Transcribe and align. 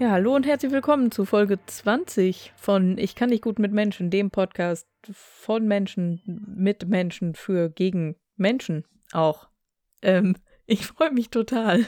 Ja, 0.00 0.12
hallo 0.12 0.36
und 0.36 0.46
herzlich 0.46 0.70
willkommen 0.70 1.10
zu 1.10 1.24
Folge 1.24 1.58
20 1.66 2.52
von 2.56 2.98
Ich 2.98 3.16
kann 3.16 3.30
nicht 3.30 3.42
gut 3.42 3.58
mit 3.58 3.72
Menschen, 3.72 4.10
dem 4.10 4.30
Podcast 4.30 4.86
von 5.10 5.66
Menschen, 5.66 6.22
mit 6.46 6.86
Menschen, 6.86 7.34
für, 7.34 7.68
gegen 7.68 8.14
Menschen 8.36 8.84
auch. 9.10 9.48
Ähm, 10.00 10.36
ich 10.66 10.86
freue 10.86 11.10
mich 11.10 11.30
total, 11.30 11.84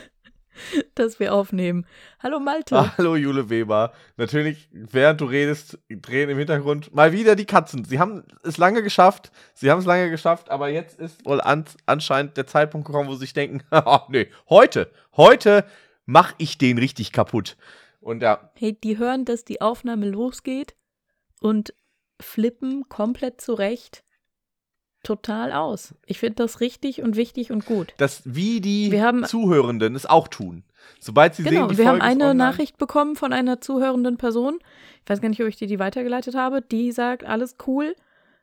dass 0.97 1.21
wir 1.21 1.33
aufnehmen. 1.33 1.87
Hallo 2.19 2.41
Malte. 2.41 2.79
Ah, 2.79 2.95
hallo 2.99 3.15
Jule 3.15 3.49
Weber. 3.49 3.93
Natürlich, 4.17 4.69
während 4.73 5.21
du 5.21 5.27
redest, 5.27 5.79
drehen 5.89 6.31
im 6.31 6.39
Hintergrund 6.39 6.93
mal 6.93 7.13
wieder 7.13 7.37
die 7.37 7.47
Katzen. 7.47 7.85
Sie 7.85 8.01
haben 8.01 8.25
es 8.43 8.59
lange 8.59 8.83
geschafft. 8.83 9.31
Sie 9.55 9.71
haben 9.71 9.79
es 9.79 9.87
lange 9.87 10.11
geschafft, 10.11 10.51
aber 10.51 10.69
jetzt 10.69 10.99
ist 10.99 11.25
wohl 11.27 11.41
an, 11.41 11.65
anscheinend 11.87 12.37
der 12.37 12.49
Zeitpunkt 12.49 12.89
gekommen, 12.89 13.09
wo 13.09 13.13
sie 13.13 13.21
sich 13.21 13.35
denken, 13.35 13.63
oh, 13.71 14.01
nee, 14.09 14.27
heute, 14.49 14.91
heute 15.17 15.65
mache 16.07 16.35
ich 16.39 16.59
den 16.59 16.77
richtig 16.77 17.13
kaputt. 17.13 17.57
Und 18.01 18.23
ja. 18.23 18.51
Hey, 18.55 18.73
die 18.73 18.99
hören, 18.99 19.25
dass 19.25 19.45
die 19.45 19.61
Aufnahme 19.61 20.09
losgeht 20.09 20.75
und 21.41 21.75
flippen 22.21 22.89
komplett 22.89 23.41
zurecht 23.41 24.05
total 25.03 25.53
aus. 25.53 25.95
Ich 26.07 26.19
finde 26.19 26.37
das 26.37 26.61
richtig 26.61 27.03
und 27.03 27.17
wichtig 27.17 27.51
und 27.51 27.65
gut. 27.65 27.95
Das, 27.97 28.23
wie 28.25 28.61
die 28.61 29.01
haben, 29.01 29.25
Zuhörenden 29.25 29.95
es 29.95 30.07
auch 30.07 30.29
tun. 30.29 30.65
Sobald 30.99 31.35
sie 31.35 31.43
genau, 31.43 31.63
sehen, 31.63 31.69
die 31.69 31.79
wir 31.79 31.85
Folge 31.85 32.03
haben 32.03 32.11
eine 32.11 32.35
Nachricht 32.35 32.79
bekommen 32.79 33.17
von 33.17 33.33
einer 33.33 33.61
zuhörenden 33.61 34.17
Person. 34.17 34.59
Ich 35.03 35.11
weiß 35.11 35.21
gar 35.21 35.29
nicht, 35.29 35.41
ob 35.41 35.49
ich 35.49 35.57
dir 35.57 35.69
die 35.69 35.79
weitergeleitet 35.79 36.35
habe. 36.35 36.63
Die 36.63 36.93
sagt, 36.93 37.25
alles 37.25 37.57
cool, 37.67 37.95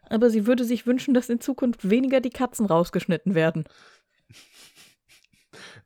aber 0.09 0.29
sie 0.29 0.47
würde 0.47 0.63
sich 0.63 0.87
wünschen, 0.87 1.13
dass 1.13 1.29
in 1.29 1.41
Zukunft 1.41 1.89
weniger 1.89 2.21
die 2.21 2.29
Katzen 2.29 2.65
rausgeschnitten 2.65 3.35
werden. 3.35 3.65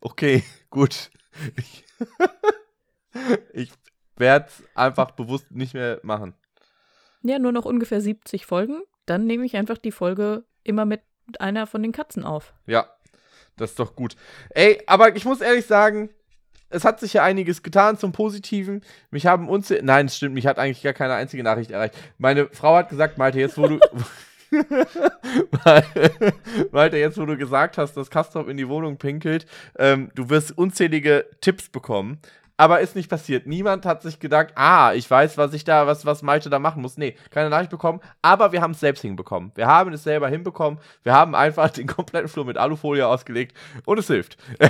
Okay, 0.04 0.44
gut. 0.72 1.12
Ich 3.54 3.72
werde 4.18 4.48
es 4.48 4.64
einfach 4.76 5.12
bewusst 5.12 5.52
nicht 5.52 5.74
mehr 5.74 6.00
machen. 6.04 6.34
Ja, 7.24 7.40
nur 7.40 7.52
noch 7.52 7.66
ungefähr 7.66 8.02
70 8.02 8.46
Folgen. 8.46 8.82
Dann 9.06 9.26
nehme 9.26 9.46
ich 9.46 9.56
einfach 9.56 9.78
die 9.78 9.92
Folge 9.92 10.44
immer 10.64 10.86
mit 10.86 11.02
einer 11.40 11.68
von 11.68 11.82
den 11.82 11.92
Katzen 11.92 12.24
auf. 12.24 12.54
Ja, 12.66 12.88
das 13.58 13.72
ist 13.72 13.80
doch 13.80 13.96
gut. 13.96 14.16
Ey, 14.50 14.82
aber 14.88 15.16
ich 15.16 15.26
muss 15.26 15.42
ehrlich 15.42 15.66
sagen, 15.66 16.10
es 16.70 16.86
hat 16.86 17.00
sich 17.00 17.14
ja 17.14 17.24
einiges 17.24 17.64
getan 17.64 17.98
zum 17.98 18.12
Positiven. 18.12 18.82
Mich 19.12 19.26
haben 19.26 19.50
uns. 19.50 19.72
Nein, 19.82 20.06
es 20.08 20.18
stimmt, 20.18 20.36
mich 20.36 20.48
hat 20.48 20.58
eigentlich 20.58 20.82
gar 20.82 20.94
keine 20.94 21.14
einzige 21.14 21.44
Nachricht 21.44 21.72
erreicht. 21.72 21.96
Meine 22.18 22.48
Frau 22.48 22.76
hat 22.76 22.90
gesagt, 22.90 23.18
Malte, 23.18 23.40
jetzt 23.40 23.58
wo 23.58 23.68
du. 23.68 23.80
Malte, 26.72 26.98
jetzt 26.98 27.18
wo 27.18 27.26
du 27.26 27.38
gesagt 27.38 27.78
hast, 27.78 27.96
dass 27.96 28.10
Kastrop 28.10 28.50
in 28.50 28.58
die 28.58 28.68
Wohnung 28.68 28.98
pinkelt, 28.98 29.46
ähm, 29.78 30.12
du 30.16 30.30
wirst 30.30 30.58
unzählige 30.58 31.26
Tipps 31.40 31.70
bekommen 31.70 32.20
aber 32.62 32.80
ist 32.80 32.96
nicht 32.96 33.10
passiert. 33.10 33.48
Niemand 33.48 33.88
hat 33.88 34.04
sich 34.04 34.20
gedacht, 34.20 34.50
ah, 34.54 34.94
ich 34.94 35.10
weiß, 35.10 35.36
was 35.40 35.52
ich 35.56 35.64
da, 35.64 35.88
was, 35.88 36.06
was 36.06 36.22
Malte 36.22 36.52
da 36.52 36.60
machen 36.60 36.84
muss. 36.84 36.96
Nee, 36.96 37.16
keine 37.32 37.50
Nachricht 37.50 37.72
bekommen, 37.72 38.02
aber 38.22 38.52
wir 38.52 38.62
haben 38.62 38.74
es 38.74 38.80
selbst 38.80 39.02
hinbekommen. 39.02 39.52
Wir 39.56 39.66
haben 39.66 39.92
es 39.94 40.04
selber 40.04 40.30
hinbekommen. 40.30 40.80
Wir 41.02 41.14
haben 41.14 41.34
einfach 41.34 41.70
den 41.72 41.88
kompletten 41.88 42.30
Flur 42.30 42.46
mit 42.46 42.60
Alufolie 42.60 43.08
ausgelegt 43.08 43.58
und 43.86 43.98
es 43.98 44.06
hilft. 44.06 44.38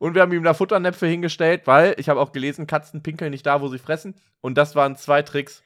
und 0.00 0.16
wir 0.16 0.22
haben 0.22 0.32
ihm 0.32 0.42
da 0.42 0.52
Futternäpfe 0.52 1.06
hingestellt, 1.06 1.68
weil 1.68 1.94
ich 1.98 2.08
habe 2.08 2.18
auch 2.18 2.32
gelesen, 2.32 2.66
Katzen 2.66 3.04
pinkeln 3.04 3.30
nicht 3.30 3.46
da, 3.46 3.60
wo 3.60 3.68
sie 3.68 3.78
fressen. 3.78 4.16
Und 4.40 4.58
das 4.58 4.74
waren 4.74 4.96
zwei 4.96 5.22
Tricks. 5.22 5.62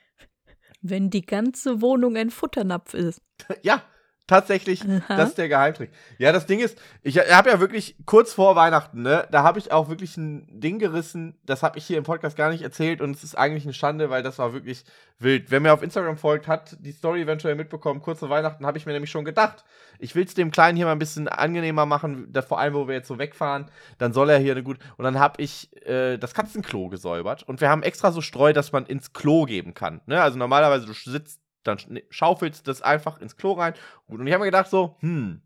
Wenn 0.82 1.08
die 1.08 1.24
ganze 1.24 1.80
Wohnung 1.80 2.18
ein 2.18 2.28
Futternapf 2.28 2.92
ist. 2.92 3.22
ja, 3.62 3.82
Tatsächlich, 4.28 4.84
Aha. 4.84 5.16
das 5.16 5.30
ist 5.30 5.38
der 5.38 5.48
Geheimtrick. 5.48 5.90
Ja, 6.18 6.32
das 6.32 6.44
Ding 6.44 6.60
ist, 6.60 6.78
ich 7.02 7.18
habe 7.18 7.48
ja 7.48 7.60
wirklich 7.60 7.96
kurz 8.04 8.34
vor 8.34 8.56
Weihnachten, 8.56 9.00
ne, 9.00 9.26
da 9.30 9.42
habe 9.42 9.58
ich 9.58 9.72
auch 9.72 9.88
wirklich 9.88 10.18
ein 10.18 10.60
Ding 10.60 10.78
gerissen, 10.78 11.38
das 11.46 11.62
habe 11.62 11.78
ich 11.78 11.86
hier 11.86 11.96
im 11.96 12.04
Podcast 12.04 12.36
gar 12.36 12.50
nicht 12.50 12.60
erzählt 12.60 13.00
und 13.00 13.16
es 13.16 13.24
ist 13.24 13.36
eigentlich 13.36 13.64
eine 13.64 13.72
Schande, 13.72 14.10
weil 14.10 14.22
das 14.22 14.38
war 14.38 14.52
wirklich 14.52 14.84
wild. 15.18 15.50
Wer 15.50 15.60
mir 15.60 15.72
auf 15.72 15.82
Instagram 15.82 16.18
folgt, 16.18 16.46
hat 16.46 16.76
die 16.80 16.92
Story 16.92 17.22
eventuell 17.22 17.54
mitbekommen. 17.54 18.02
Kurz 18.02 18.18
vor 18.18 18.28
Weihnachten 18.28 18.66
habe 18.66 18.76
ich 18.76 18.84
mir 18.84 18.92
nämlich 18.92 19.10
schon 19.10 19.24
gedacht, 19.24 19.64
ich 19.98 20.14
will 20.14 20.24
es 20.24 20.34
dem 20.34 20.50
Kleinen 20.50 20.76
hier 20.76 20.84
mal 20.84 20.92
ein 20.92 20.98
bisschen 20.98 21.26
angenehmer 21.26 21.86
machen, 21.86 22.30
da, 22.30 22.42
vor 22.42 22.58
allem, 22.58 22.74
wo 22.74 22.86
wir 22.86 22.96
jetzt 22.96 23.08
so 23.08 23.18
wegfahren, 23.18 23.70
dann 23.96 24.12
soll 24.12 24.28
er 24.28 24.38
hier 24.38 24.52
eine 24.52 24.62
gut. 24.62 24.78
Und 24.98 25.04
dann 25.04 25.18
habe 25.18 25.42
ich 25.42 25.74
äh, 25.86 26.18
das 26.18 26.34
Katzenklo 26.34 26.90
gesäubert 26.90 27.44
und 27.44 27.62
wir 27.62 27.70
haben 27.70 27.82
extra 27.82 28.12
so 28.12 28.20
Streu, 28.20 28.52
dass 28.52 28.72
man 28.72 28.84
ins 28.84 29.14
Klo 29.14 29.46
geben 29.46 29.72
kann. 29.72 30.02
Ne? 30.04 30.20
Also 30.20 30.36
normalerweise, 30.36 30.84
du 30.84 30.92
sitzt 30.92 31.40
dann 31.62 32.00
schaufelst 32.10 32.66
das 32.68 32.82
einfach 32.82 33.20
ins 33.20 33.36
Klo 33.36 33.52
rein. 33.52 33.74
Und 34.06 34.26
ich 34.26 34.32
habe 34.32 34.42
mir 34.42 34.50
gedacht 34.50 34.70
so, 34.70 34.96
hm, 35.00 35.42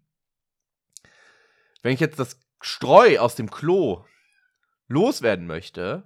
wenn 1.82 1.92
ich 1.92 2.00
jetzt 2.00 2.18
das 2.18 2.40
Streu 2.60 3.18
aus 3.18 3.34
dem 3.34 3.50
Klo 3.50 4.04
loswerden 4.88 5.46
möchte, 5.46 6.04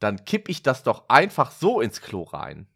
dann 0.00 0.24
kipp 0.24 0.48
ich 0.48 0.62
das 0.62 0.82
doch 0.82 1.08
einfach 1.08 1.50
so 1.50 1.80
ins 1.80 2.00
Klo 2.00 2.22
rein. 2.22 2.66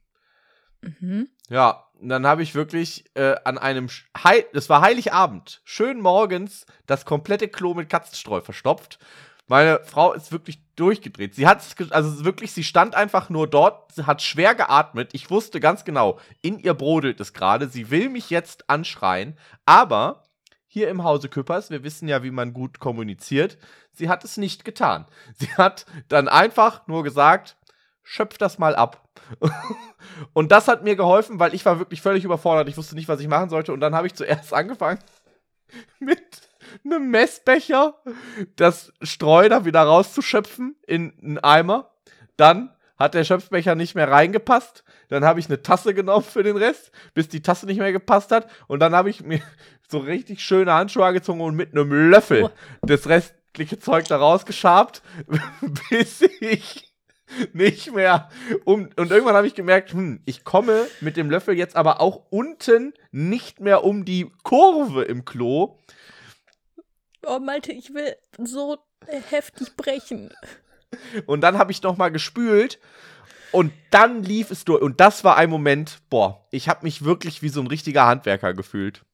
Mhm. 0.80 1.28
Ja, 1.48 1.88
und 1.94 2.08
dann 2.08 2.26
habe 2.26 2.42
ich 2.42 2.54
wirklich 2.54 3.04
äh, 3.14 3.34
an 3.44 3.58
einem, 3.58 3.88
Heil 4.16 4.44
das 4.52 4.68
war 4.68 4.80
Heiligabend, 4.80 5.60
schön 5.64 6.00
morgens 6.00 6.64
das 6.86 7.04
komplette 7.04 7.48
Klo 7.48 7.74
mit 7.74 7.88
Katzenstreu 7.88 8.40
verstopft 8.40 8.98
meine 9.48 9.80
Frau 9.84 10.12
ist 10.12 10.30
wirklich 10.30 10.62
durchgedreht. 10.76 11.34
Sie 11.34 11.46
hat, 11.46 11.62
also 11.90 12.24
wirklich, 12.24 12.52
sie 12.52 12.64
stand 12.64 12.94
einfach 12.94 13.30
nur 13.30 13.48
dort, 13.48 13.92
sie 13.92 14.06
hat 14.06 14.22
schwer 14.22 14.54
geatmet. 14.54 15.10
Ich 15.14 15.30
wusste 15.30 15.58
ganz 15.58 15.84
genau, 15.84 16.18
in 16.42 16.58
ihr 16.58 16.74
brodelt 16.74 17.18
es 17.20 17.32
gerade. 17.32 17.68
Sie 17.68 17.90
will 17.90 18.10
mich 18.10 18.30
jetzt 18.30 18.68
anschreien. 18.68 19.36
Aber 19.64 20.24
hier 20.66 20.90
im 20.90 21.02
Hause 21.02 21.30
Küppers, 21.30 21.70
wir 21.70 21.82
wissen 21.82 22.08
ja, 22.08 22.22
wie 22.22 22.30
man 22.30 22.52
gut 22.52 22.78
kommuniziert, 22.78 23.56
sie 23.92 24.08
hat 24.10 24.22
es 24.22 24.36
nicht 24.36 24.64
getan. 24.66 25.06
Sie 25.34 25.52
hat 25.54 25.86
dann 26.08 26.28
einfach 26.28 26.86
nur 26.86 27.02
gesagt, 27.02 27.56
schöpf 28.02 28.36
das 28.36 28.58
mal 28.58 28.76
ab. 28.76 29.08
und 30.34 30.52
das 30.52 30.68
hat 30.68 30.84
mir 30.84 30.94
geholfen, 30.94 31.38
weil 31.40 31.54
ich 31.54 31.64
war 31.64 31.78
wirklich 31.78 32.02
völlig 32.02 32.24
überfordert. 32.24 32.68
Ich 32.68 32.76
wusste 32.76 32.94
nicht, 32.94 33.08
was 33.08 33.20
ich 33.20 33.28
machen 33.28 33.48
sollte. 33.48 33.72
Und 33.72 33.80
dann 33.80 33.94
habe 33.94 34.06
ich 34.06 34.14
zuerst 34.14 34.52
angefangen 34.54 34.98
mit 35.98 36.47
einem 36.84 37.10
Messbecher 37.10 37.94
das 38.56 38.92
Streu 39.02 39.48
da 39.48 39.64
wieder 39.64 39.82
rauszuschöpfen 39.82 40.76
in 40.86 41.12
einen 41.22 41.38
Eimer. 41.38 41.90
Dann 42.36 42.70
hat 42.98 43.14
der 43.14 43.24
Schöpfbecher 43.24 43.74
nicht 43.74 43.94
mehr 43.94 44.10
reingepasst. 44.10 44.84
Dann 45.08 45.24
habe 45.24 45.40
ich 45.40 45.46
eine 45.46 45.62
Tasse 45.62 45.94
genommen 45.94 46.24
für 46.24 46.42
den 46.42 46.56
Rest, 46.56 46.90
bis 47.14 47.28
die 47.28 47.42
Tasse 47.42 47.66
nicht 47.66 47.78
mehr 47.78 47.92
gepasst 47.92 48.32
hat. 48.32 48.50
Und 48.66 48.80
dann 48.80 48.94
habe 48.94 49.08
ich 49.10 49.22
mir 49.22 49.40
so 49.88 49.98
richtig 49.98 50.40
schöne 50.40 50.72
Handschuhe 50.72 51.06
angezogen 51.06 51.40
und 51.40 51.54
mit 51.54 51.72
einem 51.72 52.10
Löffel 52.10 52.44
oh. 52.44 52.50
das 52.82 53.08
restliche 53.08 53.78
Zeug 53.78 54.06
da 54.08 54.16
rausgeschabt, 54.16 55.02
bis 55.90 56.22
ich 56.40 56.88
nicht 57.52 57.94
mehr 57.94 58.28
um. 58.64 58.88
Und 58.96 59.10
irgendwann 59.10 59.36
habe 59.36 59.46
ich 59.46 59.54
gemerkt, 59.54 59.92
hm, 59.92 60.20
ich 60.24 60.44
komme 60.44 60.86
mit 61.00 61.16
dem 61.16 61.30
Löffel 61.30 61.56
jetzt 61.56 61.76
aber 61.76 62.00
auch 62.00 62.26
unten 62.30 62.94
nicht 63.10 63.60
mehr 63.60 63.84
um 63.84 64.04
die 64.04 64.30
Kurve 64.42 65.02
im 65.02 65.24
Klo. 65.24 65.78
Oh, 67.26 67.38
Malte, 67.38 67.72
ich 67.72 67.92
will 67.94 68.16
so 68.38 68.78
heftig 69.06 69.76
brechen. 69.76 70.32
Und 71.26 71.42
dann 71.42 71.58
habe 71.58 71.72
ich 71.72 71.82
noch 71.82 71.96
mal 71.96 72.10
gespült 72.10 72.78
und 73.52 73.72
dann 73.90 74.22
lief 74.22 74.50
es 74.50 74.64
durch. 74.64 74.82
Und 74.82 75.00
das 75.00 75.24
war 75.24 75.36
ein 75.36 75.50
Moment, 75.50 76.00
boah, 76.10 76.46
ich 76.50 76.68
habe 76.68 76.84
mich 76.84 77.04
wirklich 77.04 77.42
wie 77.42 77.48
so 77.48 77.60
ein 77.60 77.66
richtiger 77.66 78.06
Handwerker 78.06 78.54
gefühlt. 78.54 79.04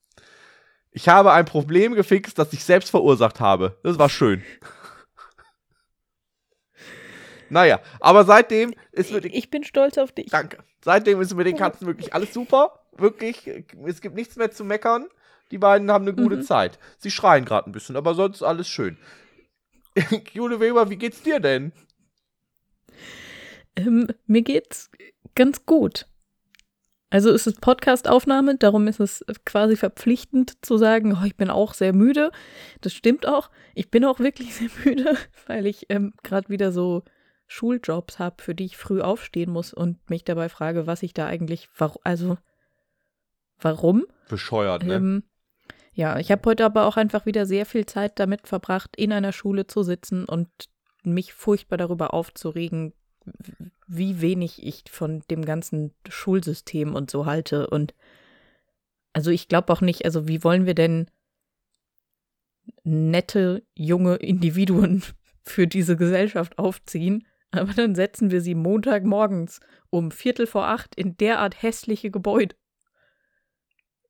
Ich 0.91 1.09
habe 1.09 1.33
ein 1.33 1.45
Problem 1.45 1.95
gefixt, 1.95 2.39
das 2.39 2.53
ich 2.53 2.65
selbst 2.65 2.91
verursacht 2.91 3.41
habe. 3.41 3.79
Das 3.83 3.99
war 3.99 4.09
schön. 4.09 4.45
naja, 7.49 7.81
aber 8.00 8.25
seitdem 8.25 8.75
ist 8.93 9.12
mit 9.12 9.25
Ich 9.25 9.50
bin 9.50 9.65
stolz 9.65 9.99
auf 9.99 10.12
dich. 10.12 10.31
Danke. 10.31 10.59
Seitdem 10.85 11.21
ist 11.21 11.35
mit 11.35 11.47
den 11.47 11.57
Katzen 11.57 11.87
wirklich 11.87 12.15
alles 12.15 12.33
super. 12.33 12.81
Wirklich, 12.97 13.50
es 13.87 14.00
gibt 14.00 14.15
nichts 14.15 14.37
mehr 14.37 14.53
zu 14.53 14.65
meckern. 14.65 15.09
Die 15.50 15.58
beiden 15.58 15.91
haben 15.91 16.06
eine 16.06 16.14
gute 16.14 16.37
mhm. 16.37 16.43
Zeit. 16.43 16.79
Sie 16.99 17.11
schreien 17.11 17.44
gerade 17.44 17.69
ein 17.69 17.73
bisschen, 17.73 17.96
aber 17.96 18.14
sonst 18.14 18.43
alles 18.43 18.69
schön. 18.69 18.99
Jule 20.32 20.61
Weber, 20.61 20.91
wie 20.91 20.96
geht's 20.96 21.23
dir 21.23 21.41
denn? 21.41 21.73
Ähm, 23.76 24.08
mir 24.26 24.43
geht's 24.43 24.91
ganz 25.35 25.67
gut. 25.67 26.06
Also 27.11 27.31
es 27.31 27.46
ist 27.46 27.61
Podcast-Aufnahme, 27.61 28.56
darum 28.56 28.88
ist 28.88 28.99
es 28.99 29.25
quasi 29.44 29.76
verpflichtend 29.76 30.64
zu 30.64 30.79
sagen, 30.79 31.17
oh, 31.20 31.25
ich 31.25 31.37
bin 31.37 31.49
auch 31.49 31.75
sehr 31.75 31.93
müde. 31.93 32.32
Das 32.81 32.93
stimmt 32.93 33.26
auch. 33.26 33.50
Ich 33.75 33.90
bin 33.90 34.05
auch 34.05 34.19
wirklich 34.19 34.55
sehr 34.56 34.70
müde, 34.85 35.17
weil 35.47 35.67
ich 35.67 35.87
ähm, 35.90 36.14
gerade 36.25 36.49
wieder 36.49 36.73
so 36.73 37.05
Schuljobs 37.47 38.19
habe, 38.19 38.43
für 38.43 38.55
die 38.55 38.64
ich 38.64 38.76
früh 38.76 39.00
aufstehen 39.00 39.52
muss 39.52 39.73
und 39.73 40.11
mich 40.11 40.25
dabei 40.25 40.49
frage, 40.49 40.88
was 40.88 41.05
ich 41.05 41.14
da 41.14 41.26
eigentlich, 41.26 41.69
also 42.02 42.37
warum? 43.61 44.06
Bescheuert, 44.29 44.82
ne? 44.82 44.94
Ähm, 44.94 45.23
ja, 45.94 46.19
ich 46.19 46.31
habe 46.32 46.43
heute 46.50 46.64
aber 46.64 46.87
auch 46.87 46.96
einfach 46.96 47.25
wieder 47.25 47.46
sehr 47.46 47.67
viel 47.67 47.87
Zeit 47.87 48.19
damit 48.19 48.49
verbracht, 48.49 48.96
in 48.96 49.12
einer 49.12 49.32
Schule 49.32 49.67
zu 49.67 49.82
sitzen 49.82 50.25
und 50.25 50.49
mich 51.05 51.32
furchtbar 51.32 51.76
darüber 51.76 52.12
aufzuregen, 52.12 52.93
wie 53.87 54.20
wenig 54.20 54.64
ich 54.64 54.85
von 54.91 55.23
dem 55.31 55.44
ganzen 55.44 55.93
Schulsystem 56.08 56.94
und 56.94 57.11
so 57.11 57.26
halte. 57.26 57.69
Und 57.69 57.94
also 59.12 59.31
ich 59.31 59.49
glaube 59.49 59.73
auch 59.73 59.81
nicht, 59.81 60.05
also 60.05 60.26
wie 60.26 60.43
wollen 60.43 60.67
wir 60.67 60.75
denn 60.75 61.06
nette 62.82 63.62
junge 63.75 64.17
Individuen 64.17 65.02
für 65.44 65.67
diese 65.67 65.97
Gesellschaft 65.97 66.58
aufziehen, 66.58 67.26
aber 67.50 67.73
dann 67.73 67.94
setzen 67.94 68.32
wir 68.32 68.40
sie 68.40 68.56
Montagmorgens 68.56 69.61
um 69.90 70.11
Viertel 70.11 70.47
vor 70.47 70.67
acht 70.67 70.97
in 70.97 71.17
derart 71.17 71.62
hässliche 71.62 72.11
Gebäude. 72.11 72.56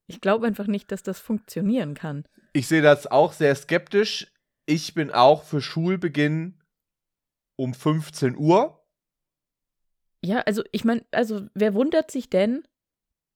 Ich 0.07 0.21
glaube 0.21 0.47
einfach 0.47 0.67
nicht, 0.67 0.93
dass 0.93 1.03
das 1.03 1.19
funktionieren 1.19 1.95
kann. 1.95 2.25
Ich 2.53 2.69
sehe 2.69 2.83
das 2.83 3.07
auch 3.07 3.33
sehr 3.33 3.55
skeptisch. 3.55 4.33
Ich 4.67 4.95
bin 4.95 5.11
auch 5.11 5.43
für 5.43 5.61
Schulbeginn 5.61 6.61
um 7.57 7.75
15 7.75 8.37
Uhr. 8.37 8.81
Ja, 10.23 10.41
also 10.41 10.63
ich 10.73 10.85
meine, 10.85 11.05
also 11.11 11.47
wer 11.55 11.75
wundert 11.75 12.11
sich 12.11 12.31
denn, 12.31 12.67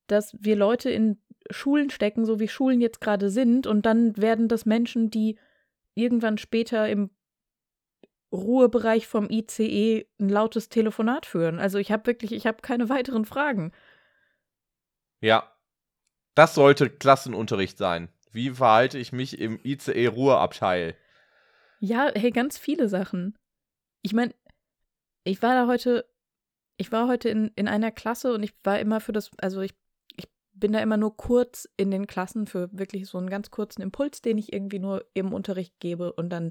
dass 0.07 0.37
wir 0.41 0.57
Leute 0.57 0.91
in 0.91 1.21
Schulen 1.51 1.91
stecken, 1.91 2.25
so 2.25 2.41
wie 2.41 2.49
Schulen 2.49 2.81
jetzt 2.81 3.01
gerade 3.01 3.31
sind, 3.31 3.67
und 3.67 3.85
dann 3.87 4.17
werden 4.17 4.49
das 4.49 4.67
Menschen, 4.67 5.11
die 5.11 5.39
irgendwann 5.95 6.39
später 6.39 6.89
im 6.89 7.11
Ruhebereich 8.33 9.07
vom 9.07 9.29
ICE 9.31 10.07
ein 10.21 10.29
lautes 10.29 10.69
Telefonat 10.69 11.27
führen. 11.27 11.59
Also 11.59 11.79
ich 11.79 11.91
habe 11.91 12.07
wirklich, 12.07 12.33
ich 12.33 12.47
habe 12.47 12.63
keine 12.63 12.89
weiteren 12.89 13.25
Fragen. 13.25 13.73
Ja, 15.21 15.51
das 16.39 16.55
sollte 16.55 16.89
Klassenunterricht 16.89 17.77
sein. 17.79 18.09
Wie 18.31 18.51
verhalte 18.51 18.97
ich 18.97 19.13
mich 19.13 19.41
im 19.41 19.59
ICE-Ruheabteil? 19.65 20.95
Ja, 21.81 22.13
hey, 22.15 22.31
ganz 22.31 22.59
viele 22.59 22.89
Sachen. 22.89 23.37
Ich 24.03 24.13
meine, 24.13 24.33
ich 25.25 25.43
war 25.43 25.55
da 25.55 25.67
heute, 25.67 26.05
ich 26.77 26.93
war 26.93 27.09
heute 27.09 27.29
in, 27.29 27.51
in 27.57 27.67
einer 27.67 27.91
Klasse 27.91 28.33
und 28.33 28.45
ich 28.45 28.55
war 28.63 28.79
immer 28.79 29.01
für 29.01 29.13
das, 29.13 29.31
also 29.39 29.61
ich 29.63 29.75
bin 30.59 30.73
da 30.73 30.81
immer 30.81 30.97
nur 30.97 31.17
kurz 31.17 31.69
in 31.77 31.91
den 31.91 32.07
Klassen 32.07 32.47
für 32.47 32.69
wirklich 32.73 33.07
so 33.07 33.19
einen 33.19 33.31
ganz 33.31 33.51
kurzen 33.51 33.83
Impuls, 33.83 34.23
den 34.23 34.39
ich 34.39 34.53
irgendwie 34.53 34.79
nur 34.79 35.05
im 35.15 35.33
Unterricht 35.33 35.79
gebe 35.81 36.13
und 36.13 36.31
dann, 36.31 36.51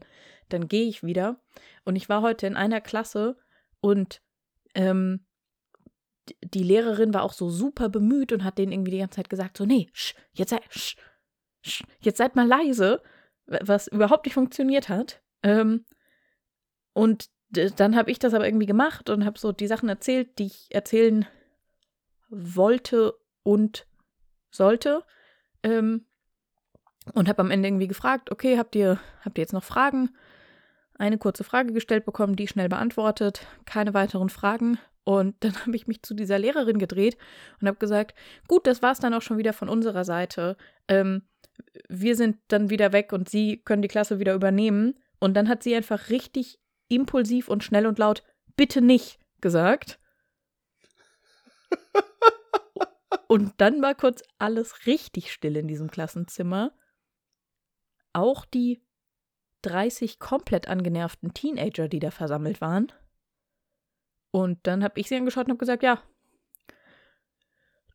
dann 0.49 0.67
gehe 0.67 0.87
ich 0.87 1.03
wieder. 1.03 1.41
Und 1.85 1.95
ich 1.95 2.09
war 2.09 2.21
heute 2.21 2.47
in 2.47 2.55
einer 2.55 2.81
Klasse 2.81 3.37
und 3.81 4.21
ähm, 4.75 5.25
die 6.43 6.63
Lehrerin 6.63 7.13
war 7.13 7.23
auch 7.23 7.33
so 7.33 7.49
super 7.49 7.89
bemüht 7.89 8.31
und 8.31 8.43
hat 8.43 8.57
denen 8.57 8.71
irgendwie 8.71 8.91
die 8.91 8.99
ganze 8.99 9.17
Zeit 9.17 9.29
gesagt, 9.29 9.57
so, 9.57 9.65
nee, 9.65 9.89
sch, 9.93 10.15
jetzt, 10.33 10.49
sei, 10.49 10.59
sch, 10.69 10.95
sch, 11.61 11.83
jetzt 11.99 12.17
seid 12.17 12.35
mal 12.35 12.47
leise, 12.47 13.01
was 13.45 13.87
überhaupt 13.87 14.25
nicht 14.25 14.33
funktioniert 14.33 14.89
hat. 14.89 15.21
Ähm, 15.43 15.85
und 16.93 17.29
dann 17.49 17.95
habe 17.95 18.11
ich 18.11 18.19
das 18.19 18.33
aber 18.33 18.45
irgendwie 18.45 18.65
gemacht 18.65 19.09
und 19.09 19.25
habe 19.25 19.39
so 19.39 19.51
die 19.51 19.67
Sachen 19.67 19.87
erzählt, 19.87 20.37
die 20.39 20.47
ich 20.47 20.67
erzählen 20.71 21.25
wollte 22.29 23.13
und 23.43 23.87
sollte. 24.51 25.03
Ähm, 25.63 26.05
und 27.13 27.29
habe 27.29 27.41
am 27.41 27.51
Ende 27.51 27.69
irgendwie 27.69 27.87
gefragt, 27.87 28.31
okay, 28.31 28.57
habt 28.57 28.75
ihr, 28.75 28.99
habt 29.23 29.37
ihr 29.37 29.41
jetzt 29.41 29.53
noch 29.53 29.63
Fragen? 29.63 30.09
Eine 30.95 31.17
kurze 31.17 31.43
Frage 31.43 31.71
gestellt 31.71 32.05
bekommen, 32.05 32.35
die 32.35 32.47
schnell 32.47 32.67
beantwortet, 32.67 33.45
keine 33.65 33.93
weiteren 33.93 34.29
Fragen. 34.29 34.77
Und 35.07 35.35
dann 35.39 35.55
habe 35.65 35.75
ich 35.77 35.87
mich 35.87 36.03
zu 36.03 36.13
dieser 36.13 36.37
Lehrerin 36.37 36.79
gedreht 36.79 37.17
und 37.61 37.67
habe 37.69 37.77
gesagt, 37.77 38.13
gut, 38.49 38.67
das 38.67 38.81
war 38.81 38.91
es 38.91 38.99
dann 38.99 39.13
auch 39.13 39.21
schon 39.21 39.37
wieder 39.37 39.53
von 39.53 39.69
unserer 39.69 40.03
Seite. 40.03 40.57
Ähm, 40.89 41.21
wir 41.87 42.17
sind 42.17 42.39
dann 42.49 42.69
wieder 42.69 42.91
weg 42.91 43.13
und 43.13 43.29
Sie 43.29 43.63
können 43.63 43.81
die 43.81 43.87
Klasse 43.87 44.19
wieder 44.19 44.33
übernehmen. 44.33 44.99
Und 45.19 45.35
dann 45.35 45.47
hat 45.47 45.63
sie 45.63 45.73
einfach 45.75 46.09
richtig 46.09 46.59
impulsiv 46.89 47.47
und 47.47 47.63
schnell 47.63 47.87
und 47.87 47.97
laut, 47.99 48.21
bitte 48.57 48.81
nicht 48.81 49.17
gesagt. 49.39 49.97
Und 53.29 53.53
dann 53.57 53.81
war 53.81 53.93
kurz 53.95 54.23
alles 54.39 54.85
richtig 54.85 55.33
still 55.33 55.57
in 55.57 55.67
diesem 55.67 55.91
Klassenzimmer. 55.91 56.71
Auch 58.13 58.45
die 58.45 58.81
30 59.63 60.19
komplett 60.19 60.69
angenervten 60.69 61.33
Teenager, 61.33 61.89
die 61.89 61.99
da 61.99 62.11
versammelt 62.11 62.61
waren. 62.61 62.91
Und 64.31 64.59
dann 64.67 64.83
habe 64.83 64.99
ich 64.99 65.07
sie 65.07 65.15
angeschaut 65.15 65.45
und 65.45 65.51
habe 65.51 65.59
gesagt, 65.59 65.83
ja, 65.83 66.01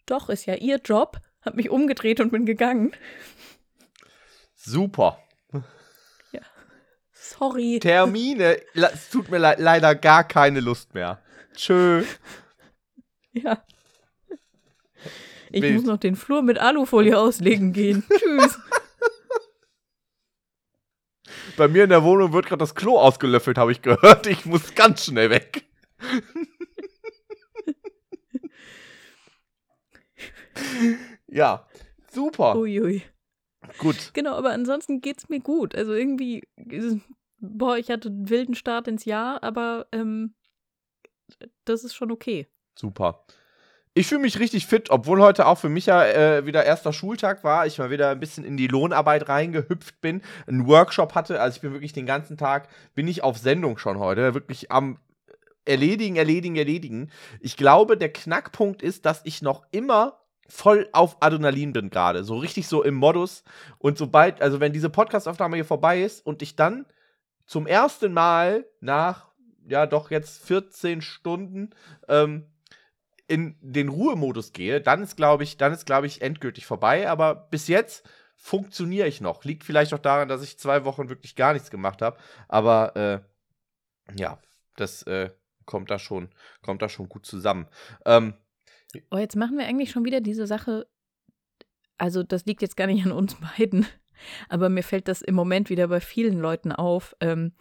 doch, 0.07 0.29
ist 0.29 0.47
ja 0.47 0.55
ihr 0.55 0.79
Job. 0.79 1.19
Hab 1.43 1.55
mich 1.55 1.71
umgedreht 1.71 2.21
und 2.21 2.31
bin 2.31 2.47
gegangen. 2.47 2.93
Super. 4.55 5.19
Ja. 6.33 6.41
Sorry. 7.13 7.81
Termine. 7.81 8.61
Es 8.75 9.11
tut 9.11 9.31
mir 9.31 9.39
le 9.39 9.57
leider 9.59 9.95
gar 9.95 10.25
keine 10.25 10.61
Lust 10.61 10.95
mehr. 10.95 11.21
Tschö. 11.55 12.05
Ja. 13.33 13.65
Ich 15.51 15.63
Wild. 15.63 15.75
muss 15.75 15.85
noch 15.85 15.99
den 15.99 16.17
Flur 16.17 16.43
mit 16.43 16.59
Alufolie 16.59 17.19
auslegen 17.19 17.73
gehen. 17.73 18.05
Tschüss. 18.19 18.59
Bei 21.57 21.69
mir 21.69 21.85
in 21.85 21.91
der 21.91 22.03
Wohnung 22.03 22.33
wird 22.33 22.47
gerade 22.47 22.61
das 22.61 22.75
Klo 22.75 22.99
ausgelöffelt, 22.99 23.59
habe 23.59 23.73
ich 23.73 23.83
gehört. 23.83 24.27
Ich 24.27 24.47
muss 24.47 24.75
ganz 24.75 25.05
schnell 25.05 25.31
weg. 25.31 25.65
ja, 31.29 31.67
super. 32.11 32.57
Uiui. 32.57 33.03
Gut. 33.79 34.11
Genau, 34.13 34.35
aber 34.35 34.51
ansonsten 34.51 35.01
geht's 35.01 35.29
mir 35.29 35.41
gut. 35.41 35.75
Also 35.75 35.93
irgendwie, 35.93 36.43
boah, 37.39 37.79
ich 37.79 37.91
hatte 37.91 38.09
einen 38.09 38.29
wilden 38.29 38.55
Start 38.55 38.89
ins 38.89 39.05
Jahr, 39.05 39.43
aber 39.43 39.87
ähm, 39.93 40.35
das 41.65 41.85
ist 41.85 41.95
schon 41.95 42.11
okay. 42.11 42.49
Super. 42.75 43.25
Ich 43.95 44.07
fühle 44.07 44.23
mich 44.23 44.39
richtig 44.39 44.67
fit, 44.67 44.91
obwohl 44.91 45.21
heute 45.21 45.47
auch 45.47 45.59
für 45.59 45.69
mich 45.69 45.87
ja 45.87 46.07
äh, 46.07 46.47
wieder 46.47 46.65
erster 46.65 46.95
Schultag 46.95 47.45
war. 47.45 47.67
Ich 47.67 47.79
mal 47.79 47.91
wieder 47.91 48.09
ein 48.09 48.21
bisschen 48.21 48.43
in 48.43 48.57
die 48.57 48.67
Lohnarbeit 48.67 49.29
reingehüpft 49.29 50.01
bin, 50.01 50.23
einen 50.47 50.67
Workshop 50.67 51.15
hatte. 51.15 51.41
Also 51.41 51.57
ich 51.57 51.61
bin 51.61 51.73
wirklich 51.73 51.93
den 51.93 52.07
ganzen 52.07 52.39
Tag, 52.39 52.69
bin 52.95 53.07
ich 53.07 53.23
auf 53.23 53.37
Sendung 53.37 53.77
schon 53.77 53.99
heute. 53.99 54.33
Wirklich 54.33 54.73
am 54.73 54.99
erledigen, 55.65 56.17
erledigen, 56.17 56.57
erledigen. 56.57 57.11
Ich 57.41 57.57
glaube, 57.57 57.97
der 57.97 58.13
Knackpunkt 58.13 58.83
ist, 58.83 59.07
dass 59.07 59.21
ich 59.25 59.43
noch 59.43 59.65
immer 59.71 60.19
voll 60.49 60.89
auf 60.93 61.17
Adrenalin 61.21 61.73
bin 61.73 61.89
gerade. 61.89 62.25
So 62.25 62.37
richtig 62.37 62.69
so 62.69 62.83
im 62.83 62.95
Modus. 62.95 63.43
Und 63.79 63.97
sobald, 63.97 64.43
also 64.43 64.61
wenn 64.61 64.73
diese 64.73 64.91
Podcastaufnahme 64.91 65.57
hier 65.57 65.65
vorbei 65.65 66.03
ist 66.03 66.25
und 66.27 66.43
ich 66.43 66.57
dann 66.57 66.87
zum 67.47 67.67
ersten 67.67 68.13
Mal 68.13 68.67
nach, 68.81 69.29
ja 69.67 69.87
doch 69.87 70.11
jetzt 70.11 70.45
14 70.45 71.01
Stunden, 71.01 71.71
ähm, 72.09 72.47
in 73.29 73.57
den 73.63 73.89
Ruhemodus 73.89 74.53
gehe, 74.53 74.81
dann 74.81 75.03
ist, 75.03 75.17
glaube 75.17 75.45
ich, 75.45 75.57
dann 75.57 75.73
ist, 75.73 75.87
glaube 75.87 76.07
ich, 76.07 76.21
endgültig 76.21 76.67
vorbei. 76.67 77.09
Aber 77.09 77.35
bis 77.35 77.69
jetzt 77.69 78.07
funktioniere 78.37 79.09
ich 79.09 79.21
noch. 79.21 79.45
Liegt 79.45 79.65
vielleicht 79.65 79.95
auch 79.95 79.99
daran, 79.99 80.29
dass 80.29 80.43
ich 80.43 80.59
zwei 80.59 80.85
Wochen 80.85 81.09
wirklich 81.09 81.35
gar 81.35 81.55
nichts 81.55 81.71
gemacht 81.71 82.03
habe. 82.03 82.19
Aber 82.49 82.95
äh, 82.97 83.21
ja, 84.19 84.39
das 84.77 85.05
äh, 85.05 85.31
kommt 85.73 85.91
da 85.91 85.99
schon, 85.99 86.29
kommt 86.61 86.83
da 86.83 86.91
schon 86.91 87.09
gut 87.09 87.25
zusammen. 87.25 87.67
Ähm, 88.05 88.35
oh, 89.11 89.17
jetzt 89.17 89.37
machen 89.37 89.57
wir 89.57 89.67
eigentlich 89.67 89.91
schon 89.91 90.05
wieder 90.05 90.21
diese 90.21 90.47
Sache. 90.47 90.87
Also, 91.97 92.23
das 92.23 92.45
liegt 92.45 92.61
jetzt 92.61 92.77
gar 92.77 92.87
nicht 92.87 93.07
an 93.07 93.13
uns 93.13 93.37
beiden, 93.57 93.87
aber 94.51 94.69
mir 94.69 94.83
fällt 94.83 95.09
das 95.09 95.23
im 95.23 95.35
Moment 95.35 95.71
wieder 95.71 95.89
bei 95.89 96.01
vielen 96.01 96.39
Leuten 96.39 96.73
auf. 96.73 97.17
Ähm, 97.21 97.53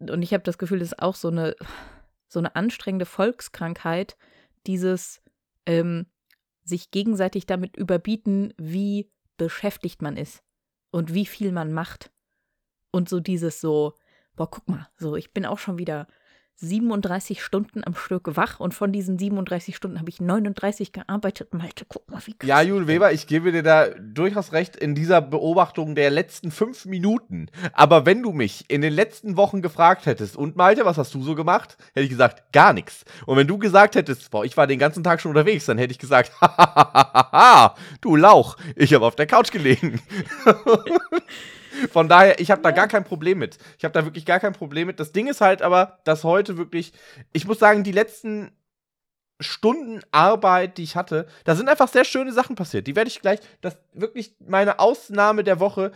und 0.00 0.22
ich 0.22 0.32
habe 0.32 0.42
das 0.42 0.56
Gefühl, 0.56 0.78
das 0.78 0.92
ist 0.92 1.02
auch 1.02 1.16
so 1.16 1.28
eine, 1.28 1.54
so 2.28 2.38
eine 2.38 2.56
anstrengende 2.56 3.04
Volkskrankheit, 3.04 4.16
dieses 4.66 5.20
ähm, 5.66 6.06
sich 6.62 6.90
gegenseitig 6.90 7.44
damit 7.44 7.76
überbieten, 7.76 8.54
wie 8.56 9.12
beschäftigt 9.36 10.00
man 10.00 10.16
ist 10.16 10.42
und 10.90 11.12
wie 11.12 11.26
viel 11.26 11.52
man 11.52 11.74
macht. 11.74 12.10
Und 12.90 13.10
so 13.10 13.20
dieses 13.20 13.60
so, 13.60 13.92
boah, 14.34 14.50
guck 14.50 14.66
mal, 14.66 14.88
so, 14.96 15.14
ich 15.14 15.34
bin 15.34 15.44
auch 15.44 15.58
schon 15.58 15.76
wieder 15.76 16.06
37 16.56 17.42
Stunden 17.42 17.82
am 17.84 17.94
Stück 17.94 18.36
wach 18.36 18.60
und 18.60 18.74
von 18.74 18.92
diesen 18.92 19.18
37 19.18 19.74
Stunden 19.74 19.98
habe 19.98 20.08
ich 20.08 20.20
39 20.20 20.92
gearbeitet. 20.92 21.52
Malte, 21.52 21.84
guck 21.88 22.08
mal, 22.10 22.20
wie 22.24 22.34
krass. 22.34 22.48
Ja, 22.48 22.62
Jule 22.62 22.86
Weber, 22.86 23.12
ich 23.12 23.26
gebe 23.26 23.52
dir 23.52 23.62
da 23.62 23.88
durchaus 23.88 24.52
recht 24.52 24.76
in 24.76 24.94
dieser 24.94 25.20
Beobachtung 25.20 25.94
der 25.94 26.10
letzten 26.10 26.50
fünf 26.50 26.84
Minuten. 26.86 27.48
Aber 27.72 28.06
wenn 28.06 28.22
du 28.22 28.32
mich 28.32 28.64
in 28.68 28.82
den 28.82 28.92
letzten 28.92 29.36
Wochen 29.36 29.62
gefragt 29.62 30.06
hättest, 30.06 30.36
und 30.36 30.56
Malte, 30.56 30.84
was 30.84 30.96
hast 30.96 31.12
du 31.14 31.22
so 31.22 31.34
gemacht? 31.34 31.76
Hätte 31.92 32.04
ich 32.04 32.10
gesagt, 32.10 32.52
gar 32.52 32.72
nichts. 32.72 33.04
Und 33.26 33.36
wenn 33.36 33.46
du 33.46 33.58
gesagt 33.58 33.96
hättest, 33.96 34.30
boah, 34.30 34.44
ich 34.44 34.56
war 34.56 34.66
den 34.66 34.78
ganzen 34.78 35.02
Tag 35.02 35.20
schon 35.20 35.30
unterwegs, 35.30 35.66
dann 35.66 35.78
hätte 35.78 35.92
ich 35.92 35.98
gesagt, 35.98 36.32
hahaha, 36.40 37.74
du 38.00 38.16
Lauch, 38.16 38.56
ich 38.76 38.94
habe 38.94 39.04
auf 39.04 39.16
der 39.16 39.26
Couch 39.26 39.50
gelegen. 39.50 40.00
Von 41.88 42.08
daher, 42.08 42.40
ich 42.40 42.50
habe 42.50 42.62
da 42.62 42.70
gar 42.70 42.88
kein 42.88 43.04
Problem 43.04 43.38
mit. 43.38 43.58
Ich 43.78 43.84
habe 43.84 43.92
da 43.92 44.04
wirklich 44.04 44.26
gar 44.26 44.40
kein 44.40 44.52
Problem 44.52 44.86
mit. 44.86 45.00
Das 45.00 45.12
Ding 45.12 45.26
ist 45.26 45.40
halt 45.40 45.62
aber, 45.62 46.00
dass 46.04 46.24
heute 46.24 46.56
wirklich, 46.56 46.92
ich 47.32 47.46
muss 47.46 47.58
sagen, 47.58 47.84
die 47.84 47.92
letzten 47.92 48.52
Stunden 49.40 50.00
Arbeit, 50.12 50.78
die 50.78 50.84
ich 50.84 50.96
hatte, 50.96 51.26
da 51.44 51.54
sind 51.54 51.68
einfach 51.68 51.88
sehr 51.88 52.04
schöne 52.04 52.32
Sachen 52.32 52.56
passiert. 52.56 52.86
Die 52.86 52.96
werde 52.96 53.08
ich 53.08 53.20
gleich, 53.20 53.40
das 53.60 53.76
wirklich 53.92 54.36
meine 54.38 54.78
Ausnahme 54.78 55.44
der 55.44 55.60
Woche. 55.60 55.92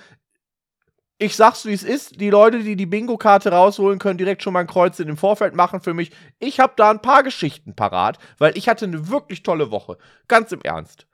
Ich 1.18 1.36
sag's, 1.36 1.64
wie 1.64 1.72
es 1.72 1.82
ist. 1.82 2.20
Die 2.20 2.30
Leute, 2.30 2.60
die 2.60 2.76
die 2.76 2.86
Bingo-Karte 2.86 3.50
rausholen, 3.50 3.98
können 3.98 4.18
direkt 4.18 4.42
schon 4.42 4.52
mal 4.52 4.60
ein 4.60 4.66
Kreuz 4.66 4.98
in 5.00 5.06
dem 5.06 5.16
Vorfeld 5.16 5.54
machen 5.54 5.80
für 5.80 5.94
mich. 5.94 6.12
Ich 6.38 6.60
habe 6.60 6.74
da 6.76 6.90
ein 6.90 7.02
paar 7.02 7.22
Geschichten 7.22 7.74
parat, 7.74 8.18
weil 8.38 8.56
ich 8.56 8.68
hatte 8.68 8.84
eine 8.84 9.08
wirklich 9.08 9.42
tolle 9.42 9.70
Woche. 9.70 9.98
Ganz 10.28 10.52
im 10.52 10.62
Ernst. 10.62 11.06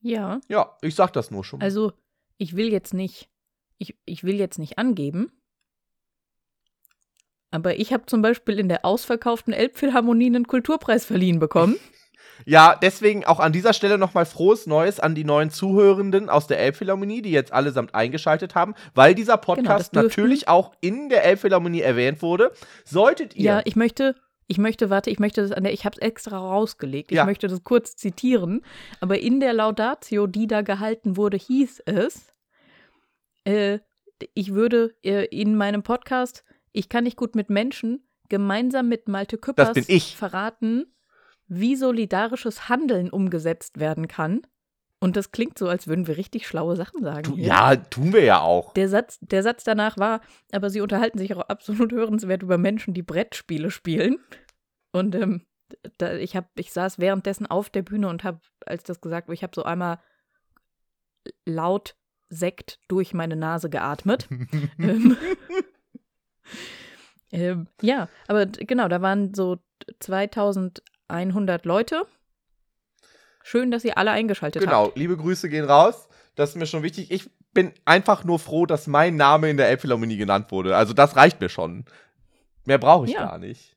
Ja. 0.00 0.40
Ja, 0.48 0.76
ich 0.82 0.94
sag 0.94 1.14
das 1.14 1.30
nur 1.30 1.44
schon. 1.44 1.62
Also, 1.62 1.94
ich 2.44 2.54
will 2.56 2.70
jetzt 2.70 2.92
nicht, 2.92 3.28
ich, 3.78 3.96
ich 4.04 4.22
will 4.22 4.36
jetzt 4.36 4.58
nicht 4.58 4.78
angeben, 4.78 5.32
aber 7.50 7.78
ich 7.78 7.92
habe 7.92 8.04
zum 8.06 8.20
Beispiel 8.22 8.58
in 8.58 8.68
der 8.68 8.84
ausverkauften 8.84 9.52
Elbphilharmonie 9.54 10.26
einen 10.26 10.46
Kulturpreis 10.46 11.04
verliehen 11.04 11.38
bekommen. 11.38 11.76
Ja, 12.46 12.74
deswegen 12.74 13.24
auch 13.24 13.38
an 13.38 13.52
dieser 13.52 13.72
Stelle 13.72 13.96
nochmal 13.96 14.26
frohes 14.26 14.66
Neues 14.66 14.98
an 14.98 15.14
die 15.14 15.22
neuen 15.22 15.50
Zuhörenden 15.50 16.28
aus 16.28 16.48
der 16.48 16.58
Elbphilharmonie, 16.58 17.22
die 17.22 17.30
jetzt 17.30 17.52
allesamt 17.52 17.94
eingeschaltet 17.94 18.56
haben, 18.56 18.74
weil 18.92 19.14
dieser 19.14 19.34
Genau, 19.38 19.54
Podcast 19.54 19.94
dürften- 19.94 20.08
natürlich 20.08 20.48
auch 20.48 20.72
in 20.80 21.08
der 21.10 21.24
Elbphilharmonie 21.24 21.80
erwähnt 21.80 22.22
wurde. 22.22 22.50
Solltet 22.84 23.36
ihr 23.36 23.44
Ja, 23.44 23.62
ich 23.64 23.76
möchte, 23.76 24.16
ich 24.48 24.58
möchte, 24.58 24.90
warte, 24.90 25.10
ich 25.10 25.20
möchte 25.20 25.42
das 25.42 25.52
an 25.52 25.62
der, 25.62 25.72
ich 25.72 25.84
habe 25.84 25.94
es 25.96 26.02
extra 26.02 26.36
rausgelegt. 26.36 27.12
Ich 27.12 27.16
Ja. 27.18 27.24
möchte 27.24 27.46
das 27.46 27.62
kurz 27.62 27.94
zitieren. 27.94 28.62
Aber 29.00 29.20
in 29.20 29.38
der 29.38 29.52
Laudatio, 29.52 30.26
die 30.26 30.48
da 30.48 30.62
gehalten 30.62 31.16
wurde, 31.16 31.36
hieß 31.36 31.84
es, 31.86 32.33
äh, 33.44 33.78
ich 34.34 34.54
würde 34.54 34.94
äh, 35.02 35.26
in 35.26 35.56
meinem 35.56 35.82
Podcast, 35.82 36.44
ich 36.72 36.88
kann 36.88 37.04
nicht 37.04 37.16
gut 37.16 37.34
mit 37.34 37.50
Menschen, 37.50 38.06
gemeinsam 38.28 38.88
mit 38.88 39.08
Malte 39.08 39.38
Küppers 39.38 39.78
verraten, 40.14 40.86
wie 41.46 41.76
solidarisches 41.76 42.68
Handeln 42.68 43.10
umgesetzt 43.10 43.78
werden 43.78 44.08
kann. 44.08 44.42
Und 45.00 45.16
das 45.16 45.32
klingt 45.32 45.58
so, 45.58 45.68
als 45.68 45.86
würden 45.86 46.06
wir 46.06 46.16
richtig 46.16 46.46
schlaue 46.46 46.76
Sachen 46.76 47.02
sagen. 47.02 47.24
tu, 47.24 47.36
ja, 47.36 47.76
tun 47.76 48.14
wir 48.14 48.24
ja 48.24 48.40
auch. 48.40 48.72
Der 48.72 48.88
Satz, 48.88 49.18
der 49.20 49.42
Satz 49.42 49.62
danach 49.62 49.98
war, 49.98 50.22
aber 50.50 50.70
sie 50.70 50.80
unterhalten 50.80 51.18
sich 51.18 51.34
auch 51.34 51.42
absolut 51.42 51.92
hörenswert 51.92 52.42
über 52.42 52.56
Menschen, 52.56 52.94
die 52.94 53.02
Brettspiele 53.02 53.70
spielen. 53.70 54.18
Und 54.92 55.14
ähm, 55.14 55.44
da, 55.98 56.14
ich, 56.14 56.36
hab, 56.36 56.48
ich 56.58 56.72
saß 56.72 56.98
währenddessen 56.98 57.46
auf 57.46 57.68
der 57.68 57.82
Bühne 57.82 58.08
und 58.08 58.24
habe, 58.24 58.40
als 58.64 58.82
das 58.84 59.02
gesagt 59.02 59.28
wurde, 59.28 59.34
ich 59.34 59.42
habe 59.42 59.54
so 59.54 59.64
einmal 59.64 59.98
laut 61.44 61.96
Sekt 62.34 62.78
durch 62.88 63.14
meine 63.14 63.36
Nase 63.36 63.70
geatmet. 63.70 64.28
ähm, 64.78 65.16
ähm, 67.32 67.66
ja, 67.80 68.08
aber 68.28 68.46
genau, 68.46 68.88
da 68.88 69.00
waren 69.02 69.34
so 69.34 69.58
2100 70.00 71.64
Leute. 71.64 72.02
Schön, 73.42 73.70
dass 73.70 73.84
ihr 73.84 73.98
alle 73.98 74.10
eingeschaltet 74.10 74.62
Genau, 74.62 74.86
habt. 74.86 74.96
liebe 74.98 75.16
Grüße 75.16 75.48
gehen 75.48 75.64
raus. 75.66 76.08
Das 76.34 76.50
ist 76.50 76.56
mir 76.56 76.66
schon 76.66 76.82
wichtig. 76.82 77.10
Ich 77.10 77.30
bin 77.52 77.72
einfach 77.84 78.24
nur 78.24 78.38
froh, 78.38 78.66
dass 78.66 78.86
mein 78.86 79.16
Name 79.16 79.50
in 79.50 79.56
der 79.56 79.68
Elbphilharmonie 79.68 80.16
genannt 80.16 80.50
wurde. 80.50 80.76
Also 80.76 80.92
das 80.94 81.14
reicht 81.16 81.40
mir 81.40 81.48
schon. 81.48 81.84
Mehr 82.64 82.78
brauche 82.78 83.06
ich 83.06 83.12
Ja. 83.12 83.26
gar 83.26 83.38
nicht. 83.38 83.76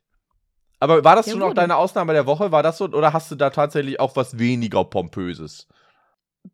Aber 0.80 1.04
war 1.04 1.16
das 1.16 1.26
Ja, 1.26 1.34
schon 1.34 1.42
auch 1.44 1.54
deine 1.54 1.76
Ausnahme 1.76 2.14
der 2.14 2.26
Woche? 2.28 2.52
War 2.52 2.64
das 2.64 2.78
so? 2.78 2.86
Oder 2.86 3.12
hast 3.12 3.30
du 3.32 3.36
da 3.36 3.50
tatsächlich 3.50 4.00
auch 4.00 4.16
was 4.16 4.38
weniger 4.40 4.84
Pompöses? 4.86 5.68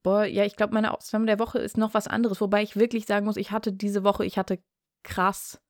Boah, 0.01 0.25
ja, 0.25 0.45
ich 0.45 0.55
glaube, 0.55 0.73
meine 0.73 0.93
Ausnahme 0.93 1.25
der 1.25 1.39
Woche 1.39 1.59
ist 1.59 1.77
noch 1.77 1.93
was 1.93 2.07
anderes, 2.07 2.41
wobei 2.41 2.63
ich 2.63 2.75
wirklich 2.75 3.05
sagen 3.05 3.25
muss, 3.25 3.37
ich 3.37 3.51
hatte 3.51 3.73
diese 3.73 4.03
Woche, 4.03 4.25
ich 4.25 4.37
hatte 4.37 4.63
krass 5.03 5.61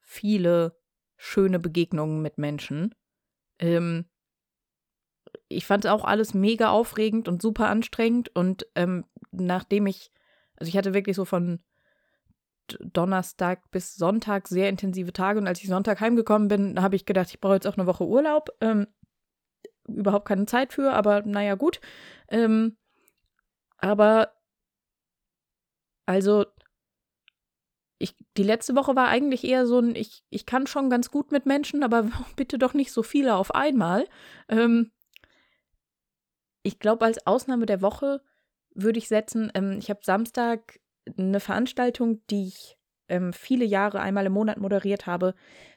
viele 0.00 0.76
schöne 1.16 1.58
Begegnungen 1.58 2.20
mit 2.22 2.38
Menschen. 2.38 2.94
Ähm, 3.58 4.06
ich 5.48 5.66
fand 5.66 5.86
auch 5.86 6.04
alles 6.04 6.34
mega 6.34 6.70
aufregend 6.70 7.28
und 7.28 7.40
super 7.42 7.68
anstrengend 7.68 8.34
und 8.34 8.66
ähm, 8.74 9.04
nachdem 9.30 9.86
ich, 9.86 10.10
also 10.56 10.68
ich 10.68 10.76
hatte 10.76 10.94
wirklich 10.94 11.16
so 11.16 11.24
von 11.24 11.62
Donnerstag 12.80 13.70
bis 13.70 13.94
Sonntag 13.94 14.48
sehr 14.48 14.68
intensive 14.68 15.12
Tage 15.12 15.38
und 15.38 15.46
als 15.46 15.60
ich 15.62 15.68
Sonntag 15.68 16.00
heimgekommen 16.00 16.48
bin, 16.48 16.80
habe 16.80 16.96
ich 16.96 17.06
gedacht, 17.06 17.28
ich 17.30 17.40
brauche 17.40 17.54
jetzt 17.54 17.66
auch 17.66 17.76
eine 17.76 17.86
Woche 17.86 18.06
Urlaub. 18.06 18.50
Ähm, 18.60 18.86
überhaupt 19.86 20.26
keine 20.26 20.46
Zeit 20.46 20.72
für, 20.72 20.92
aber 20.92 21.22
naja, 21.22 21.54
gut. 21.54 21.80
Ähm, 22.28 22.76
aber 23.82 24.32
also 26.06 26.46
ich, 27.98 28.14
die 28.36 28.42
letzte 28.42 28.74
Woche 28.74 28.96
war 28.96 29.08
eigentlich 29.08 29.44
eher 29.44 29.66
so 29.66 29.78
ein, 29.78 29.94
ich, 29.94 30.24
ich 30.30 30.46
kann 30.46 30.66
schon 30.66 30.90
ganz 30.90 31.10
gut 31.10 31.30
mit 31.30 31.46
Menschen, 31.46 31.82
aber 31.82 32.08
bitte 32.36 32.58
doch 32.58 32.74
nicht 32.74 32.92
so 32.92 33.02
viele 33.02 33.34
auf 33.34 33.54
einmal. 33.54 34.08
Ähm, 34.48 34.90
ich 36.62 36.78
glaube, 36.78 37.04
als 37.04 37.26
Ausnahme 37.26 37.66
der 37.66 37.82
Woche 37.82 38.22
würde 38.74 38.98
ich 38.98 39.08
setzen, 39.08 39.50
ähm, 39.54 39.78
ich 39.78 39.90
habe 39.90 40.00
Samstag 40.02 40.80
eine 41.18 41.40
Veranstaltung, 41.40 42.24
die 42.28 42.48
ich 42.48 42.78
ähm, 43.08 43.32
viele 43.32 43.64
Jahre 43.64 44.00
einmal 44.00 44.26
im 44.26 44.32
Monat 44.32 44.58
moderiert 44.58 45.06
habe, 45.06 45.34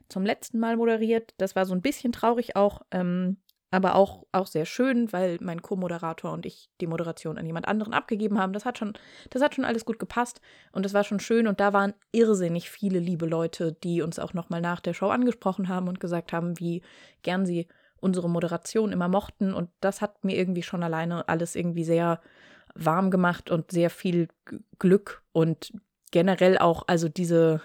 zum 0.09 0.25
letzten 0.25 0.59
Mal 0.59 0.77
moderiert. 0.77 1.33
Das 1.37 1.55
war 1.55 1.65
so 1.65 1.73
ein 1.73 1.81
bisschen 1.81 2.11
traurig 2.11 2.55
auch, 2.55 2.81
ähm, 2.91 3.37
aber 3.71 3.95
auch, 3.95 4.25
auch 4.31 4.47
sehr 4.47 4.65
schön, 4.65 5.11
weil 5.11 5.37
mein 5.41 5.61
Co-Moderator 5.61 6.31
und 6.31 6.45
ich 6.45 6.69
die 6.79 6.87
Moderation 6.87 7.37
an 7.37 7.45
jemand 7.45 7.67
anderen 7.67 7.93
abgegeben 7.93 8.39
haben. 8.39 8.53
Das 8.53 8.65
hat 8.65 8.77
schon, 8.77 8.93
das 9.31 9.41
hat 9.41 9.55
schon 9.55 9.65
alles 9.65 9.85
gut 9.85 9.99
gepasst 9.99 10.39
und 10.71 10.85
das 10.85 10.93
war 10.93 11.03
schon 11.03 11.19
schön 11.19 11.47
und 11.47 11.59
da 11.59 11.73
waren 11.73 11.93
irrsinnig 12.11 12.69
viele 12.69 12.99
liebe 12.99 13.25
Leute, 13.25 13.73
die 13.83 14.01
uns 14.01 14.19
auch 14.19 14.33
nochmal 14.33 14.61
nach 14.61 14.79
der 14.79 14.93
Show 14.93 15.09
angesprochen 15.09 15.67
haben 15.67 15.87
und 15.87 15.99
gesagt 15.99 16.31
haben, 16.31 16.59
wie 16.59 16.83
gern 17.21 17.45
sie 17.45 17.67
unsere 17.97 18.29
Moderation 18.29 18.91
immer 18.91 19.07
mochten 19.07 19.53
und 19.53 19.69
das 19.81 20.01
hat 20.01 20.23
mir 20.23 20.37
irgendwie 20.37 20.63
schon 20.63 20.83
alleine 20.83 21.27
alles 21.27 21.55
irgendwie 21.55 21.83
sehr 21.83 22.21
warm 22.75 23.09
gemacht 23.09 23.49
und 23.49 23.71
sehr 23.71 23.89
viel 23.89 24.27
Glück 24.79 25.23
und 25.31 25.73
generell 26.11 26.57
auch, 26.57 26.83
also 26.87 27.09
diese, 27.09 27.61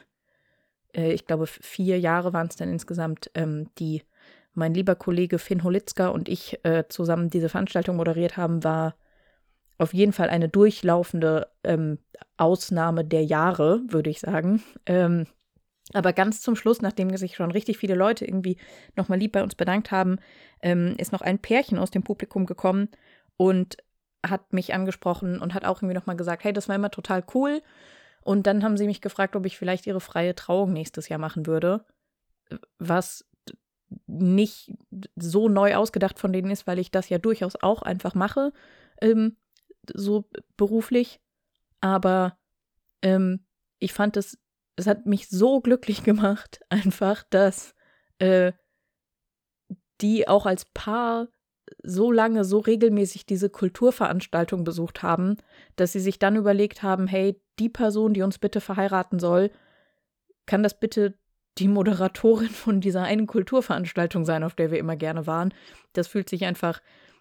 äh, 0.94 1.12
ich 1.12 1.26
glaube, 1.26 1.46
vier 1.46 2.00
Jahre 2.00 2.32
waren 2.32 2.46
es 2.46 2.56
dann 2.56 2.70
insgesamt, 2.70 3.30
ähm, 3.34 3.68
die 3.78 4.02
mein 4.54 4.74
lieber 4.74 4.94
Kollege 4.94 5.38
Finn 5.38 5.64
Holitzka 5.64 6.08
und 6.08 6.28
ich 6.28 6.58
äh, 6.64 6.84
zusammen 6.88 7.30
diese 7.30 7.48
Veranstaltung 7.48 7.96
moderiert 7.96 8.36
haben, 8.36 8.64
war 8.64 8.96
auf 9.78 9.94
jeden 9.94 10.12
Fall 10.12 10.28
eine 10.28 10.48
durchlaufende 10.48 11.48
ähm, 11.64 11.98
Ausnahme 12.36 13.04
der 13.04 13.24
Jahre, 13.24 13.80
würde 13.88 14.10
ich 14.10 14.20
sagen. 14.20 14.62
Ähm, 14.86 15.26
aber 15.92 16.12
ganz 16.12 16.40
zum 16.40 16.54
Schluss, 16.54 16.82
nachdem 16.82 17.14
sich 17.16 17.34
schon 17.34 17.50
richtig 17.50 17.78
viele 17.78 17.94
Leute 17.94 18.24
irgendwie 18.24 18.58
nochmal 18.94 19.18
lieb 19.18 19.32
bei 19.32 19.42
uns 19.42 19.54
bedankt 19.54 19.90
haben, 19.90 20.18
ähm, 20.62 20.94
ist 20.98 21.12
noch 21.12 21.22
ein 21.22 21.38
Pärchen 21.38 21.78
aus 21.78 21.90
dem 21.90 22.02
Publikum 22.02 22.46
gekommen 22.46 22.88
und 23.36 23.78
hat 24.24 24.52
mich 24.52 24.74
angesprochen 24.74 25.40
und 25.40 25.54
hat 25.54 25.64
auch 25.64 25.78
irgendwie 25.78 25.96
nochmal 25.96 26.16
gesagt, 26.16 26.44
hey, 26.44 26.52
das 26.52 26.68
war 26.68 26.76
immer 26.76 26.90
total 26.90 27.24
cool. 27.34 27.62
Und 28.22 28.46
dann 28.46 28.62
haben 28.62 28.76
sie 28.76 28.86
mich 28.86 29.00
gefragt, 29.00 29.34
ob 29.34 29.46
ich 29.46 29.56
vielleicht 29.56 29.86
ihre 29.86 30.00
freie 30.00 30.34
Trauung 30.34 30.72
nächstes 30.72 31.08
Jahr 31.08 31.18
machen 31.18 31.46
würde. 31.46 31.84
Was 32.78 33.24
nicht 34.06 34.72
so 35.16 35.48
neu 35.48 35.74
ausgedacht 35.76 36.18
von 36.18 36.32
denen 36.32 36.50
ist, 36.50 36.66
weil 36.66 36.78
ich 36.78 36.90
das 36.90 37.08
ja 37.08 37.18
durchaus 37.18 37.56
auch 37.56 37.82
einfach 37.82 38.14
mache, 38.14 38.52
ähm, 39.00 39.36
so 39.92 40.28
beruflich. 40.56 41.20
Aber 41.80 42.38
ähm, 43.02 43.44
ich 43.78 43.92
fand 43.92 44.16
es, 44.16 44.38
es 44.76 44.86
hat 44.86 45.06
mich 45.06 45.28
so 45.28 45.60
glücklich 45.60 46.04
gemacht, 46.04 46.60
einfach, 46.68 47.24
dass 47.30 47.74
äh, 48.18 48.52
die 50.00 50.28
auch 50.28 50.46
als 50.46 50.64
Paar 50.66 51.28
so 51.82 52.10
lange, 52.10 52.44
so 52.44 52.58
regelmäßig 52.58 53.26
diese 53.26 53.48
Kulturveranstaltung 53.48 54.64
besucht 54.64 55.02
haben, 55.02 55.36
dass 55.76 55.92
sie 55.92 56.00
sich 56.00 56.18
dann 56.18 56.36
überlegt 56.36 56.82
haben, 56.82 57.06
hey, 57.06 57.40
die 57.58 57.68
Person, 57.68 58.14
die 58.14 58.22
uns 58.22 58.38
bitte 58.38 58.60
verheiraten 58.60 59.18
soll, 59.18 59.50
kann 60.46 60.62
das 60.62 60.80
bitte 60.80 61.14
die 61.58 61.68
Moderatorin 61.68 62.48
von 62.48 62.80
dieser 62.80 63.02
einen 63.02 63.26
Kulturveranstaltung 63.26 64.24
sein, 64.24 64.44
auf 64.44 64.54
der 64.54 64.70
wir 64.70 64.78
immer 64.78 64.96
gerne 64.96 65.26
waren. 65.26 65.52
Das 65.92 66.08
fühlt 66.08 66.28
sich 66.28 66.44
einfach, 66.44 66.80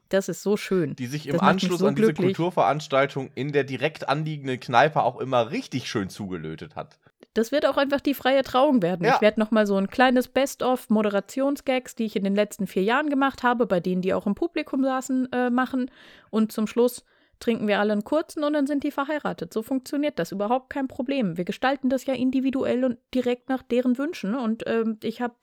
das 0.09 0.29
ist 0.29 0.43
so 0.43 0.57
schön. 0.57 0.95
Die 0.95 1.07
sich 1.07 1.27
im 1.27 1.33
Das 1.33 1.41
Anschluss 1.41 1.79
so 1.79 1.87
an 1.87 1.95
diese 1.95 2.13
glücklich. 2.13 2.35
Kulturveranstaltung 2.35 3.31
in 3.35 3.51
der 3.51 3.63
direkt 3.63 4.07
anliegenden 4.07 4.59
Kneipe 4.59 5.03
auch 5.03 5.19
immer 5.19 5.51
richtig 5.51 5.89
schön 5.89 6.09
zugelötet 6.09 6.75
hat. 6.75 6.99
Das 7.35 7.51
wird 7.51 7.65
auch 7.67 7.77
einfach 7.77 8.01
die 8.01 8.15
freie 8.15 8.41
Trauung 8.43 8.81
werden. 8.81 9.05
Ja. 9.05 9.15
Ich 9.15 9.21
werde 9.21 9.39
noch 9.39 9.51
mal 9.51 9.67
so 9.67 9.75
ein 9.75 9.87
kleines 9.87 10.27
Best-of 10.27 10.89
Moderationsgags, 10.89 11.95
die 11.95 12.05
ich 12.05 12.15
in 12.15 12.23
den 12.23 12.35
letzten 12.35 12.65
vier 12.65 12.83
Jahren 12.83 13.09
gemacht 13.09 13.43
habe, 13.43 13.65
bei 13.65 13.79
denen 13.79 14.01
die 14.01 14.13
auch 14.13 14.25
im 14.25 14.35
Publikum 14.35 14.83
saßen, 14.83 15.31
äh, 15.31 15.49
machen. 15.49 15.91
Und 16.31 16.51
zum 16.51 16.65
Schluss 16.65 17.05
trinken 17.39 17.67
wir 17.67 17.79
alle 17.79 17.93
einen 17.93 18.03
kurzen 18.03 18.43
und 18.43 18.53
dann 18.53 18.67
sind 18.67 18.83
die 18.83 18.91
verheiratet. 18.91 19.53
So 19.53 19.63
funktioniert 19.63 20.19
das 20.19 20.31
überhaupt 20.31 20.69
kein 20.69 20.87
Problem. 20.87 21.37
Wir 21.37 21.45
gestalten 21.45 21.89
das 21.89 22.05
ja 22.05 22.13
individuell 22.13 22.83
und 22.83 22.97
direkt 23.13 23.49
nach 23.49 23.63
deren 23.63 23.97
Wünschen. 23.97 24.35
Und 24.35 24.63
ähm, 24.67 24.97
ich 25.03 25.21
habe 25.21 25.35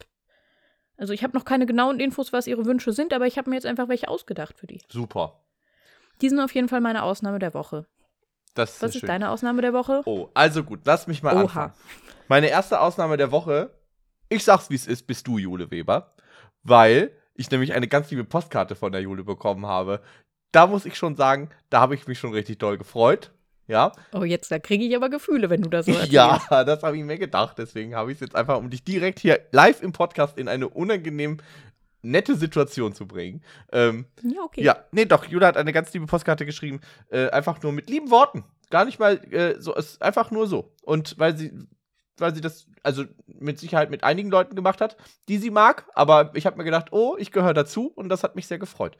also 0.98 1.12
ich 1.12 1.22
habe 1.22 1.36
noch 1.36 1.44
keine 1.44 1.66
genauen 1.66 2.00
Infos, 2.00 2.32
was 2.32 2.46
ihre 2.46 2.64
Wünsche 2.64 2.92
sind, 2.92 3.12
aber 3.12 3.26
ich 3.26 3.36
habe 3.38 3.50
mir 3.50 3.56
jetzt 3.56 3.66
einfach 3.66 3.88
welche 3.88 4.08
ausgedacht 4.08 4.58
für 4.58 4.66
die. 4.66 4.80
Super. 4.88 5.40
Die 6.22 6.28
sind 6.28 6.40
auf 6.40 6.54
jeden 6.54 6.68
Fall 6.68 6.80
meine 6.80 7.02
Ausnahme 7.02 7.38
der 7.38 7.52
Woche. 7.52 7.86
Das 8.54 8.76
ist, 8.76 8.82
Was 8.82 8.94
ist 8.94 9.00
schön. 9.00 9.08
deine 9.08 9.30
Ausnahme 9.30 9.60
der 9.60 9.74
Woche? 9.74 10.00
Oh, 10.06 10.30
also 10.32 10.64
gut, 10.64 10.80
lass 10.84 11.06
mich 11.06 11.22
mal 11.22 11.34
Oha. 11.34 11.42
anfangen. 11.42 11.72
Meine 12.28 12.48
erste 12.48 12.80
Ausnahme 12.80 13.18
der 13.18 13.30
Woche, 13.30 13.70
ich 14.30 14.42
sag's 14.42 14.70
wie 14.70 14.74
es 14.74 14.86
ist, 14.86 15.06
bist 15.06 15.26
du, 15.26 15.36
Jule 15.36 15.70
Weber. 15.70 16.14
Weil 16.62 17.12
ich 17.34 17.50
nämlich 17.50 17.74
eine 17.74 17.86
ganz 17.86 18.10
liebe 18.10 18.24
Postkarte 18.24 18.74
von 18.74 18.92
der 18.92 19.02
Jule 19.02 19.24
bekommen 19.24 19.66
habe. 19.66 20.00
Da 20.52 20.66
muss 20.66 20.86
ich 20.86 20.96
schon 20.96 21.16
sagen, 21.16 21.50
da 21.70 21.80
habe 21.80 21.94
ich 21.94 22.06
mich 22.06 22.18
schon 22.18 22.32
richtig 22.32 22.58
doll 22.58 22.78
gefreut. 22.78 23.32
Ja, 23.68 23.90
Oh, 24.12 24.22
jetzt, 24.22 24.50
da 24.52 24.60
kriege 24.60 24.84
ich 24.84 24.94
aber 24.94 25.08
Gefühle, 25.10 25.50
wenn 25.50 25.60
du 25.62 25.68
das 25.68 25.86
so 25.86 25.92
erzählst. 25.92 26.12
ja, 26.12 26.64
das 26.64 26.82
habe 26.84 26.96
ich 26.96 27.02
mir 27.02 27.18
gedacht. 27.18 27.58
Deswegen 27.58 27.96
habe 27.96 28.12
ich 28.12 28.16
es 28.16 28.20
jetzt 28.20 28.36
einfach, 28.36 28.56
um 28.58 28.70
dich 28.70 28.84
direkt 28.84 29.18
hier 29.18 29.40
live 29.50 29.82
im 29.82 29.92
Podcast 29.92 30.38
in 30.38 30.46
eine 30.48 30.68
unangenehm 30.68 31.38
nette 32.02 32.36
Situation 32.36 32.92
zu 32.94 33.08
bringen. 33.08 33.42
Ähm, 33.72 34.06
Ja, 34.22 34.42
okay. 34.42 34.62
Ja, 34.62 34.84
nee, 34.92 35.04
doch, 35.04 35.24
Jule 35.24 35.46
hat 35.46 35.56
eine 35.56 35.72
ganz 35.72 35.92
liebe 35.92 36.06
Postkarte 36.06 36.46
geschrieben. 36.46 36.80
Äh, 37.10 37.28
einfach 37.30 37.60
nur 37.62 37.72
mit 37.72 37.90
lieben 37.90 38.10
Worten. 38.12 38.44
Gar 38.70 38.84
nicht 38.84 39.00
mal 39.00 39.16
äh, 39.32 39.60
so, 39.60 39.74
es 39.74 39.92
ist 39.94 40.02
einfach 40.02 40.30
nur 40.30 40.46
so. 40.46 40.72
Und 40.82 41.18
weil 41.18 41.36
sie, 41.36 41.52
weil 42.18 42.32
sie 42.32 42.40
das, 42.40 42.68
also 42.84 43.04
mit 43.26 43.58
Sicherheit 43.58 43.90
mit 43.90 44.04
einigen 44.04 44.30
Leuten 44.30 44.54
gemacht 44.54 44.80
hat, 44.80 44.96
die 45.28 45.38
sie 45.38 45.50
mag, 45.50 45.86
aber 45.94 46.30
ich 46.34 46.46
habe 46.46 46.56
mir 46.56 46.64
gedacht, 46.64 46.92
oh, 46.92 47.16
ich 47.18 47.32
gehöre 47.32 47.54
dazu 47.54 47.88
und 47.96 48.08
das 48.08 48.22
hat 48.22 48.36
mich 48.36 48.46
sehr 48.46 48.58
gefreut. 48.60 48.96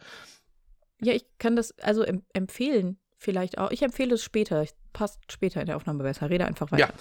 Ja, 1.01 1.13
ich 1.13 1.27
kann 1.39 1.57
das 1.57 1.79
also 1.81 2.03
em 2.03 2.23
empfehlen, 2.33 2.99
vielleicht 3.19 3.59
auch. 3.59 3.71
Ich 3.71 3.83
empfehle 3.83 4.15
es 4.15 4.23
später. 4.23 4.65
Passt 4.93 5.21
später 5.31 5.61
in 5.61 5.67
der 5.67 5.77
Aufnahme 5.77 6.03
besser. 6.03 6.31
Rede 6.31 6.47
einfach 6.47 6.73
weiter. 6.73 6.89
Ja, 6.89 6.93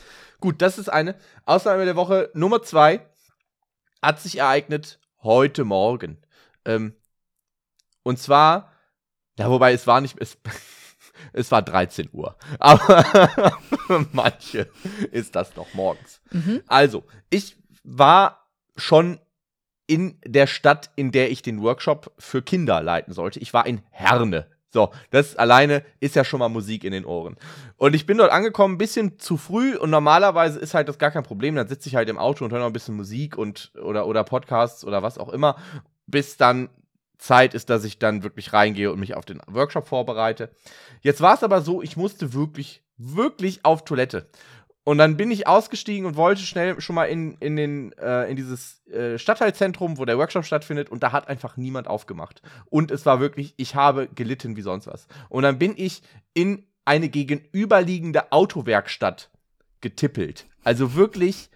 gut, 0.42 0.62
das 0.62 0.78
ist 0.78 0.90
eine 0.90 1.16
Ausnahme 1.46 1.86
der 1.86 1.96
Woche. 1.96 2.30
Nummer 2.34 2.62
zwei 2.62 3.08
hat 4.02 4.20
sich 4.20 4.40
ereignet 4.40 5.00
heute 5.24 5.64
Morgen. 5.64 6.18
Ähm, 6.66 6.96
und 8.04 8.20
zwar, 8.20 8.72
ja, 9.38 9.50
wobei 9.50 9.74
es 9.74 9.88
war 9.88 10.02
nicht, 10.02 10.18
es, 10.20 10.38
es 11.34 11.52
war 11.52 11.62
13 11.62 12.10
Uhr. 12.12 12.38
Aber 12.60 13.58
manche 14.12 14.70
ist 15.12 15.36
das 15.36 15.56
noch 15.56 15.74
morgens. 15.74 16.22
Mhm. 16.32 16.64
Also, 16.68 17.04
ich 17.30 17.58
war 17.84 18.50
schon 18.76 19.20
in 19.88 20.18
der 20.26 20.48
Stadt, 20.48 20.90
in 20.96 21.12
der 21.12 21.32
ich 21.32 21.42
den 21.42 21.62
Workshop 21.62 22.12
für 22.18 22.42
Kinder 22.42 22.82
leiten 22.82 23.14
sollte. 23.14 23.40
Ich 23.40 23.54
war 23.54 23.66
in 23.66 23.82
Herne. 23.92 24.48
So, 24.76 24.92
das 25.10 25.38
alleine 25.38 25.86
ist 26.02 26.18
ja 26.18 26.26
schon 26.26 26.40
mal 26.40 26.50
Musik 26.50 26.84
in 26.84 26.92
den 26.92 27.06
Ohren. 27.06 27.38
Und 27.78 27.96
ich 27.96 28.06
bin 28.06 28.18
dort 28.18 28.32
angekommen, 28.32 28.76
ein 28.76 28.78
bisschen 28.78 29.18
zu 29.20 29.38
früh 29.38 29.78
und 29.78 29.90
normalerweise 29.90 30.60
ist 30.60 30.74
halt 30.74 30.90
das 30.90 30.98
gar 30.98 31.12
kein 31.12 31.24
Problem. 31.24 31.56
Dann 31.56 31.70
sitze 31.70 31.88
ich 31.88 31.96
halt 31.96 32.10
im 32.10 32.18
Auto 32.18 32.44
und 32.44 32.52
höre 32.52 32.60
noch 32.60 32.66
ein 32.66 32.74
bisschen 32.74 32.98
Musik 32.98 33.38
und 33.38 33.72
oder, 33.82 34.06
oder 34.06 34.26
Podcasts 34.26 34.84
oder 34.84 35.02
was 35.02 35.18
auch 35.18 35.30
immer, 35.30 35.56
bis 36.08 36.36
dann 36.36 36.68
Zeit 37.18 37.54
ist, 37.54 37.70
dass 37.70 37.86
ich 37.86 38.00
dann 38.00 38.24
wirklich 38.24 38.52
reingehe 38.52 38.92
und 38.92 39.00
mich 39.00 39.16
auf 39.16 39.24
den 39.24 39.42
Workshop 39.48 39.88
vorbereite. 39.88 40.50
Jetzt 41.02 41.22
war 41.22 41.36
es 41.36 41.44
aber 41.44 41.62
so, 41.62 41.82
ich 41.82 41.96
musste 41.96 42.34
wirklich, 42.34 42.84
wirklich 42.98 43.64
auf 43.64 43.86
Toilette. 43.86 44.28
Und 44.86 45.00
dann 45.00 45.18
bin 45.18 45.32
ich 45.32 45.48
ausgestiegen 45.48 46.06
und 46.06 46.16
wollte 46.16 46.44
schnell 46.44 46.80
schon 46.80 46.96
mal 46.96 47.06
in, 47.06 47.34
in, 47.40 47.56
den, 47.56 47.92
äh, 47.94 48.30
in 48.30 48.36
dieses 48.36 48.88
äh, 48.88 49.18
Stadtteilzentrum, 49.18 49.98
wo 49.98 50.06
der 50.06 50.18
Workshop 50.18 50.46
stattfindet, 50.46 50.90
und 50.90 51.02
da 51.02 51.12
hat 51.12 51.28
einfach 51.28 51.58
niemand 51.58 51.88
aufgemacht. 51.88 52.44
Und 52.70 52.92
es 52.92 53.04
war 53.06 53.20
wirklich, 53.20 53.56
ich 53.58 53.74
habe 53.74 54.08
gelitten 54.14 54.56
wie 54.56 54.62
sonst 54.62 54.86
was. 54.86 55.08
Und 55.28 55.42
dann 55.42 55.58
bin 55.58 55.74
ich 55.76 56.04
in 56.36 56.68
eine 56.86 57.10
gegenüberliegende 57.10 58.32
Autowerkstatt 58.32 59.32
getippelt. 59.82 60.46
Also 60.64 60.94
wirklich 60.94 61.50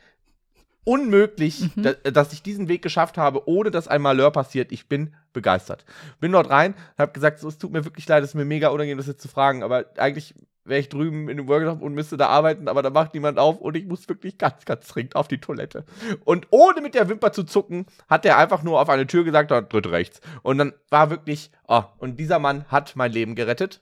unmöglich, 0.89 1.69
Mhm. 1.75 1.83
da, 1.83 1.93
dass 1.93 2.33
ich 2.33 2.41
diesen 2.41 2.67
Weg 2.67 2.81
geschafft 2.81 3.17
habe, 3.17 3.47
ohne 3.47 3.69
dass 3.69 3.87
ein 3.87 4.01
Malheur 4.01 4.31
passiert. 4.31 4.71
Ich 4.71 4.87
bin 4.87 5.13
begeistert. 5.33 5.85
Bin 6.19 6.31
dort 6.31 6.49
rein, 6.49 6.73
habe 6.97 7.11
gesagt, 7.11 7.39
so, 7.39 7.47
es 7.47 7.59
tut 7.59 7.71
mir 7.71 7.85
wirklich 7.85 8.07
leid, 8.07 8.23
es 8.23 8.31
ist 8.31 8.35
mir 8.35 8.45
mega 8.45 8.69
unangenehm, 8.69 8.97
das 8.97 9.07
jetzt 9.07 9.21
zu 9.21 9.27
fragen, 9.27 9.61
aber 9.61 9.85
eigentlich 9.97 10.33
wäre 10.65 10.79
ich 10.79 10.89
drüben 10.89 11.29
in 11.29 11.37
dem 11.37 11.47
Workshop 11.47 11.81
und 11.81 11.93
müsste 11.93 12.17
da 12.17 12.27
arbeiten, 12.27 12.67
aber 12.67 12.81
da 12.81 12.89
macht 12.89 13.13
niemand 13.13 13.37
auf 13.37 13.59
und 13.59 13.75
ich 13.77 13.85
muss 13.85 14.07
wirklich 14.09 14.37
ganz, 14.37 14.65
ganz 14.65 14.87
dringend 14.87 15.15
auf 15.15 15.27
die 15.27 15.39
Toilette. 15.39 15.83
Und 16.25 16.47
ohne 16.49 16.81
mit 16.81 16.95
der 16.95 17.07
Wimper 17.09 17.31
zu 17.31 17.43
zucken, 17.43 17.85
hat 18.07 18.25
er 18.25 18.37
einfach 18.37 18.63
nur 18.63 18.79
auf 18.81 18.89
eine 18.89 19.05
Tür 19.07 19.23
gesagt, 19.23 19.51
dritt 19.51 19.87
rechts. 19.87 20.21
Und 20.41 20.57
dann 20.57 20.73
war 20.89 21.09
wirklich, 21.11 21.51
oh, 21.67 21.83
und 21.97 22.19
dieser 22.19 22.39
Mann 22.39 22.65
hat 22.67 22.95
mein 22.95 23.11
Leben 23.11 23.35
gerettet. 23.35 23.81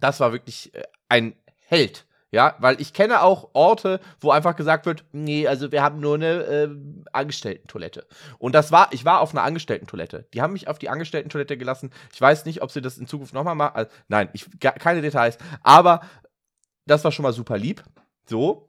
Das 0.00 0.20
war 0.20 0.32
wirklich 0.32 0.74
äh, 0.74 0.82
ein 1.08 1.34
Held. 1.66 2.06
Ja, 2.30 2.56
weil 2.58 2.78
ich 2.78 2.92
kenne 2.92 3.22
auch 3.22 3.50
Orte, 3.54 4.00
wo 4.20 4.30
einfach 4.30 4.54
gesagt 4.54 4.84
wird, 4.84 5.04
nee, 5.12 5.46
also 5.48 5.72
wir 5.72 5.82
haben 5.82 5.98
nur 5.98 6.16
eine 6.16 6.42
äh, 6.42 6.68
Angestellten-Toilette. 7.12 8.06
Und 8.38 8.54
das 8.54 8.70
war, 8.70 8.92
ich 8.92 9.06
war 9.06 9.20
auf 9.20 9.30
einer 9.32 9.44
Angestellten-Toilette. 9.44 10.28
Die 10.34 10.42
haben 10.42 10.52
mich 10.52 10.68
auf 10.68 10.78
die 10.78 10.90
Angestellten-Toilette 10.90 11.56
gelassen. 11.56 11.90
Ich 12.12 12.20
weiß 12.20 12.44
nicht, 12.44 12.60
ob 12.60 12.70
sie 12.70 12.82
das 12.82 12.98
in 12.98 13.06
Zukunft 13.06 13.32
nochmal 13.32 13.54
machen. 13.54 13.76
Also, 13.76 13.90
nein, 14.08 14.28
ich, 14.34 14.46
keine 14.60 15.00
Details. 15.00 15.38
Aber 15.62 16.02
das 16.84 17.02
war 17.02 17.12
schon 17.12 17.22
mal 17.22 17.32
super 17.32 17.56
lieb. 17.56 17.82
So. 18.26 18.68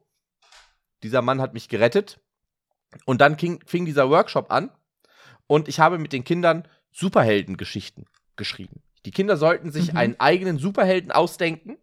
Dieser 1.04 1.22
Mann 1.22 1.42
hat 1.42 1.54
mich 1.54 1.68
gerettet. 1.68 2.22
Und 3.06 3.20
dann 3.20 3.36
ging, 3.36 3.62
fing 3.66 3.86
dieser 3.86 4.10
Workshop 4.10 4.52
an. 4.52 4.72
Und 5.48 5.68
ich 5.68 5.82
habe 5.82 5.98
mit 5.98 6.14
den 6.14 6.24
Kindern 6.24 6.66
Superheldengeschichten 6.92 8.06
geschrieben. 8.38 8.82
Die 9.06 9.12
Kinder 9.12 9.36
sollten 9.36 9.72
sich 9.72 9.92
Mhm. 9.92 9.98
einen 9.98 10.20
eigenen 10.20 10.58
Superhelden 10.60 11.12
ausdenken. 11.12 11.78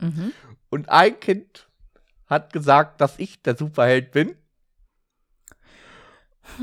Mhm. 0.00 0.32
Und 0.70 0.88
ein 0.88 1.18
Kind 1.20 1.68
hat 2.26 2.52
gesagt, 2.52 3.00
dass 3.00 3.18
ich 3.18 3.42
der 3.42 3.56
Superheld 3.56 4.12
bin. 4.12 4.36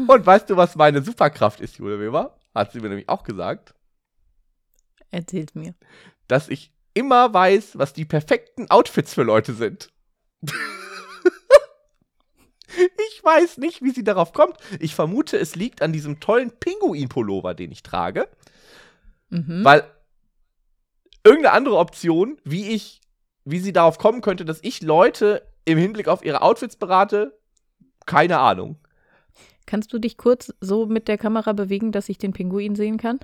Und 0.07 0.25
weißt 0.25 0.49
du, 0.49 0.57
was 0.57 0.75
meine 0.75 1.01
Superkraft 1.01 1.61
ist, 1.61 1.77
Jule 1.77 1.99
Weber? 1.99 2.37
Hat 2.53 2.71
sie 2.71 2.79
mir 2.79 2.89
nämlich 2.89 3.09
auch 3.09 3.23
gesagt, 3.23 3.73
Erzählt 5.11 5.55
mir. 5.55 5.73
dass 6.27 6.49
ich 6.49 6.73
immer 6.93 7.33
weiß, 7.33 7.77
was 7.77 7.93
die 7.93 8.05
perfekten 8.05 8.69
Outfits 8.69 9.13
für 9.13 9.23
Leute 9.23 9.53
sind. 9.53 9.89
ich 13.11 13.23
weiß 13.23 13.57
nicht, 13.57 13.81
wie 13.81 13.91
sie 13.91 14.03
darauf 14.03 14.33
kommt. 14.33 14.57
Ich 14.79 14.95
vermute, 14.95 15.37
es 15.37 15.55
liegt 15.55 15.81
an 15.81 15.93
diesem 15.93 16.19
tollen 16.19 16.51
Pinguin-Pullover, 16.51 17.53
den 17.53 17.71
ich 17.71 17.83
trage. 17.83 18.27
Mhm. 19.29 19.63
Weil 19.63 19.89
irgendeine 21.23 21.55
andere 21.55 21.77
Option, 21.77 22.39
wie 22.43 22.69
ich, 22.69 23.01
wie 23.49 23.59
sie 23.59 23.71
darauf 23.73 23.97
kommen 23.97 24.21
könnte, 24.21 24.43
dass 24.45 24.59
ich 24.61 24.81
Leute 24.81 25.41
im 25.65 25.77
Hinblick 25.77 26.07
auf 26.07 26.23
ihre 26.23 26.41
Outfits 26.41 26.75
berate, 26.75 27.37
keine 28.05 28.39
Ahnung. 28.39 28.77
Kannst 29.65 29.91
du 29.93 29.99
dich 29.99 30.17
kurz 30.17 30.53
so 30.61 30.85
mit 30.85 31.07
der 31.07 31.17
Kamera 31.17 31.53
bewegen, 31.53 31.91
dass 31.91 32.09
ich 32.09 32.17
den 32.17 32.33
Pinguin 32.33 32.75
sehen 32.75 32.97
kann? 32.97 33.19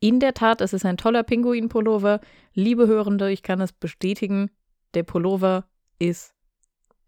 In 0.00 0.20
der 0.20 0.34
Tat, 0.34 0.60
es 0.60 0.72
ist 0.72 0.84
ein 0.84 0.96
toller 0.96 1.22
Pinguin-Pullover. 1.24 2.20
Liebe 2.52 2.86
Hörende, 2.86 3.30
ich 3.32 3.42
kann 3.42 3.60
es 3.60 3.72
bestätigen. 3.72 4.50
Der 4.94 5.02
Pullover 5.02 5.64
ist, 5.98 6.32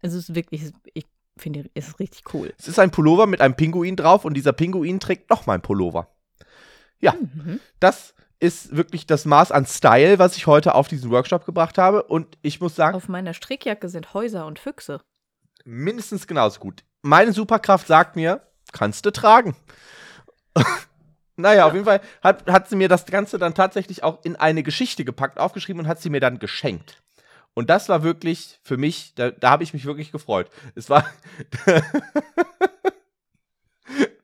es 0.01 0.13
ist 0.13 0.35
wirklich, 0.35 0.71
ich 0.93 1.05
finde, 1.37 1.69
es 1.73 1.87
ist 1.89 1.99
richtig 1.99 2.33
cool. 2.33 2.53
Es 2.57 2.67
ist 2.67 2.79
ein 2.79 2.91
Pullover 2.91 3.27
mit 3.27 3.39
einem 3.39 3.55
Pinguin 3.55 3.95
drauf 3.95 4.25
und 4.25 4.33
dieser 4.35 4.51
Pinguin 4.53 4.99
trägt 4.99 5.29
noch 5.29 5.45
mal 5.45 5.53
ein 5.53 5.61
Pullover. 5.61 6.13
Ja, 6.99 7.13
Mhm. 7.13 7.59
das 7.79 8.13
ist 8.39 8.75
wirklich 8.75 9.05
das 9.05 9.25
Maß 9.25 9.51
an 9.51 9.65
Style, 9.65 10.17
was 10.19 10.37
ich 10.37 10.47
heute 10.47 10.75
auf 10.75 10.87
diesen 10.87 11.11
Workshop 11.11 11.45
gebracht 11.45 11.77
habe. 11.77 12.03
Und 12.03 12.37
ich 12.41 12.61
muss 12.61 12.75
sagen, 12.75 12.95
Auf 12.95 13.09
meiner 13.09 13.33
Strickjacke 13.33 13.89
sind 13.89 14.13
Häuser 14.13 14.45
und 14.45 14.59
Füchse. 14.59 15.01
mindestens 15.65 16.25
genauso 16.27 16.59
gut. 16.59 16.83
Meine 17.01 17.33
Superkraft 17.33 17.87
sagt 17.87 18.15
mir, 18.15 18.41
kannst 18.71 19.05
du 19.05 19.11
tragen. 19.11 19.55
naja, 21.35 21.65
auf 21.65 21.73
jeden 21.73 21.85
Fall 21.85 22.01
hat, 22.21 22.49
hat 22.49 22.69
sie 22.69 22.75
mir 22.75 22.87
das 22.89 23.05
Ganze 23.05 23.37
dann 23.37 23.53
tatsächlich 23.53 24.03
auch 24.03 24.23
in 24.23 24.35
eine 24.35 24.63
Geschichte 24.63 25.05
gepackt, 25.05 25.37
aufgeschrieben 25.39 25.81
und 25.83 25.87
hat 25.87 26.01
sie 26.01 26.09
mir 26.09 26.19
dann 26.19 26.39
geschenkt. 26.39 27.01
Und 27.53 27.69
das 27.69 27.89
war 27.89 28.03
wirklich 28.03 28.59
für 28.63 28.77
mich, 28.77 29.15
da, 29.15 29.31
da 29.31 29.49
habe 29.51 29.63
ich 29.63 29.73
mich 29.73 29.85
wirklich 29.85 30.11
gefreut. 30.11 30.49
Es 30.75 30.89
war. 30.89 31.05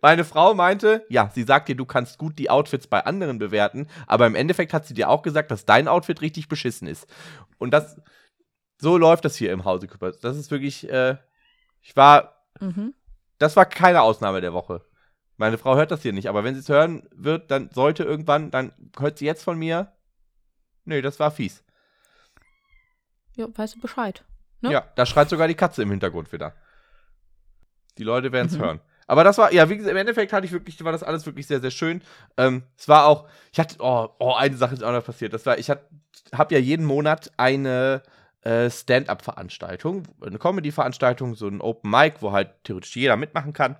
Meine 0.05 0.23
Frau 0.23 0.53
meinte, 0.53 1.03
ja, 1.09 1.31
sie 1.33 1.41
sagt 1.41 1.67
dir, 1.67 1.75
du 1.75 1.83
kannst 1.83 2.19
gut 2.19 2.37
die 2.37 2.51
Outfits 2.51 2.85
bei 2.85 3.03
anderen 3.03 3.39
bewerten, 3.39 3.87
aber 4.05 4.27
im 4.27 4.35
Endeffekt 4.35 4.71
hat 4.71 4.85
sie 4.85 4.93
dir 4.93 5.09
auch 5.09 5.23
gesagt, 5.23 5.49
dass 5.49 5.65
dein 5.65 5.87
Outfit 5.87 6.21
richtig 6.21 6.47
beschissen 6.47 6.87
ist. 6.87 7.07
Und 7.57 7.71
das, 7.71 7.99
so 8.77 8.99
läuft 8.99 9.25
das 9.25 9.35
hier 9.35 9.51
im 9.51 9.65
Hause 9.65 9.87
Küppers. 9.87 10.19
Das 10.19 10.37
ist 10.37 10.51
wirklich, 10.51 10.87
äh, 10.91 11.17
ich 11.81 11.95
war, 11.95 12.45
Mhm. 12.59 12.93
das 13.39 13.55
war 13.55 13.65
keine 13.65 14.03
Ausnahme 14.03 14.41
der 14.41 14.53
Woche. 14.53 14.85
Meine 15.37 15.57
Frau 15.57 15.75
hört 15.75 15.89
das 15.89 16.03
hier 16.03 16.13
nicht, 16.13 16.29
aber 16.29 16.43
wenn 16.43 16.53
sie 16.53 16.59
es 16.61 16.69
hören 16.69 17.09
wird, 17.11 17.49
dann 17.49 17.71
sollte 17.71 18.03
irgendwann, 18.03 18.51
dann 18.51 18.73
hört 18.99 19.17
sie 19.17 19.25
jetzt 19.25 19.43
von 19.43 19.57
mir, 19.57 19.91
nee, 20.83 21.01
das 21.01 21.19
war 21.19 21.31
fies. 21.31 21.63
Ja, 23.33 23.47
weißt 23.51 23.77
du 23.77 23.79
Bescheid. 23.81 24.23
Ne? 24.61 24.71
Ja, 24.71 24.81
da 24.97 25.07
schreit 25.07 25.29
sogar 25.29 25.47
die 25.47 25.55
Katze 25.55 25.81
im 25.81 25.89
Hintergrund 25.89 26.31
wieder. 26.31 26.53
Die 27.97 28.03
Leute 28.03 28.31
werden 28.31 28.49
es 28.49 28.53
Mhm. 28.59 28.61
hören. 28.61 28.81
Aber 29.07 29.23
das 29.23 29.37
war, 29.37 29.53
ja, 29.53 29.69
wie 29.69 29.77
gesagt, 29.77 29.91
im 29.91 29.97
Endeffekt 29.97 30.33
hatte 30.33 30.45
ich 30.45 30.51
wirklich, 30.51 30.83
war 30.83 30.91
das 30.91 31.03
alles 31.03 31.25
wirklich 31.25 31.47
sehr, 31.47 31.61
sehr 31.61 31.71
schön. 31.71 32.01
Ähm, 32.37 32.63
es 32.77 32.87
war 32.87 33.05
auch, 33.05 33.27
ich 33.51 33.59
hatte, 33.59 33.75
oh, 33.79 34.09
oh, 34.19 34.33
eine 34.33 34.57
Sache 34.57 34.73
ist 34.73 34.83
auch 34.83 34.91
noch 34.91 35.05
passiert. 35.05 35.33
Das 35.33 35.45
war, 35.45 35.57
ich 35.57 35.69
habe 35.69 36.53
ja 36.53 36.59
jeden 36.59 36.85
Monat 36.85 37.31
eine 37.37 38.01
äh, 38.41 38.69
Stand-up-Veranstaltung, 38.69 40.03
eine 40.21 40.39
Comedy-Veranstaltung, 40.39 41.35
so 41.35 41.47
ein 41.47 41.61
Open 41.61 41.91
Mic, 41.91 42.17
wo 42.21 42.31
halt 42.31 42.63
theoretisch 42.63 42.95
jeder 42.95 43.15
mitmachen 43.15 43.53
kann. 43.53 43.77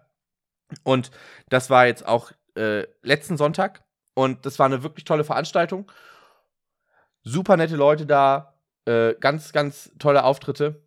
Und 0.83 1.11
das 1.49 1.69
war 1.69 1.87
jetzt 1.87 2.05
auch 2.07 2.31
äh, 2.55 2.85
letzten 3.01 3.37
Sonntag. 3.37 3.83
Und 4.13 4.45
das 4.45 4.59
war 4.59 4.65
eine 4.65 4.83
wirklich 4.83 5.05
tolle 5.05 5.23
Veranstaltung. 5.23 5.91
Super 7.23 7.57
nette 7.57 7.75
Leute 7.75 8.05
da, 8.05 8.53
äh, 8.85 9.15
ganz, 9.15 9.51
ganz 9.51 9.91
tolle 9.99 10.23
Auftritte. 10.23 10.84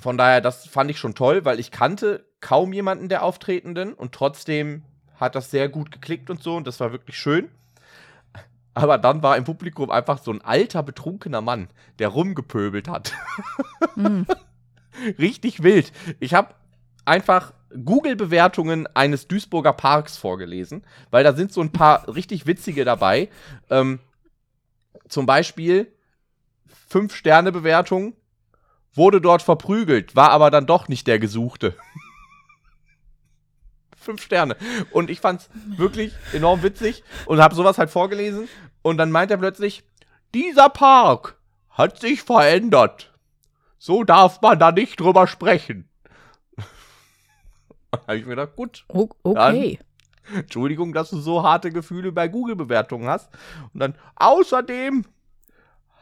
Von 0.00 0.16
daher, 0.16 0.40
das 0.40 0.66
fand 0.66 0.90
ich 0.90 0.98
schon 0.98 1.14
toll, 1.14 1.44
weil 1.44 1.60
ich 1.60 1.70
kannte 1.70 2.24
kaum 2.40 2.72
jemanden 2.72 3.08
der 3.08 3.22
Auftretenden 3.22 3.92
und 3.92 4.12
trotzdem 4.12 4.82
hat 5.16 5.34
das 5.34 5.50
sehr 5.50 5.68
gut 5.68 5.90
geklickt 5.90 6.30
und 6.30 6.42
so 6.42 6.56
und 6.56 6.66
das 6.66 6.80
war 6.80 6.92
wirklich 6.92 7.18
schön. 7.18 7.50
Aber 8.72 8.98
dann 8.98 9.22
war 9.22 9.36
im 9.36 9.44
Publikum 9.44 9.90
einfach 9.90 10.18
so 10.22 10.30
ein 10.30 10.40
alter, 10.40 10.82
betrunkener 10.82 11.42
Mann, 11.42 11.68
der 11.98 12.08
rumgepöbelt 12.08 12.88
hat. 12.88 13.12
Mhm. 13.96 14.26
Richtig 15.18 15.62
wild. 15.62 15.92
Ich 16.18 16.34
habe 16.34 16.54
einfach 17.04 17.52
Google-Bewertungen 17.84 18.86
eines 18.94 19.28
Duisburger 19.28 19.72
Parks 19.72 20.16
vorgelesen, 20.16 20.84
weil 21.10 21.24
da 21.24 21.34
sind 21.34 21.52
so 21.52 21.60
ein 21.60 21.72
paar 21.72 22.08
richtig 22.14 22.46
witzige 22.46 22.84
dabei. 22.84 23.28
Ähm, 23.68 24.00
zum 25.08 25.26
Beispiel 25.26 25.92
fünf 26.88 27.14
Sterne 27.14 27.52
Bewertung, 27.52 28.14
wurde 28.94 29.20
dort 29.20 29.42
verprügelt, 29.42 30.16
war 30.16 30.30
aber 30.30 30.50
dann 30.50 30.66
doch 30.66 30.88
nicht 30.88 31.06
der 31.06 31.18
Gesuchte. 31.18 31.76
fünf 34.00 34.22
Sterne. 34.22 34.56
Und 34.90 35.10
ich 35.10 35.20
fand's 35.20 35.48
wirklich 35.76 36.12
enorm 36.32 36.62
witzig 36.62 37.04
und 37.26 37.40
habe 37.40 37.54
sowas 37.54 37.78
halt 37.78 37.90
vorgelesen. 37.90 38.48
Und 38.82 38.96
dann 38.96 39.10
meint 39.10 39.30
er 39.30 39.36
plötzlich, 39.36 39.84
dieser 40.34 40.68
Park 40.68 41.38
hat 41.70 42.00
sich 42.00 42.22
verändert. 42.22 43.12
So 43.78 44.04
darf 44.04 44.40
man 44.42 44.58
da 44.58 44.72
nicht 44.72 45.00
drüber 45.00 45.26
sprechen. 45.26 45.88
Da 47.92 47.98
habe 48.06 48.18
ich 48.18 48.24
mir 48.24 48.36
gedacht, 48.36 48.54
gut. 48.54 48.84
Okay. 48.86 49.80
Dann, 50.24 50.38
Entschuldigung, 50.42 50.92
dass 50.92 51.10
du 51.10 51.18
so 51.18 51.42
harte 51.42 51.72
Gefühle 51.72 52.12
bei 52.12 52.28
Google-Bewertungen 52.28 53.08
hast. 53.08 53.30
Und 53.74 53.80
dann, 53.80 53.96
außerdem 54.14 55.04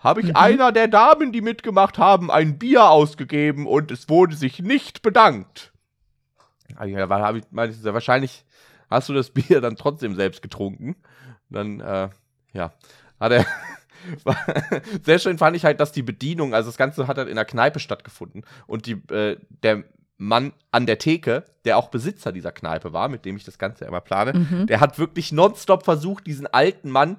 habe 0.01 0.21
ich 0.21 0.29
mhm. 0.29 0.37
einer 0.37 0.73
der 0.73 0.89
Damen, 0.89 1.33
die 1.33 1.41
mitgemacht 1.41 1.99
haben, 1.99 2.31
ein 2.31 2.59
Bier 2.59 2.89
ausgegeben 2.89 3.67
und 3.67 3.91
es 3.91 4.09
wurde 4.09 4.37
sich 4.37 4.61
nicht 4.61 5.03
bedankt. 5.03 5.73
Ja, 6.69 7.09
hab 7.09 7.37
ich, 7.37 7.45
wahrscheinlich 7.51 8.45
hast 8.91 9.09
du 9.09 9.15
das 9.15 9.31
Bier 9.31 9.61
dann 9.61 9.77
trotzdem 9.77 10.15
selbst 10.15 10.43
getrunken. 10.43 10.97
Dann, 11.51 11.81
äh, 11.81 12.09
ja, 12.53 12.73
hat 13.19 13.33
er. 13.33 13.47
Sehr 15.03 15.19
schön 15.19 15.39
fand 15.39 15.57
ich 15.57 15.65
halt, 15.65 15.81
dass 15.81 15.91
die 15.91 16.03
Bedienung, 16.03 16.55
also 16.55 16.69
das 16.69 16.77
Ganze 16.77 17.09
hat 17.09 17.19
halt 17.19 17.29
in 17.29 17.35
der 17.35 17.45
Kneipe 17.45 17.81
stattgefunden 17.81 18.45
und 18.67 18.87
die, 18.87 18.93
äh, 19.13 19.39
der 19.63 19.85
Mann 20.19 20.53
an 20.71 20.87
der 20.87 20.99
Theke, 20.99 21.45
der 21.65 21.79
auch 21.79 21.89
Besitzer 21.89 22.33
dieser 22.33 22.53
Kneipe 22.53 22.93
war, 22.93 23.09
mit 23.09 23.25
dem 23.25 23.37
ich 23.37 23.45
das 23.45 23.59
Ganze 23.59 23.85
immer 23.85 24.01
plane, 24.01 24.35
mhm. 24.35 24.67
der 24.67 24.81
hat 24.81 24.99
wirklich 24.99 25.33
nonstop 25.33 25.85
versucht, 25.85 26.27
diesen 26.27 26.47
alten 26.47 26.91
Mann 26.91 27.17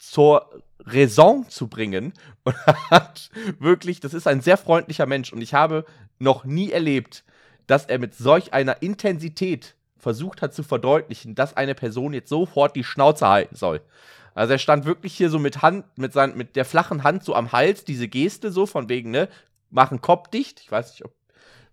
zur 0.00 0.62
Raison 0.80 1.48
zu 1.48 1.68
bringen 1.68 2.14
und 2.44 2.56
hat 2.90 3.30
wirklich, 3.58 4.00
das 4.00 4.14
ist 4.14 4.26
ein 4.26 4.40
sehr 4.40 4.56
freundlicher 4.56 5.06
Mensch 5.06 5.32
und 5.32 5.42
ich 5.42 5.54
habe 5.54 5.84
noch 6.18 6.44
nie 6.44 6.70
erlebt, 6.70 7.24
dass 7.66 7.86
er 7.86 7.98
mit 7.98 8.14
solch 8.14 8.52
einer 8.52 8.82
Intensität 8.82 9.76
versucht 9.96 10.42
hat 10.42 10.54
zu 10.54 10.62
verdeutlichen, 10.62 11.34
dass 11.34 11.56
eine 11.56 11.74
Person 11.74 12.14
jetzt 12.14 12.30
sofort 12.30 12.74
die 12.74 12.84
Schnauze 12.84 13.28
halten 13.28 13.54
soll. 13.54 13.82
Also 14.34 14.54
er 14.54 14.58
stand 14.58 14.86
wirklich 14.86 15.14
hier 15.14 15.28
so 15.28 15.38
mit 15.38 15.60
Hand, 15.60 15.84
mit, 15.96 16.12
sein, 16.12 16.36
mit 16.36 16.56
der 16.56 16.64
flachen 16.64 17.04
Hand 17.04 17.24
so 17.24 17.34
am 17.34 17.52
Hals, 17.52 17.84
diese 17.84 18.08
Geste 18.08 18.50
so 18.50 18.64
von 18.64 18.88
wegen, 18.88 19.10
ne, 19.10 19.28
machen 19.70 20.00
Kopf 20.00 20.28
dicht. 20.28 20.60
Ich 20.60 20.72
weiß 20.72 20.92
nicht, 20.92 21.04
ob 21.04 21.12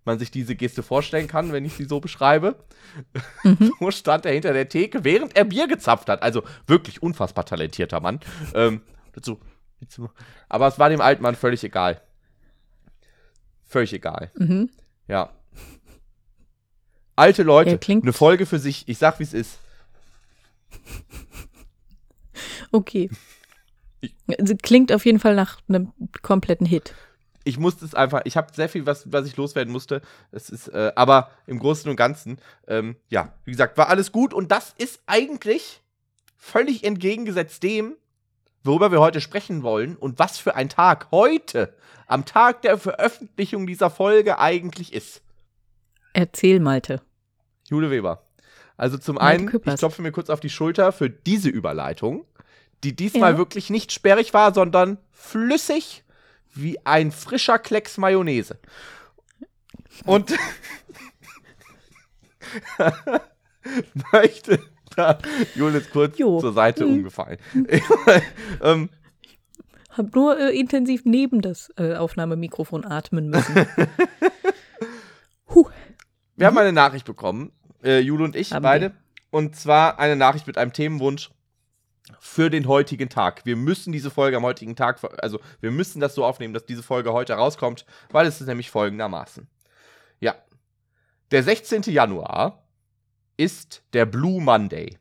man 0.08 0.18
sich 0.18 0.32
diese 0.32 0.56
Geste 0.56 0.82
vorstellen 0.82 1.28
kann, 1.28 1.52
wenn 1.52 1.66
ich 1.66 1.74
sie 1.74 1.86
so 1.86 2.00
beschreibe. 2.00 2.56
Mhm. 3.44 3.74
So 3.80 3.92
stand 3.92 4.26
er 4.26 4.34
hinter 4.34 4.54
der 4.54 4.70
Theke, 4.70 5.04
während 5.04 5.36
er 5.36 5.46
Bier 5.46 5.68
gezapft 5.68 6.10
hat. 6.10 6.24
Also 6.24 6.42
wirklich 6.66 7.04
unfassbar 7.04 7.46
talentierter 7.46 8.00
Mann. 8.00 8.20
Ähm, 8.56 8.82
dazu, 9.14 9.40
aber 10.50 10.68
es 10.68 10.80
war 10.80 10.90
dem 10.90 11.02
alten 11.02 11.22
Mann 11.22 11.36
völlig 11.36 11.64
egal. 11.64 12.02
Völlig 13.66 13.94
egal. 13.94 14.32
Mhm. 14.36 14.72
Ja. 15.08 15.34
Alte 17.16 17.44
Leute, 17.44 17.80
eine 17.88 18.14
Folge 18.14 18.46
für 18.46 18.60
sich. 18.60 18.88
Ich 18.88 18.98
sag, 18.98 19.20
wie 19.20 19.24
es 19.24 19.34
ist. 19.34 19.60
Okay. 22.72 23.10
Also 24.38 24.56
klingt 24.56 24.92
auf 24.92 25.06
jeden 25.06 25.20
Fall 25.20 25.36
nach 25.36 25.60
einem 25.68 25.94
kompletten 26.22 26.68
Hit. 26.68 26.94
Ich 27.48 27.58
musste 27.58 27.86
es 27.86 27.96
einfach, 27.96 28.22
ich 28.26 28.36
habe 28.36 28.54
sehr 28.54 28.68
viel, 28.68 28.86
was, 28.86 29.10
was 29.12 29.26
ich 29.26 29.38
loswerden 29.38 29.72
musste. 29.72 30.02
Es 30.32 30.50
ist, 30.50 30.68
äh, 30.68 30.92
aber 30.96 31.32
im 31.46 31.60
Großen 31.60 31.90
und 31.90 31.96
Ganzen, 31.96 32.40
ähm, 32.68 32.98
ja, 33.08 33.34
wie 33.46 33.52
gesagt, 33.52 33.78
war 33.78 33.88
alles 33.88 34.12
gut 34.12 34.34
und 34.34 34.52
das 34.52 34.74
ist 34.78 35.02
eigentlich 35.06 35.82
völlig 36.36 36.84
entgegengesetzt 36.84 37.64
dem, 37.64 37.96
worüber 38.64 38.92
wir 38.92 39.00
heute 39.00 39.22
sprechen 39.22 39.64
wollen 39.64 39.96
und 39.96 40.20
was 40.20 40.38
für 40.38 40.56
ein 40.56 40.68
Tag 40.68 41.08
heute, 41.12 41.74
am 42.06 42.26
Tag 42.26 42.64
der 42.64 42.78
Veröffentlichung 42.78 43.66
dieser 43.66 43.90
Folge 43.90 44.40
eigentlich 44.40 44.94
ist. 44.94 45.22
Erzähl, 46.12 46.60
Malte. 46.60 47.02
Jule 47.70 47.90
Weber. 47.92 48.24
Also 48.76 48.98
zum 48.98 49.18
einen, 49.18 49.48
ich 49.48 49.76
klopfe 49.76 50.02
mir 50.02 50.12
kurz 50.12 50.30
auf 50.30 50.42
die 50.42 50.50
Schulter 50.50 50.92
für 50.92 51.10
diese 51.10 51.50
Überleitung, 51.50 52.26
die 52.84 52.94
diesmal 52.94 53.34
ja. 53.34 53.38
wirklich 53.38 53.70
nicht 53.70 53.94
sperrig 53.94 54.34
war, 54.34 54.54
sondern 54.54 54.98
flüssig 55.12 56.04
wie 56.62 56.78
ein 56.86 57.12
frischer 57.12 57.60
Klecks 57.60 57.98
Mayonnaise. 57.98 58.58
Und 60.06 60.34
möchte 64.12 64.60
da 64.96 65.18
Julius 65.56 65.90
kurz 65.90 66.18
jo. 66.18 66.40
zur 66.40 66.54
Seite 66.54 66.84
hm. 66.86 66.94
umgefallen. 66.94 67.38
ähm, 68.62 68.90
hab 69.98 70.14
nur 70.16 70.40
äh, 70.40 70.58
intensiv 70.58 71.02
neben 71.06 71.42
das 71.42 71.72
äh, 71.78 71.96
Aufnahmemikrofon 71.96 72.86
atmen 72.86 73.30
müssen. 73.30 73.66
Huh. 75.56 75.70
Wir 76.36 76.48
haben 76.48 76.58
eine 76.58 76.74
Nachricht 76.74 77.06
bekommen, 77.06 77.54
äh, 77.82 78.00
Jule 78.00 78.26
und 78.26 78.36
ich 78.36 78.52
haben 78.52 78.64
beide. 78.64 78.90
Wir. 78.90 78.96
Und 79.30 79.56
zwar 79.56 79.98
eine 79.98 80.18
Nachricht 80.18 80.46
mit 80.46 80.58
einem 80.58 80.74
Themenwunsch 80.74 81.32
für 82.20 82.50
den 82.50 82.68
heutigen 82.68 83.10
Tag. 83.10 83.46
Wir 83.46 83.56
müssen 83.56 83.92
diese 83.92 84.10
Folge 84.10 84.38
am 84.38 84.44
heutigen 84.44 84.76
Tag, 84.76 85.00
also 85.22 85.40
wir 85.60 85.72
müssen 85.72 86.00
das 86.00 86.16
so 86.16 86.26
aufnehmen, 86.26 86.54
dass 86.54 86.66
diese 86.66 86.84
Folge 86.84 87.14
heute 87.14 87.34
rauskommt, 87.34 87.86
weil 88.12 88.28
es 88.28 88.42
ist 88.42 88.48
nämlich 88.48 88.70
folgendermaßen. 88.70 89.48
Ja. 90.20 90.36
Der 91.32 91.44
16. 91.44 91.84
Januar 91.84 92.64
ist 93.36 93.84
der 93.94 94.06
Blue 94.06 94.42
Monday. 94.42 94.98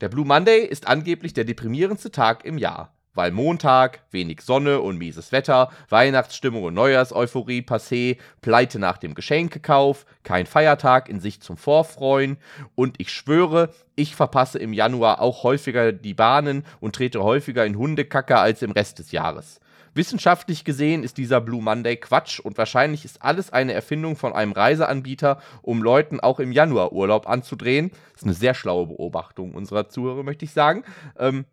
Der 0.00 0.08
Blue 0.08 0.24
Monday 0.24 0.64
ist 0.64 0.86
angeblich 0.86 1.34
der 1.34 1.44
deprimierendste 1.44 2.10
Tag 2.10 2.44
im 2.44 2.58
Jahr 2.58 2.94
weil 3.14 3.30
Montag, 3.30 4.02
wenig 4.10 4.40
Sonne 4.42 4.80
und 4.80 4.98
mieses 4.98 5.32
Wetter, 5.32 5.70
Weihnachtsstimmung 5.88 6.64
und 6.64 6.74
Neujahrseuphorie 6.74 7.60
passé, 7.60 8.18
Pleite 8.40 8.78
nach 8.78 8.98
dem 8.98 9.14
Geschenkekauf, 9.14 10.06
kein 10.22 10.46
Feiertag 10.46 11.08
in 11.08 11.20
sich 11.20 11.40
zum 11.40 11.56
Vorfreuen 11.56 12.38
und 12.74 13.00
ich 13.00 13.12
schwöre, 13.12 13.70
ich 13.96 14.16
verpasse 14.16 14.58
im 14.58 14.72
Januar 14.72 15.20
auch 15.20 15.42
häufiger 15.42 15.92
die 15.92 16.14
Bahnen 16.14 16.64
und 16.80 16.94
trete 16.94 17.22
häufiger 17.22 17.66
in 17.66 17.76
Hundekacker 17.76 18.40
als 18.40 18.62
im 18.62 18.72
Rest 18.72 18.98
des 18.98 19.12
Jahres. 19.12 19.60
Wissenschaftlich 19.94 20.64
gesehen 20.64 21.04
ist 21.04 21.18
dieser 21.18 21.42
Blue 21.42 21.62
Monday 21.62 21.96
Quatsch 21.96 22.40
und 22.40 22.56
wahrscheinlich 22.56 23.04
ist 23.04 23.20
alles 23.20 23.52
eine 23.52 23.74
Erfindung 23.74 24.16
von 24.16 24.32
einem 24.32 24.52
Reiseanbieter, 24.52 25.38
um 25.60 25.82
Leuten 25.82 26.18
auch 26.18 26.40
im 26.40 26.50
Januar 26.50 26.92
Urlaub 26.92 27.28
anzudrehen. 27.28 27.90
Das 28.12 28.22
ist 28.22 28.24
eine 28.24 28.32
sehr 28.32 28.54
schlaue 28.54 28.86
Beobachtung 28.86 29.52
unserer 29.52 29.90
Zuhörer, 29.90 30.22
möchte 30.22 30.46
ich 30.46 30.52
sagen. 30.52 30.84
Ähm, 31.18 31.44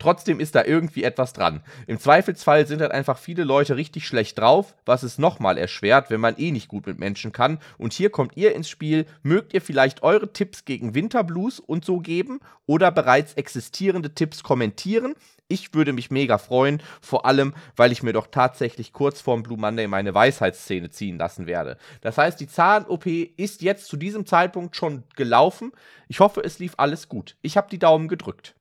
Trotzdem 0.00 0.40
ist 0.40 0.54
da 0.54 0.64
irgendwie 0.64 1.04
etwas 1.04 1.34
dran. 1.34 1.60
Im 1.86 2.00
Zweifelsfall 2.00 2.66
sind 2.66 2.80
halt 2.80 2.90
einfach 2.90 3.18
viele 3.18 3.44
Leute 3.44 3.76
richtig 3.76 4.06
schlecht 4.06 4.38
drauf, 4.38 4.74
was 4.86 5.02
es 5.02 5.18
nochmal 5.18 5.58
erschwert, 5.58 6.10
wenn 6.10 6.20
man 6.20 6.36
eh 6.38 6.50
nicht 6.50 6.68
gut 6.68 6.86
mit 6.86 6.98
Menschen 6.98 7.32
kann. 7.32 7.58
Und 7.76 7.92
hier 7.92 8.10
kommt 8.10 8.36
ihr 8.36 8.54
ins 8.54 8.70
Spiel. 8.70 9.04
Mögt 9.22 9.52
ihr 9.52 9.60
vielleicht 9.60 10.02
eure 10.02 10.32
Tipps 10.32 10.64
gegen 10.64 10.94
Winterblues 10.94 11.60
und 11.60 11.84
so 11.84 11.98
geben 11.98 12.40
oder 12.66 12.90
bereits 12.90 13.34
existierende 13.34 14.14
Tipps 14.14 14.42
kommentieren? 14.42 15.14
Ich 15.48 15.74
würde 15.74 15.92
mich 15.92 16.10
mega 16.10 16.38
freuen, 16.38 16.80
vor 17.02 17.26
allem, 17.26 17.52
weil 17.76 17.92
ich 17.92 18.02
mir 18.02 18.12
doch 18.12 18.28
tatsächlich 18.28 18.94
kurz 18.94 19.20
vorm 19.20 19.42
Blue 19.42 19.58
Monday 19.58 19.86
meine 19.86 20.14
Weisheitsszene 20.14 20.90
ziehen 20.90 21.18
lassen 21.18 21.46
werde. 21.46 21.76
Das 22.00 22.16
heißt, 22.16 22.40
die 22.40 22.46
Zahn-OP 22.46 23.06
ist 23.36 23.60
jetzt 23.60 23.88
zu 23.88 23.98
diesem 23.98 24.24
Zeitpunkt 24.24 24.76
schon 24.76 25.02
gelaufen. 25.14 25.72
Ich 26.08 26.20
hoffe, 26.20 26.40
es 26.42 26.58
lief 26.58 26.74
alles 26.78 27.08
gut. 27.08 27.36
Ich 27.42 27.56
habe 27.56 27.68
die 27.68 27.80
Daumen 27.80 28.08
gedrückt. 28.08 28.54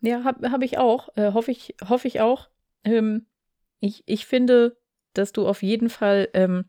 Ja, 0.00 0.24
habe 0.24 0.50
hab 0.50 0.62
ich 0.62 0.78
auch. 0.78 1.08
Äh, 1.16 1.32
hoffe 1.32 1.50
ich, 1.50 1.74
hoff 1.88 2.04
ich 2.04 2.20
auch. 2.20 2.48
Ähm, 2.84 3.26
ich, 3.80 4.02
ich 4.06 4.26
finde, 4.26 4.78
dass 5.14 5.32
du 5.32 5.46
auf 5.46 5.62
jeden 5.62 5.90
Fall, 5.90 6.28
ähm, 6.34 6.66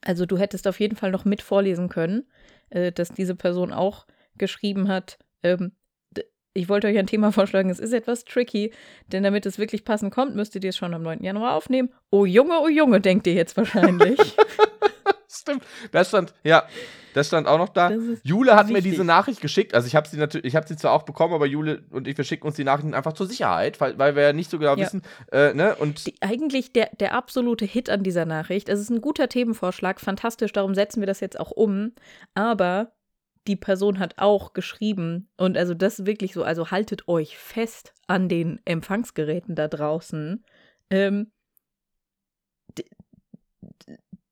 also 0.00 0.26
du 0.26 0.38
hättest 0.38 0.66
auf 0.66 0.80
jeden 0.80 0.96
Fall 0.96 1.10
noch 1.10 1.24
mit 1.24 1.42
vorlesen 1.42 1.88
können, 1.88 2.28
äh, 2.70 2.92
dass 2.92 3.10
diese 3.10 3.34
Person 3.34 3.72
auch 3.72 4.06
geschrieben 4.36 4.88
hat, 4.88 5.18
ähm, 5.42 5.72
ich 6.54 6.68
wollte 6.68 6.86
euch 6.86 6.98
ein 6.98 7.06
Thema 7.06 7.32
vorschlagen, 7.32 7.70
es 7.70 7.78
ist 7.78 7.92
etwas 7.92 8.24
tricky, 8.24 8.72
denn 9.08 9.22
damit 9.22 9.46
es 9.46 9.58
wirklich 9.58 9.84
passend 9.84 10.12
kommt, 10.12 10.34
müsstet 10.34 10.64
ihr 10.64 10.70
es 10.70 10.76
schon 10.76 10.94
am 10.94 11.02
9. 11.02 11.22
Januar 11.22 11.54
aufnehmen. 11.54 11.90
Oh 12.10 12.26
Junge, 12.26 12.60
oh 12.60 12.68
Junge, 12.68 13.00
denkt 13.00 13.26
ihr 13.26 13.34
jetzt 13.34 13.56
wahrscheinlich. 13.56 14.18
Stimmt. 15.42 15.64
Das 15.90 16.08
stand, 16.08 16.32
ja, 16.44 16.66
das 17.14 17.26
stand 17.26 17.48
auch 17.48 17.58
noch 17.58 17.68
da. 17.68 17.90
Jule 18.22 18.54
hat 18.54 18.68
wichtig. 18.68 18.84
mir 18.84 18.90
diese 18.90 19.04
Nachricht 19.04 19.40
geschickt. 19.40 19.74
Also 19.74 19.88
ich 19.88 19.96
habe 19.96 20.08
sie 20.08 20.16
natürlich, 20.16 20.46
ich 20.46 20.56
habe 20.56 20.68
sie 20.68 20.76
zwar 20.76 20.92
auch 20.92 21.02
bekommen, 21.02 21.34
aber 21.34 21.46
Jule 21.46 21.82
und 21.90 22.06
ich, 22.06 22.16
wir 22.16 22.24
schicken 22.24 22.46
uns 22.46 22.54
die 22.54 22.62
Nachrichten 22.62 22.94
einfach 22.94 23.12
zur 23.12 23.26
Sicherheit, 23.26 23.80
weil, 23.80 23.98
weil 23.98 24.14
wir 24.14 24.22
ja 24.22 24.32
nicht 24.32 24.50
so 24.50 24.58
genau 24.58 24.76
ja. 24.76 24.78
wissen, 24.78 25.02
äh, 25.32 25.52
ne? 25.52 25.74
Und 25.74 26.06
die, 26.06 26.14
eigentlich 26.20 26.72
der, 26.72 26.90
der 27.00 27.14
absolute 27.14 27.64
Hit 27.64 27.90
an 27.90 28.04
dieser 28.04 28.24
Nachricht. 28.24 28.68
Es 28.68 28.78
ist 28.78 28.90
ein 28.90 29.00
guter 29.00 29.28
Themenvorschlag, 29.28 30.00
fantastisch, 30.00 30.52
darum 30.52 30.74
setzen 30.74 31.00
wir 31.00 31.06
das 31.08 31.18
jetzt 31.18 31.40
auch 31.40 31.50
um. 31.50 31.92
Aber 32.34 32.92
die 33.48 33.56
Person 33.56 33.98
hat 33.98 34.14
auch 34.18 34.52
geschrieben 34.52 35.28
und 35.36 35.58
also 35.58 35.74
das 35.74 35.98
ist 35.98 36.06
wirklich 36.06 36.32
so, 36.34 36.44
also 36.44 36.70
haltet 36.70 37.08
euch 37.08 37.36
fest 37.36 37.92
an 38.06 38.28
den 38.28 38.60
Empfangsgeräten 38.64 39.56
da 39.56 39.66
draußen. 39.66 40.44
Ähm, 40.90 41.32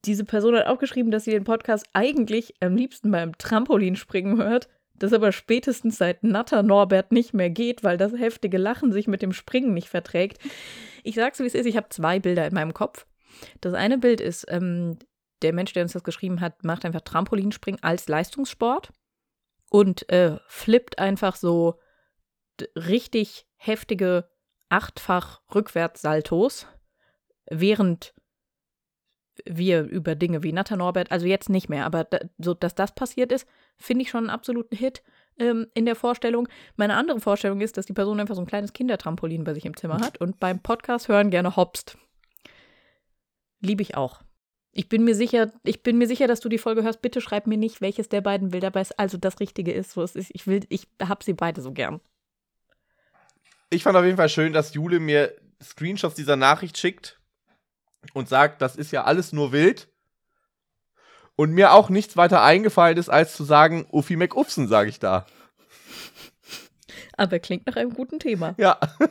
diese 0.04 0.24
Person 0.24 0.56
hat 0.56 0.66
auch 0.66 0.78
geschrieben, 0.78 1.10
dass 1.10 1.24
sie 1.24 1.30
den 1.30 1.44
Podcast 1.44 1.86
eigentlich 1.92 2.54
am 2.60 2.76
liebsten 2.76 3.10
beim 3.10 3.36
Trampolinspringen 3.36 4.38
hört, 4.38 4.68
das 4.94 5.12
aber 5.12 5.32
spätestens 5.32 5.98
seit 5.98 6.22
Natter 6.22 6.62
Norbert 6.62 7.12
nicht 7.12 7.34
mehr 7.34 7.50
geht, 7.50 7.82
weil 7.82 7.96
das 7.96 8.12
heftige 8.12 8.58
Lachen 8.58 8.92
sich 8.92 9.08
mit 9.08 9.22
dem 9.22 9.32
Springen 9.32 9.74
nicht 9.74 9.88
verträgt. 9.88 10.38
Ich 11.02 11.14
sag's, 11.14 11.38
wie 11.40 11.46
es 11.46 11.54
ist. 11.54 11.66
Ich 11.66 11.76
habe 11.76 11.88
zwei 11.88 12.18
Bilder 12.18 12.46
in 12.46 12.54
meinem 12.54 12.74
Kopf. 12.74 13.06
Das 13.60 13.74
eine 13.74 13.98
Bild 13.98 14.20
ist, 14.20 14.46
ähm, 14.48 14.98
der 15.42 15.52
Mensch, 15.52 15.72
der 15.72 15.82
uns 15.82 15.92
das 15.92 16.04
geschrieben 16.04 16.40
hat, 16.40 16.64
macht 16.64 16.84
einfach 16.84 17.00
Trampolinspringen 17.00 17.82
als 17.82 18.08
Leistungssport 18.08 18.92
und 19.70 20.08
äh, 20.10 20.36
flippt 20.48 20.98
einfach 20.98 21.36
so 21.36 21.78
richtig 22.76 23.46
heftige 23.56 24.28
achtfach 24.68 25.40
Rückwärtssaltos, 25.54 26.66
während 27.50 28.14
wir 29.44 29.82
über 29.82 30.14
Dinge 30.14 30.42
wie 30.42 30.52
Natter 30.52 30.76
Norbert, 30.76 31.10
also 31.10 31.26
jetzt 31.26 31.48
nicht 31.48 31.68
mehr, 31.68 31.86
aber 31.86 32.04
da, 32.04 32.18
so, 32.38 32.54
dass 32.54 32.74
das 32.74 32.94
passiert 32.94 33.32
ist, 33.32 33.46
finde 33.76 34.02
ich 34.02 34.10
schon 34.10 34.24
einen 34.24 34.30
absoluten 34.30 34.76
Hit 34.76 35.02
ähm, 35.38 35.66
in 35.74 35.86
der 35.86 35.96
Vorstellung. 35.96 36.48
Meine 36.76 36.94
andere 36.94 37.20
Vorstellung 37.20 37.60
ist, 37.60 37.76
dass 37.76 37.86
die 37.86 37.92
Person 37.92 38.20
einfach 38.20 38.34
so 38.34 38.42
ein 38.42 38.46
kleines 38.46 38.72
Kindertrampolin 38.72 39.44
bei 39.44 39.54
sich 39.54 39.64
im 39.64 39.76
Zimmer 39.76 40.00
hat 40.00 40.20
und 40.20 40.40
beim 40.40 40.60
Podcast 40.60 41.08
hören 41.08 41.30
gerne 41.30 41.56
hopst. 41.56 41.96
Liebe 43.60 43.82
ich 43.82 43.96
auch. 43.96 44.22
Ich 44.72 44.88
bin 44.88 45.02
mir 45.02 45.16
sicher, 45.16 45.52
ich 45.64 45.82
bin 45.82 45.98
mir 45.98 46.06
sicher, 46.06 46.28
dass 46.28 46.40
du 46.40 46.48
die 46.48 46.58
Folge 46.58 46.84
hörst. 46.84 47.02
Bitte 47.02 47.20
schreib 47.20 47.46
mir 47.46 47.58
nicht, 47.58 47.80
welches 47.80 48.08
der 48.08 48.20
beiden 48.20 48.50
Bilder 48.50 48.70
bei 48.70 48.84
also 48.96 49.18
das 49.18 49.40
Richtige 49.40 49.72
ist, 49.72 49.96
wo 49.96 50.02
es 50.02 50.14
ist. 50.14 50.30
Ich 50.32 50.46
will, 50.46 50.60
ich 50.68 50.86
hab 51.02 51.24
sie 51.24 51.32
beide 51.32 51.60
so 51.60 51.72
gern. 51.72 52.00
Ich 53.68 53.82
fand 53.82 53.96
auf 53.96 54.04
jeden 54.04 54.16
Fall 54.16 54.28
schön, 54.28 54.52
dass 54.52 54.74
Jule 54.74 55.00
mir 55.00 55.34
Screenshots 55.60 56.14
dieser 56.14 56.36
Nachricht 56.36 56.78
schickt 56.78 57.19
und 58.14 58.28
sagt, 58.28 58.62
das 58.62 58.76
ist 58.76 58.92
ja 58.92 59.04
alles 59.04 59.32
nur 59.32 59.52
wild. 59.52 59.88
Und 61.36 61.52
mir 61.52 61.72
auch 61.72 61.88
nichts 61.88 62.16
weiter 62.16 62.42
eingefallen 62.42 62.98
ist, 62.98 63.08
als 63.08 63.34
zu 63.34 63.44
sagen, 63.44 63.86
Uffi 63.90 64.16
McUffsen, 64.16 64.68
sage 64.68 64.90
ich 64.90 64.98
da. 64.98 65.26
Aber 67.16 67.38
klingt 67.38 67.66
nach 67.66 67.76
einem 67.76 67.94
guten 67.94 68.18
Thema. 68.18 68.54
Ja. 68.58 68.78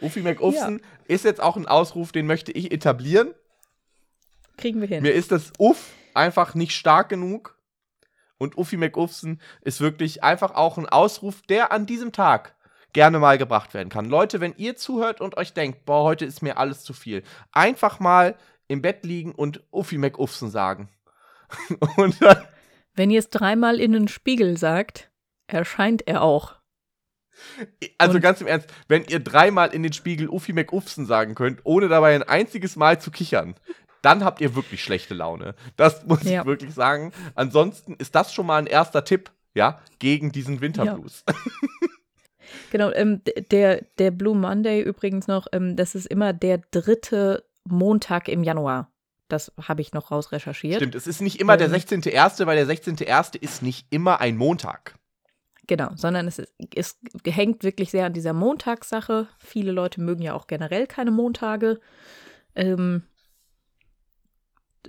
Uffi 0.00 0.20
McUffsen 0.20 0.78
ja. 0.78 0.84
ist 1.08 1.24
jetzt 1.24 1.42
auch 1.42 1.56
ein 1.56 1.66
Ausruf, 1.66 2.12
den 2.12 2.26
möchte 2.26 2.52
ich 2.52 2.72
etablieren. 2.72 3.34
Kriegen 4.56 4.80
wir 4.80 4.88
hin. 4.88 5.02
Mir 5.02 5.12
ist 5.12 5.32
das 5.32 5.52
Uff 5.58 5.92
einfach 6.14 6.54
nicht 6.54 6.72
stark 6.72 7.08
genug. 7.08 7.58
Und 8.38 8.58
Uffi 8.58 8.76
McUffsen 8.76 9.40
ist 9.62 9.80
wirklich 9.80 10.22
einfach 10.22 10.54
auch 10.54 10.78
ein 10.78 10.88
Ausruf, 10.88 11.42
der 11.42 11.72
an 11.72 11.86
diesem 11.86 12.12
Tag 12.12 12.55
gerne 12.96 13.18
mal 13.18 13.38
gebracht 13.38 13.74
werden 13.74 13.90
kann. 13.90 14.06
Leute, 14.06 14.40
wenn 14.40 14.54
ihr 14.56 14.74
zuhört 14.74 15.20
und 15.20 15.36
euch 15.36 15.52
denkt, 15.52 15.84
boah, 15.84 16.02
heute 16.02 16.24
ist 16.24 16.42
mir 16.42 16.56
alles 16.56 16.82
zu 16.82 16.94
viel, 16.94 17.22
einfach 17.52 18.00
mal 18.00 18.36
im 18.68 18.82
Bett 18.82 19.04
liegen 19.04 19.32
und 19.32 19.62
Uffi 19.70 19.98
McUffsen 19.98 20.50
sagen. 20.50 20.88
und 21.96 22.20
dann 22.22 22.38
wenn 22.96 23.10
ihr 23.10 23.18
es 23.18 23.28
dreimal 23.28 23.78
in 23.78 23.92
den 23.92 24.08
Spiegel 24.08 24.56
sagt, 24.56 25.10
erscheint 25.46 26.08
er 26.08 26.22
auch. 26.22 26.56
Also 27.98 28.14
und 28.14 28.22
ganz 28.22 28.40
im 28.40 28.46
Ernst, 28.46 28.72
wenn 28.88 29.04
ihr 29.04 29.20
dreimal 29.20 29.74
in 29.74 29.82
den 29.82 29.92
Spiegel 29.92 30.30
Uffi 30.30 30.54
McUffsen 30.54 31.04
sagen 31.04 31.34
könnt, 31.34 31.60
ohne 31.64 31.88
dabei 31.88 32.14
ein 32.14 32.22
einziges 32.22 32.74
Mal 32.76 32.98
zu 32.98 33.10
kichern, 33.10 33.54
dann 34.00 34.24
habt 34.24 34.40
ihr 34.40 34.54
wirklich 34.56 34.82
schlechte 34.82 35.12
Laune. 35.12 35.54
Das 35.76 36.06
muss 36.06 36.22
ja. 36.22 36.40
ich 36.40 36.46
wirklich 36.46 36.72
sagen. 36.72 37.12
Ansonsten 37.34 37.94
ist 37.96 38.14
das 38.14 38.32
schon 38.32 38.46
mal 38.46 38.56
ein 38.56 38.66
erster 38.66 39.04
Tipp, 39.04 39.30
ja, 39.54 39.80
gegen 39.98 40.32
diesen 40.32 40.62
Winterblues. 40.62 41.24
Ja. 41.28 41.34
Genau, 42.70 42.90
ähm, 42.92 43.22
der, 43.50 43.84
der 43.98 44.10
Blue 44.10 44.36
Monday 44.36 44.82
übrigens 44.82 45.26
noch, 45.26 45.46
ähm, 45.52 45.76
das 45.76 45.94
ist 45.94 46.06
immer 46.06 46.32
der 46.32 46.58
dritte 46.70 47.44
Montag 47.64 48.28
im 48.28 48.42
Januar. 48.42 48.90
Das 49.28 49.52
habe 49.60 49.80
ich 49.80 49.92
noch 49.92 50.10
rausrecherchiert. 50.10 50.76
Stimmt, 50.76 50.94
es 50.94 51.06
ist 51.06 51.20
nicht 51.20 51.40
immer 51.40 51.54
ähm, 51.54 51.70
der 51.70 51.70
16.1., 51.70 52.46
weil 52.46 52.56
der 52.56 52.66
16.1. 52.66 53.40
ist 53.40 53.62
nicht 53.62 53.86
immer 53.90 54.20
ein 54.20 54.36
Montag. 54.36 54.94
Genau, 55.66 55.90
sondern 55.96 56.28
es, 56.28 56.38
ist, 56.38 56.54
es 56.74 56.96
hängt 57.24 57.64
wirklich 57.64 57.90
sehr 57.90 58.06
an 58.06 58.12
dieser 58.12 58.32
Montagssache. 58.32 59.26
Viele 59.38 59.72
Leute 59.72 60.00
mögen 60.00 60.22
ja 60.22 60.34
auch 60.34 60.46
generell 60.46 60.86
keine 60.86 61.10
Montage. 61.10 61.80
Ähm, 62.54 63.02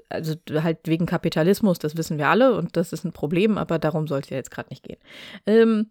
also 0.09 0.35
halt 0.51 0.79
wegen 0.85 1.07
Kapitalismus, 1.07 1.79
das 1.79 1.97
wissen 1.97 2.19
wir 2.19 2.27
alle 2.27 2.55
und 2.55 2.77
das 2.77 2.93
ist 2.93 3.03
ein 3.03 3.13
Problem, 3.13 3.57
aber 3.57 3.79
darum 3.79 4.07
soll 4.07 4.19
es 4.19 4.29
ja 4.29 4.37
jetzt 4.37 4.51
gerade 4.51 4.69
nicht 4.69 4.83
gehen. 4.83 4.99
Ähm, 5.47 5.89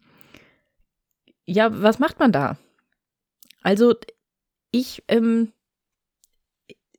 ja, 1.46 1.82
was 1.82 1.98
macht 1.98 2.18
man 2.18 2.32
da? 2.32 2.58
Also, 3.62 3.94
ich, 4.70 5.02
ähm, 5.08 5.52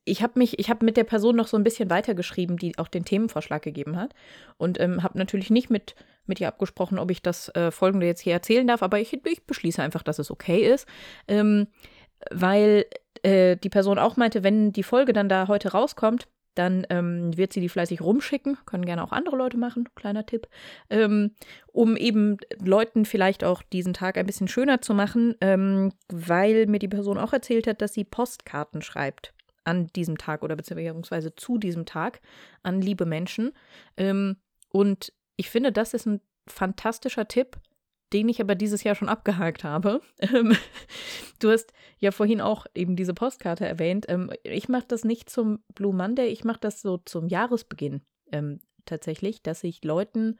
ich 0.04 0.22
habe 0.22 0.38
mich, 0.38 0.58
ich 0.58 0.70
habe 0.70 0.84
mit 0.84 0.96
der 0.96 1.04
Person 1.04 1.36
noch 1.36 1.46
so 1.46 1.56
ein 1.56 1.64
bisschen 1.64 1.90
weitergeschrieben, 1.90 2.56
die 2.56 2.76
auch 2.78 2.88
den 2.88 3.04
Themenvorschlag 3.04 3.62
gegeben 3.62 3.96
hat. 3.96 4.14
Und 4.56 4.80
ähm, 4.80 5.02
habe 5.02 5.18
natürlich 5.18 5.50
nicht 5.50 5.70
mit, 5.70 5.94
mit 6.26 6.40
ihr 6.40 6.48
abgesprochen, 6.48 6.98
ob 6.98 7.10
ich 7.10 7.22
das 7.22 7.50
äh, 7.54 7.70
Folgende 7.70 8.06
jetzt 8.06 8.20
hier 8.20 8.32
erzählen 8.32 8.66
darf, 8.66 8.82
aber 8.82 9.00
ich, 9.00 9.12
ich 9.12 9.46
beschließe 9.46 9.82
einfach, 9.82 10.02
dass 10.02 10.18
es 10.18 10.30
okay 10.30 10.66
ist. 10.66 10.88
Ähm, 11.28 11.68
weil 12.30 12.86
äh, 13.22 13.56
die 13.56 13.70
Person 13.70 13.98
auch 13.98 14.16
meinte, 14.16 14.42
wenn 14.42 14.72
die 14.72 14.82
Folge 14.82 15.12
dann 15.12 15.28
da 15.28 15.48
heute 15.48 15.72
rauskommt, 15.72 16.26
dann 16.58 16.86
ähm, 16.90 17.36
wird 17.36 17.52
sie 17.52 17.60
die 17.60 17.68
fleißig 17.68 18.00
rumschicken, 18.00 18.58
können 18.66 18.84
gerne 18.84 19.04
auch 19.04 19.12
andere 19.12 19.36
Leute 19.36 19.56
machen, 19.56 19.88
kleiner 19.94 20.26
Tipp, 20.26 20.48
ähm, 20.90 21.32
um 21.68 21.96
eben 21.96 22.38
Leuten 22.60 23.04
vielleicht 23.04 23.44
auch 23.44 23.62
diesen 23.62 23.94
Tag 23.94 24.18
ein 24.18 24.26
bisschen 24.26 24.48
schöner 24.48 24.80
zu 24.80 24.92
machen, 24.92 25.36
ähm, 25.40 25.92
weil 26.08 26.66
mir 26.66 26.80
die 26.80 26.88
Person 26.88 27.18
auch 27.18 27.32
erzählt 27.32 27.66
hat, 27.66 27.80
dass 27.80 27.94
sie 27.94 28.04
Postkarten 28.04 28.82
schreibt 28.82 29.34
an 29.64 29.86
diesem 29.94 30.18
Tag 30.18 30.42
oder 30.42 30.56
beziehungsweise 30.56 31.34
zu 31.34 31.58
diesem 31.58 31.86
Tag 31.86 32.20
an 32.62 32.80
liebe 32.80 33.06
Menschen. 33.06 33.52
Ähm, 33.96 34.36
und 34.70 35.12
ich 35.36 35.50
finde, 35.50 35.70
das 35.70 35.94
ist 35.94 36.06
ein 36.06 36.20
fantastischer 36.46 37.28
Tipp, 37.28 37.58
den 38.12 38.28
ich 38.28 38.40
aber 38.40 38.54
dieses 38.54 38.84
Jahr 38.84 38.94
schon 38.94 39.08
abgehakt 39.08 39.64
habe. 39.64 40.00
Ähm, 40.20 40.56
du 41.38 41.50
hast 41.50 41.72
ja 41.98 42.10
vorhin 42.10 42.40
auch 42.40 42.66
eben 42.74 42.96
diese 42.96 43.14
Postkarte 43.14 43.66
erwähnt. 43.66 44.06
Ähm, 44.08 44.30
ich 44.42 44.68
mache 44.68 44.86
das 44.88 45.04
nicht 45.04 45.30
zum 45.30 45.60
Blue 45.74 45.94
Monday, 45.94 46.26
ich 46.26 46.44
mache 46.44 46.58
das 46.60 46.82
so 46.82 46.98
zum 46.98 47.28
Jahresbeginn 47.28 48.02
ähm, 48.32 48.60
tatsächlich, 48.84 49.42
dass 49.42 49.62
ich 49.64 49.84
Leuten, 49.84 50.38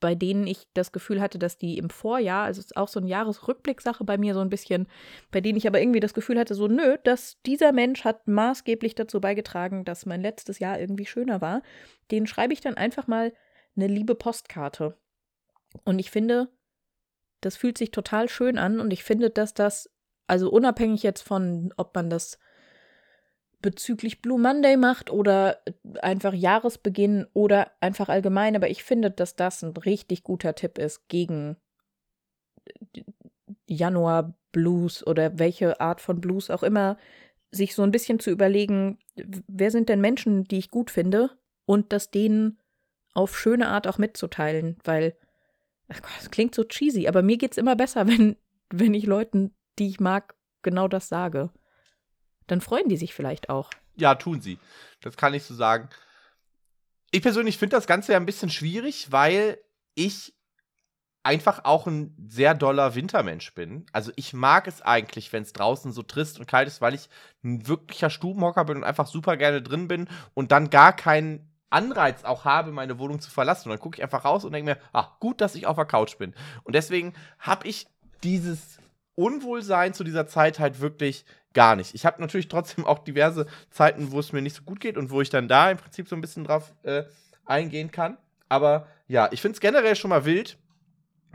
bei 0.00 0.14
denen 0.14 0.46
ich 0.46 0.66
das 0.74 0.92
Gefühl 0.92 1.20
hatte, 1.20 1.38
dass 1.38 1.58
die 1.58 1.78
im 1.78 1.90
Vorjahr, 1.90 2.44
also 2.44 2.60
es 2.60 2.66
ist 2.66 2.76
auch 2.76 2.88
so 2.88 3.00
eine 3.00 3.08
Jahresrückblicksache 3.08 4.04
bei 4.04 4.18
mir 4.18 4.34
so 4.34 4.40
ein 4.40 4.50
bisschen, 4.50 4.86
bei 5.30 5.40
denen 5.40 5.58
ich 5.58 5.66
aber 5.66 5.80
irgendwie 5.80 6.00
das 6.00 6.14
Gefühl 6.14 6.38
hatte, 6.38 6.54
so 6.54 6.66
nö, 6.66 6.96
dass 7.04 7.40
dieser 7.46 7.72
Mensch 7.72 8.04
hat 8.04 8.26
maßgeblich 8.26 8.94
dazu 8.94 9.20
beigetragen, 9.20 9.84
dass 9.84 10.06
mein 10.06 10.20
letztes 10.20 10.58
Jahr 10.58 10.80
irgendwie 10.80 11.06
schöner 11.06 11.40
war, 11.40 11.62
den 12.10 12.26
schreibe 12.26 12.52
ich 12.52 12.60
dann 12.60 12.74
einfach 12.74 13.06
mal 13.06 13.32
eine 13.76 13.86
liebe 13.86 14.14
Postkarte 14.14 14.96
und 15.84 15.98
ich 15.98 16.10
finde, 16.10 16.48
das 17.40 17.56
fühlt 17.56 17.78
sich 17.78 17.90
total 17.90 18.28
schön 18.28 18.58
an 18.58 18.80
und 18.80 18.92
ich 18.92 19.04
finde, 19.04 19.30
dass 19.30 19.54
das, 19.54 19.90
also 20.26 20.50
unabhängig 20.50 21.02
jetzt 21.02 21.22
von, 21.22 21.74
ob 21.76 21.94
man 21.94 22.08
das 22.08 22.38
bezüglich 23.60 24.20
Blue 24.20 24.38
Monday 24.38 24.76
macht 24.76 25.10
oder 25.10 25.62
einfach 26.02 26.34
Jahresbeginn 26.34 27.26
oder 27.32 27.72
einfach 27.80 28.08
allgemein, 28.08 28.56
aber 28.56 28.68
ich 28.68 28.84
finde, 28.84 29.10
dass 29.10 29.36
das 29.36 29.62
ein 29.62 29.76
richtig 29.76 30.22
guter 30.22 30.54
Tipp 30.54 30.78
ist 30.78 31.08
gegen 31.08 31.56
Januar 33.66 34.34
Blues 34.52 35.06
oder 35.06 35.38
welche 35.38 35.80
Art 35.80 36.00
von 36.00 36.20
Blues 36.20 36.50
auch 36.50 36.62
immer, 36.62 36.98
sich 37.50 37.74
so 37.74 37.82
ein 37.82 37.90
bisschen 37.90 38.20
zu 38.20 38.30
überlegen, 38.30 38.98
wer 39.16 39.70
sind 39.70 39.88
denn 39.88 40.00
Menschen, 40.00 40.44
die 40.44 40.58
ich 40.58 40.70
gut 40.70 40.90
finde 40.90 41.30
und 41.66 41.92
das 41.92 42.10
denen 42.10 42.58
auf 43.14 43.38
schöne 43.38 43.68
Art 43.68 43.86
auch 43.86 43.98
mitzuteilen, 43.98 44.76
weil 44.84 45.16
das 46.16 46.30
klingt 46.30 46.54
so 46.54 46.64
cheesy, 46.64 47.08
aber 47.08 47.22
mir 47.22 47.36
geht 47.36 47.52
es 47.52 47.58
immer 47.58 47.76
besser, 47.76 48.06
wenn, 48.08 48.36
wenn 48.70 48.94
ich 48.94 49.06
Leuten, 49.06 49.54
die 49.78 49.88
ich 49.88 50.00
mag, 50.00 50.34
genau 50.62 50.88
das 50.88 51.08
sage. 51.08 51.50
Dann 52.46 52.60
freuen 52.60 52.88
die 52.88 52.96
sich 52.96 53.14
vielleicht 53.14 53.48
auch. 53.48 53.70
Ja, 53.96 54.14
tun 54.14 54.40
sie. 54.40 54.58
Das 55.00 55.16
kann 55.16 55.34
ich 55.34 55.44
so 55.44 55.54
sagen. 55.54 55.88
Ich 57.10 57.22
persönlich 57.22 57.58
finde 57.58 57.76
das 57.76 57.86
Ganze 57.86 58.12
ja 58.12 58.18
ein 58.18 58.26
bisschen 58.26 58.50
schwierig, 58.50 59.12
weil 59.12 59.58
ich 59.94 60.34
einfach 61.22 61.64
auch 61.64 61.86
ein 61.86 62.14
sehr 62.28 62.54
doller 62.54 62.94
Wintermensch 62.94 63.54
bin. 63.54 63.86
Also 63.92 64.12
ich 64.16 64.34
mag 64.34 64.66
es 64.68 64.82
eigentlich, 64.82 65.32
wenn 65.32 65.42
es 65.42 65.54
draußen 65.54 65.90
so 65.90 66.02
trist 66.02 66.38
und 66.38 66.46
kalt 66.46 66.68
ist, 66.68 66.82
weil 66.82 66.94
ich 66.94 67.08
ein 67.42 67.66
wirklicher 67.66 68.10
Stubenhocker 68.10 68.66
bin 68.66 68.76
und 68.78 68.84
einfach 68.84 69.06
super 69.06 69.36
gerne 69.38 69.62
drin 69.62 69.88
bin 69.88 70.08
und 70.34 70.52
dann 70.52 70.68
gar 70.68 70.94
keinen 70.94 71.53
Anreiz 71.70 72.24
auch 72.24 72.44
habe, 72.44 72.72
meine 72.72 72.98
Wohnung 72.98 73.20
zu 73.20 73.30
verlassen. 73.30 73.68
Und 73.68 73.76
dann 73.76 73.82
gucke 73.82 73.98
ich 73.98 74.02
einfach 74.02 74.24
raus 74.24 74.44
und 74.44 74.52
denke 74.52 74.72
mir, 74.72 74.78
ah, 74.92 75.16
gut, 75.20 75.40
dass 75.40 75.54
ich 75.54 75.66
auf 75.66 75.76
der 75.76 75.84
Couch 75.84 76.18
bin. 76.18 76.34
Und 76.62 76.74
deswegen 76.74 77.14
habe 77.38 77.66
ich 77.66 77.86
dieses 78.22 78.78
Unwohlsein 79.14 79.94
zu 79.94 80.04
dieser 80.04 80.26
Zeit 80.26 80.58
halt 80.58 80.80
wirklich 80.80 81.24
gar 81.52 81.76
nicht. 81.76 81.94
Ich 81.94 82.04
habe 82.04 82.20
natürlich 82.20 82.48
trotzdem 82.48 82.84
auch 82.84 82.98
diverse 82.98 83.46
Zeiten, 83.70 84.10
wo 84.10 84.18
es 84.18 84.32
mir 84.32 84.42
nicht 84.42 84.56
so 84.56 84.62
gut 84.62 84.80
geht 84.80 84.96
und 84.96 85.10
wo 85.10 85.20
ich 85.20 85.30
dann 85.30 85.48
da 85.48 85.70
im 85.70 85.78
Prinzip 85.78 86.08
so 86.08 86.16
ein 86.16 86.20
bisschen 86.20 86.44
drauf 86.44 86.72
äh, 86.82 87.04
eingehen 87.44 87.90
kann. 87.90 88.18
Aber 88.48 88.86
ja, 89.06 89.28
ich 89.32 89.40
finde 89.40 89.54
es 89.54 89.60
generell 89.60 89.96
schon 89.96 90.10
mal 90.10 90.24
wild, 90.24 90.58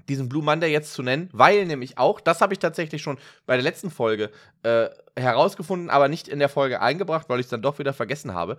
diesen 0.09 0.27
Blue 0.27 0.43
Monday 0.43 0.71
jetzt 0.71 0.93
zu 0.93 1.03
nennen, 1.03 1.29
weil 1.31 1.65
nämlich 1.65 1.97
auch, 1.97 2.19
das 2.19 2.41
habe 2.41 2.53
ich 2.53 2.59
tatsächlich 2.59 3.01
schon 3.01 3.17
bei 3.45 3.55
der 3.55 3.63
letzten 3.63 3.91
Folge 3.91 4.31
äh, 4.63 4.89
herausgefunden, 5.15 5.89
aber 5.89 6.07
nicht 6.07 6.27
in 6.27 6.39
der 6.39 6.49
Folge 6.49 6.81
eingebracht, 6.81 7.29
weil 7.29 7.39
ich 7.39 7.45
es 7.45 7.49
dann 7.49 7.61
doch 7.61 7.79
wieder 7.79 7.93
vergessen 7.93 8.33
habe. 8.33 8.57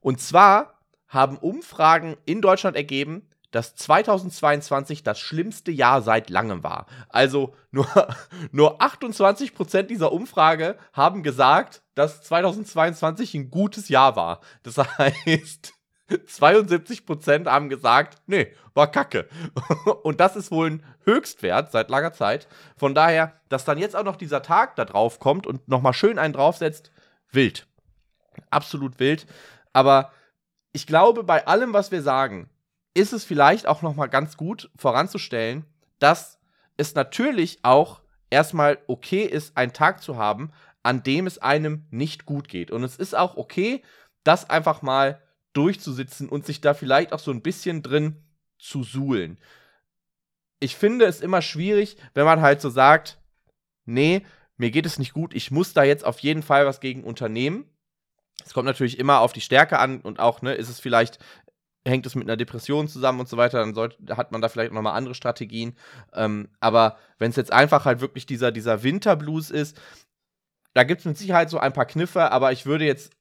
Und 0.00 0.20
zwar 0.20 0.73
haben 1.14 1.38
Umfragen 1.38 2.16
in 2.24 2.40
Deutschland 2.40 2.76
ergeben, 2.76 3.28
dass 3.54 3.76
2022 3.76 5.04
das 5.04 5.20
schlimmste 5.20 5.70
Jahr 5.70 6.02
seit 6.02 6.28
langem 6.28 6.64
war. 6.64 6.86
Also 7.08 7.54
nur, 7.70 7.86
nur 8.50 8.82
28% 8.82 9.82
dieser 9.82 10.12
Umfrage 10.12 10.76
haben 10.92 11.22
gesagt, 11.22 11.82
dass 11.94 12.22
2022 12.22 13.34
ein 13.34 13.50
gutes 13.50 13.88
Jahr 13.88 14.16
war. 14.16 14.40
Das 14.64 14.76
heißt, 14.98 15.72
72% 16.10 17.46
haben 17.46 17.68
gesagt, 17.68 18.18
nee, 18.26 18.52
war 18.74 18.90
kacke. 18.90 19.28
Und 20.02 20.18
das 20.18 20.34
ist 20.34 20.50
wohl 20.50 20.70
ein 20.70 20.82
Höchstwert 21.04 21.70
seit 21.70 21.90
langer 21.90 22.12
Zeit. 22.12 22.48
Von 22.76 22.94
daher, 22.94 23.40
dass 23.48 23.64
dann 23.64 23.78
jetzt 23.78 23.94
auch 23.94 24.04
noch 24.04 24.16
dieser 24.16 24.42
Tag 24.42 24.74
da 24.74 24.84
drauf 24.84 25.20
kommt 25.20 25.46
und 25.46 25.68
nochmal 25.68 25.94
schön 25.94 26.18
einen 26.18 26.34
draufsetzt, 26.34 26.90
wild. 27.30 27.68
Absolut 28.50 28.98
wild. 28.98 29.26
Aber 29.72 30.10
ich 30.74 30.88
glaube, 30.88 31.22
bei 31.22 31.46
allem, 31.46 31.72
was 31.72 31.92
wir 31.92 32.02
sagen, 32.02 32.50
ist 32.94 33.12
es 33.12 33.24
vielleicht 33.24 33.66
auch 33.66 33.80
nochmal 33.80 34.08
ganz 34.08 34.36
gut 34.36 34.70
voranzustellen, 34.76 35.64
dass 36.00 36.40
es 36.76 36.96
natürlich 36.96 37.60
auch 37.62 38.02
erstmal 38.28 38.78
okay 38.88 39.22
ist, 39.22 39.56
einen 39.56 39.72
Tag 39.72 40.02
zu 40.02 40.16
haben, 40.16 40.50
an 40.82 41.04
dem 41.04 41.28
es 41.28 41.38
einem 41.38 41.86
nicht 41.90 42.26
gut 42.26 42.48
geht. 42.48 42.72
Und 42.72 42.82
es 42.82 42.96
ist 42.96 43.16
auch 43.16 43.36
okay, 43.36 43.82
das 44.24 44.50
einfach 44.50 44.82
mal 44.82 45.22
durchzusitzen 45.52 46.28
und 46.28 46.44
sich 46.44 46.60
da 46.60 46.74
vielleicht 46.74 47.12
auch 47.12 47.20
so 47.20 47.30
ein 47.30 47.42
bisschen 47.42 47.82
drin 47.82 48.24
zu 48.58 48.82
suhlen. 48.82 49.38
Ich 50.58 50.74
finde 50.74 51.04
es 51.04 51.20
immer 51.20 51.40
schwierig, 51.40 51.96
wenn 52.14 52.24
man 52.24 52.40
halt 52.40 52.60
so 52.60 52.68
sagt, 52.68 53.18
nee, 53.84 54.26
mir 54.56 54.72
geht 54.72 54.86
es 54.86 54.98
nicht 54.98 55.12
gut, 55.12 55.34
ich 55.34 55.52
muss 55.52 55.72
da 55.72 55.84
jetzt 55.84 56.04
auf 56.04 56.18
jeden 56.18 56.42
Fall 56.42 56.66
was 56.66 56.80
gegen 56.80 57.04
unternehmen. 57.04 57.64
Es 58.44 58.52
kommt 58.52 58.66
natürlich 58.66 58.98
immer 58.98 59.20
auf 59.20 59.32
die 59.32 59.40
Stärke 59.40 59.78
an 59.78 60.00
und 60.00 60.20
auch, 60.20 60.42
ne, 60.42 60.54
ist 60.54 60.68
es 60.68 60.80
vielleicht, 60.80 61.18
hängt 61.86 62.06
es 62.06 62.14
mit 62.14 62.24
einer 62.24 62.36
Depression 62.36 62.88
zusammen 62.88 63.20
und 63.20 63.28
so 63.28 63.36
weiter, 63.36 63.58
dann 63.58 63.74
sollte, 63.74 64.16
hat 64.16 64.32
man 64.32 64.40
da 64.40 64.48
vielleicht 64.48 64.72
nochmal 64.72 64.96
andere 64.96 65.14
Strategien. 65.14 65.76
Ähm, 66.12 66.48
aber 66.60 66.98
wenn 67.18 67.30
es 67.30 67.36
jetzt 67.36 67.52
einfach 67.52 67.84
halt 67.84 68.00
wirklich 68.00 68.26
dieser, 68.26 68.52
dieser 68.52 68.82
Winterblues 68.82 69.50
ist, 69.50 69.80
da 70.74 70.84
gibt 70.84 71.00
es 71.00 71.06
mit 71.06 71.18
Sicherheit 71.18 71.50
so 71.50 71.58
ein 71.58 71.72
paar 71.72 71.86
Kniffe, 71.86 72.30
aber 72.32 72.52
ich 72.52 72.66
würde 72.66 72.84
jetzt 72.84 73.12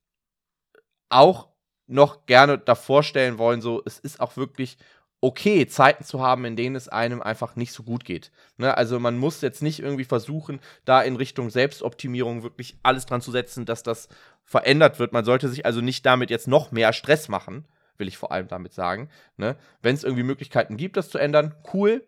auch 1.10 1.50
noch 1.88 2.26
gerne 2.26 2.58
davor 2.58 3.04
stellen 3.04 3.38
wollen, 3.38 3.62
so, 3.62 3.82
es 3.86 4.00
ist 4.00 4.20
auch 4.20 4.38
wirklich 4.38 4.78
okay, 5.24 5.66
Zeiten 5.68 6.04
zu 6.04 6.22
haben, 6.22 6.44
in 6.44 6.58
denen 6.58 6.76
es 6.76 6.90
einem 6.90 7.22
einfach 7.22 7.56
nicht 7.56 7.72
so 7.72 7.84
gut 7.84 8.04
geht. 8.04 8.30
Ne? 8.58 8.76
Also 8.76 9.00
man 9.00 9.18
muss 9.18 9.40
jetzt 9.40 9.64
nicht 9.64 9.80
irgendwie 9.80 10.04
versuchen, 10.04 10.60
da 10.84 11.02
in 11.02 11.16
Richtung 11.16 11.50
Selbstoptimierung 11.50 12.44
wirklich 12.44 12.78
alles 12.84 13.06
dran 13.06 13.22
zu 13.22 13.32
setzen, 13.32 13.66
dass 13.66 13.84
das 13.84 14.10
verändert 14.44 15.00
wird. 15.00 15.14
Man 15.14 15.24
sollte 15.24 15.48
sich 15.48 15.66
also 15.66 15.80
nicht 15.80 16.06
damit 16.06 16.30
jetzt 16.30 16.50
noch 16.50 16.74
mehr 16.74 16.92
Stress 16.92 17.30
machen, 17.30 17.66
will 17.98 18.10
ich 18.10 18.18
vor 18.18 18.34
allem 18.34 18.50
damit 18.50 18.74
sagen. 18.74 19.08
Ne? 19.38 19.56
Wenn 19.82 19.96
es 19.96 20.04
irgendwie 20.04 20.24
Möglichkeiten 20.24 20.76
gibt, 20.76 20.98
das 20.98 21.10
zu 21.10 21.20
ändern, 21.20 21.56
cool. 21.74 22.06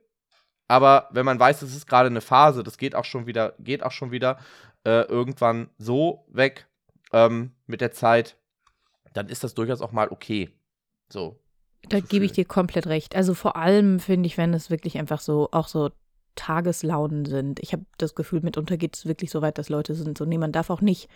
Aber 0.68 1.08
wenn 1.12 1.26
man 1.26 1.40
weiß, 1.40 1.62
es 1.62 1.74
ist 1.74 1.88
gerade 1.88 2.08
eine 2.08 2.20
Phase, 2.20 2.64
das 2.64 2.78
geht 2.78 2.96
auch 2.96 3.06
schon 3.06 3.28
wieder, 3.28 3.54
geht 3.60 3.82
auch 3.82 3.94
schon 3.94 4.12
wieder 4.12 4.40
äh, 4.84 5.04
irgendwann 5.04 5.70
so 5.78 6.26
weg 6.28 6.68
ähm, 7.14 7.54
mit 7.66 7.80
der 7.80 7.94
Zeit, 7.94 8.36
dann 9.14 9.30
ist 9.30 9.46
das 9.46 9.54
durchaus 9.54 9.80
auch 9.80 9.94
mal 9.94 10.10
okay. 10.10 10.50
So. 11.08 11.40
Da 11.90 12.00
gebe 12.00 12.26
ich 12.26 12.32
dir 12.32 12.46
komplett 12.46 12.88
recht. 12.88 13.16
Also 13.16 13.34
vor 13.34 13.56
allem 13.56 14.00
finde 14.00 14.28
ich, 14.28 14.38
wenn 14.38 14.54
es 14.54 14.70
wirklich 14.70 14.98
einfach 14.98 15.20
so, 15.20 15.50
auch 15.52 15.68
so 15.68 15.92
Tageslaunen 16.36 17.26
sind. 17.26 17.60
Ich 17.62 17.74
habe 17.74 17.86
das 17.98 18.16
Gefühl, 18.16 18.42
mitunter 18.42 18.78
geht 18.78 18.96
es 18.96 19.06
wirklich 19.06 19.32
so 19.32 19.42
weit, 19.42 19.58
dass 19.58 19.70
Leute 19.70 19.96
sind 19.96 20.18
so, 20.18 20.26
nee, 20.26 20.38
man 20.38 20.52
darf 20.52 20.70
auch 20.70 20.82
nicht 20.82 21.10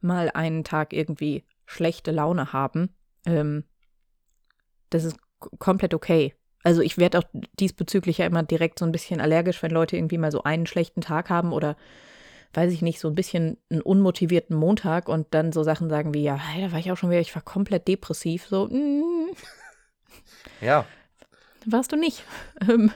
mal 0.00 0.30
einen 0.30 0.64
Tag 0.64 0.92
irgendwie 0.92 1.44
schlechte 1.66 2.10
Laune 2.10 2.52
haben. 2.52 2.90
Ähm, 3.26 3.64
das 4.90 5.04
ist 5.04 5.18
komplett 5.58 5.94
okay. 5.94 6.34
Also 6.62 6.80
ich 6.80 6.98
werde 6.98 7.18
auch 7.18 7.24
diesbezüglich 7.60 8.18
ja 8.18 8.26
immer 8.26 8.42
direkt 8.42 8.78
so 8.78 8.84
ein 8.84 8.92
bisschen 8.92 9.20
allergisch, 9.20 9.62
wenn 9.62 9.70
Leute 9.70 9.96
irgendwie 9.96 10.18
mal 10.18 10.32
so 10.32 10.42
einen 10.42 10.66
schlechten 10.66 11.00
Tag 11.00 11.30
haben 11.30 11.52
oder 11.52 11.76
weiß 12.54 12.72
ich 12.72 12.82
nicht, 12.82 12.98
so 12.98 13.08
ein 13.08 13.14
bisschen 13.14 13.58
einen 13.70 13.82
unmotivierten 13.82 14.56
Montag 14.56 15.08
und 15.08 15.26
dann 15.32 15.52
so 15.52 15.62
Sachen 15.62 15.90
sagen 15.90 16.14
wie, 16.14 16.22
ja, 16.22 16.36
hey, 16.36 16.62
da 16.62 16.72
war 16.72 16.78
ich 16.78 16.90
auch 16.90 16.96
schon 16.96 17.10
wieder, 17.10 17.20
ich 17.20 17.34
war 17.34 17.42
komplett 17.42 17.86
depressiv. 17.86 18.46
So, 18.46 18.66
mm, 18.66 19.30
Ja. 20.60 20.86
warst 21.64 21.92
du 21.92 21.96
nicht. 21.96 22.22
Ähm, 22.68 22.90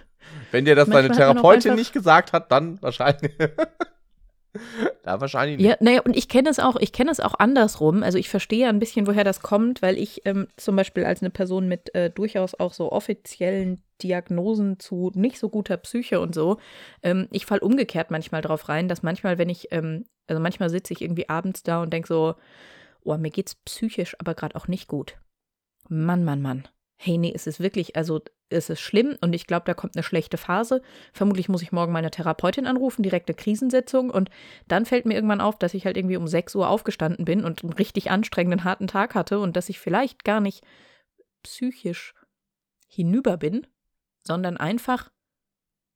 Wenn 0.52 0.64
dir 0.64 0.74
das 0.74 0.88
deine 0.88 1.10
Therapeutin 1.10 1.74
nicht 1.74 1.92
gesagt 1.92 2.32
hat, 2.32 2.50
dann 2.50 2.80
wahrscheinlich. 2.80 3.32
da 5.02 5.20
wahrscheinlich 5.20 5.58
nicht. 5.58 5.66
Ja, 5.66 5.76
naja, 5.80 6.00
und 6.02 6.16
ich 6.16 6.28
kenne 6.28 6.48
es 6.48 6.58
auch, 6.58 6.76
ich 6.76 6.92
kenne 6.92 7.10
es 7.10 7.20
auch 7.20 7.34
andersrum. 7.38 8.02
Also 8.02 8.18
ich 8.18 8.28
verstehe 8.28 8.68
ein 8.68 8.78
bisschen, 8.78 9.06
woher 9.06 9.24
das 9.24 9.40
kommt, 9.42 9.82
weil 9.82 9.98
ich 9.98 10.22
ähm, 10.24 10.48
zum 10.56 10.76
Beispiel 10.76 11.04
als 11.04 11.20
eine 11.20 11.30
Person 11.30 11.68
mit 11.68 11.94
äh, 11.94 12.10
durchaus 12.10 12.54
auch 12.54 12.72
so 12.72 12.90
offiziellen 12.90 13.82
Diagnosen 14.02 14.78
zu 14.78 15.10
nicht 15.14 15.38
so 15.38 15.48
guter 15.48 15.76
Psyche 15.76 16.20
und 16.20 16.34
so, 16.34 16.58
ähm, 17.02 17.28
ich 17.30 17.46
fall 17.46 17.58
umgekehrt 17.58 18.10
manchmal 18.10 18.42
drauf 18.42 18.68
rein, 18.68 18.88
dass 18.88 19.02
manchmal, 19.02 19.38
wenn 19.38 19.48
ich, 19.48 19.68
ähm, 19.72 20.04
also 20.26 20.40
manchmal 20.40 20.70
sitze 20.70 20.92
ich 20.92 21.02
irgendwie 21.02 21.28
abends 21.28 21.62
da 21.62 21.82
und 21.82 21.92
denke 21.92 22.08
so, 22.08 22.34
oh, 23.04 23.16
mir 23.16 23.30
geht's 23.30 23.54
psychisch 23.54 24.16
aber 24.18 24.34
gerade 24.34 24.56
auch 24.56 24.68
nicht 24.68 24.88
gut. 24.88 25.18
Mann, 25.88 26.24
Mann, 26.24 26.42
Mann. 26.42 26.68
Hey, 27.02 27.16
nee, 27.16 27.32
es 27.34 27.46
ist 27.46 27.60
wirklich, 27.60 27.96
also 27.96 28.20
es 28.50 28.68
ist 28.68 28.80
schlimm 28.80 29.16
und 29.22 29.32
ich 29.32 29.46
glaube, 29.46 29.64
da 29.64 29.72
kommt 29.72 29.96
eine 29.96 30.02
schlechte 30.02 30.36
Phase. 30.36 30.82
Vermutlich 31.14 31.48
muss 31.48 31.62
ich 31.62 31.72
morgen 31.72 31.92
meine 31.94 32.10
Therapeutin 32.10 32.66
anrufen, 32.66 33.02
direkte 33.02 33.32
Krisensitzung 33.32 34.10
und 34.10 34.28
dann 34.68 34.84
fällt 34.84 35.06
mir 35.06 35.14
irgendwann 35.14 35.40
auf, 35.40 35.58
dass 35.58 35.72
ich 35.72 35.86
halt 35.86 35.96
irgendwie 35.96 36.18
um 36.18 36.28
6 36.28 36.54
Uhr 36.56 36.68
aufgestanden 36.68 37.24
bin 37.24 37.42
und 37.42 37.62
einen 37.62 37.72
richtig 37.72 38.10
anstrengenden, 38.10 38.64
harten 38.64 38.86
Tag 38.86 39.14
hatte 39.14 39.38
und 39.38 39.56
dass 39.56 39.70
ich 39.70 39.78
vielleicht 39.78 40.24
gar 40.24 40.40
nicht 40.40 40.62
psychisch 41.42 42.14
hinüber 42.86 43.38
bin, 43.38 43.66
sondern 44.22 44.58
einfach 44.58 45.10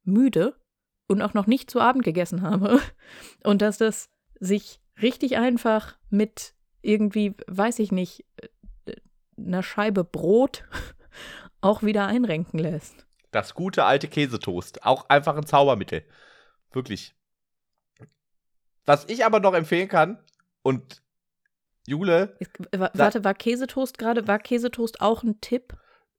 müde 0.04 0.58
und 1.06 1.20
auch 1.20 1.34
noch 1.34 1.46
nicht 1.46 1.70
zu 1.70 1.82
Abend 1.82 2.02
gegessen 2.02 2.40
habe. 2.40 2.80
Und 3.42 3.60
dass 3.60 3.76
das 3.76 4.08
sich 4.40 4.80
richtig 5.02 5.36
einfach 5.36 5.98
mit 6.08 6.54
irgendwie, 6.80 7.34
weiß 7.46 7.78
ich 7.80 7.92
nicht, 7.92 8.24
einer 9.38 9.62
Scheibe 9.62 10.04
Brot 10.04 10.64
auch 11.60 11.82
wieder 11.82 12.06
einrenken 12.06 12.58
lässt. 12.58 13.06
Das 13.30 13.54
gute 13.54 13.84
alte 13.84 14.08
Käsetoast. 14.08 14.84
Auch 14.84 15.08
einfach 15.08 15.36
ein 15.36 15.46
Zaubermittel. 15.46 16.04
Wirklich. 16.72 17.14
Was 18.86 19.08
ich 19.08 19.24
aber 19.24 19.40
noch 19.40 19.54
empfehlen 19.54 19.88
kann, 19.88 20.18
und 20.62 21.02
Jule, 21.86 22.36
wa- 22.72 22.90
Warte, 22.94 23.24
war 23.24 23.34
Käsetoast 23.34 23.98
gerade, 23.98 24.26
war 24.26 24.38
Käsetoast 24.38 25.00
auch 25.00 25.22
ein 25.22 25.40
Tipp 25.40 25.74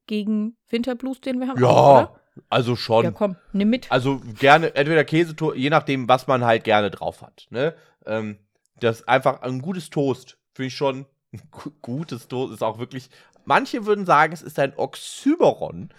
gegen 0.07 0.57
Winterblues, 0.69 1.21
den 1.21 1.39
wir 1.39 1.47
haben? 1.47 1.59
ja, 1.61 1.67
Oder? 1.69 2.21
also 2.49 2.75
schon. 2.75 3.05
Ja, 3.05 3.11
komm, 3.11 3.35
nimm 3.53 3.69
mit. 3.69 3.91
Also 3.91 4.19
gerne, 4.39 4.75
entweder 4.75 5.03
Käsetoast, 5.03 5.57
je 5.57 5.69
nachdem, 5.69 6.07
was 6.07 6.27
man 6.27 6.43
halt 6.45 6.63
gerne 6.63 6.91
drauf 6.91 7.21
hat. 7.21 7.47
Ne? 7.49 7.75
Ähm, 8.05 8.39
das 8.79 8.99
ist 9.01 9.09
einfach 9.09 9.41
ein 9.41 9.61
gutes 9.61 9.89
Toast, 9.89 10.37
finde 10.53 10.67
ich 10.67 10.75
schon. 10.75 11.05
Ein 11.35 11.41
gutes 11.81 12.27
Toast 12.27 12.53
ist 12.53 12.63
auch 12.63 12.77
wirklich. 12.79 13.09
Manche 13.45 13.85
würden 13.85 14.05
sagen, 14.05 14.33
es 14.33 14.41
ist 14.41 14.57
ein 14.59 14.73
Oxymoron. 14.75 15.93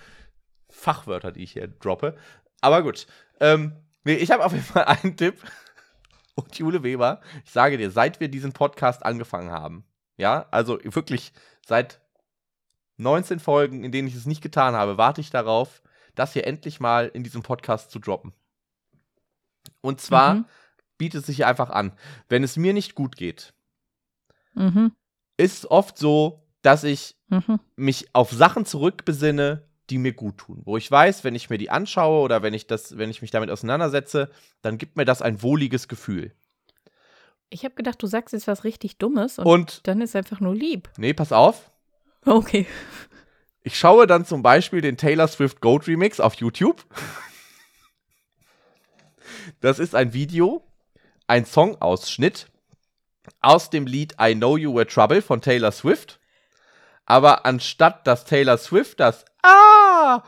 Fachwörter, 0.71 1.33
die 1.33 1.43
ich 1.43 1.53
hier 1.53 1.69
droppe. 1.69 2.17
Aber 2.61 2.83
gut. 2.83 3.07
Ähm, 3.41 3.77
nee, 4.05 4.15
ich 4.15 4.31
habe 4.31 4.45
auf 4.45 4.53
jeden 4.53 4.65
Fall 4.65 4.85
einen 4.85 5.17
Tipp. 5.17 5.43
Und 6.35 6.59
Jule 6.59 6.83
Weber, 6.83 7.23
ich 7.45 7.51
sage 7.51 7.79
dir, 7.79 7.91
seit 7.91 8.21
wir 8.21 8.29
diesen 8.29 8.53
Podcast 8.53 9.05
angefangen 9.07 9.51
haben, 9.51 9.85
ja, 10.19 10.47
also 10.51 10.79
wirklich 10.83 11.33
seit 11.67 12.01
19 12.99 13.41
Folgen, 13.41 13.85
in 13.85 13.93
denen 13.93 14.07
ich 14.09 14.15
es 14.15 14.27
nicht 14.27 14.43
getan 14.43 14.75
habe, 14.75 14.99
warte 14.99 15.23
ich 15.23 15.31
darauf, 15.31 15.83
das 16.15 16.35
hier 16.35 16.47
endlich 16.47 16.79
mal 16.79 17.07
in 17.09 17.23
diesem 17.25 17.43
Podcast 17.43 17.91
zu 17.91 17.99
droppen. 17.99 18.35
Und 19.81 20.01
zwar 20.01 20.35
Mhm. 20.35 20.45
bietet 20.99 21.21
es 21.21 21.27
sich 21.27 21.45
einfach 21.47 21.71
an, 21.71 21.93
wenn 22.29 22.43
es 22.43 22.57
mir 22.57 22.73
nicht 22.75 22.95
gut 22.95 23.17
geht, 23.17 23.55
Mhm, 24.55 24.93
ist 25.37 25.59
es 25.59 25.71
oft 25.71 25.99
so, 25.99 26.43
dass 26.63 26.85
ich 26.85 27.17
mhm. 27.29 27.61
mich 27.77 28.09
auf 28.13 28.33
Sachen 28.33 28.65
zurückbesinne, 28.67 29.69
die 29.91 29.99
mir 29.99 30.13
gut 30.13 30.39
tun. 30.39 30.63
Wo 30.65 30.77
ich 30.77 30.91
weiß, 30.91 31.23
wenn 31.25 31.35
ich 31.35 31.51
mir 31.51 31.59
die 31.59 31.71
anschaue 31.71 32.23
oder 32.23 32.43
wenn 32.43 32.55
ich 32.55 32.67
das, 32.67 32.99
wenn 32.99 33.11
ich 33.11 33.23
mich 33.23 33.31
damit 33.31 33.51
auseinandersetze, 33.51 34.31
dann 34.63 34.79
gibt 34.79 34.97
mir 34.97 35.05
das 35.05 35.23
ein 35.23 35.43
wohliges 35.43 35.87
Gefühl. 35.89 36.33
Ich 37.51 37.65
habe 37.65 37.77
gedacht, 37.77 38.03
du 38.03 38.09
sagst 38.09 38.33
jetzt 38.33 38.49
was 38.49 38.65
richtig 38.65 38.99
Dummes 38.99 39.39
und, 39.39 39.47
Und, 39.47 39.87
dann 39.87 40.01
ist 40.01 40.17
einfach 40.17 40.41
nur 40.41 40.55
lieb. 40.55 40.89
nee, 40.97 41.15
pass 41.15 41.33
auf, 41.33 41.71
Okay. 42.25 42.67
ich 43.63 43.79
schaue 43.79 44.07
dann 44.09 44.25
zum 44.25 44.43
Beispiel 44.43 44.81
den 44.81 44.97
Taylor 44.97 45.29
Swift 45.29 45.61
Gold 45.61 45.87
Remix 45.87 46.19
auf 46.19 46.35
YouTube. 46.35 46.85
Das 49.61 49.79
ist 49.79 49.95
ein 49.95 50.13
Video, 50.13 50.65
ein 51.29 51.45
Songausschnitt 51.45 52.49
aus 53.41 53.71
dem 53.71 53.87
Lied 53.87 54.15
I 54.21 54.35
Know 54.35 54.57
You 54.57 54.75
Were 54.75 54.87
Trouble 54.87 55.23
von 55.23 55.41
Taylor 55.41 55.73
Swift. 55.73 56.21
Aber 57.05 57.47
anstatt 57.47 58.07
dass 58.07 58.25
Taylor 58.25 58.59
Swift 58.59 59.01
das 59.01 59.25
Ah 59.43 60.23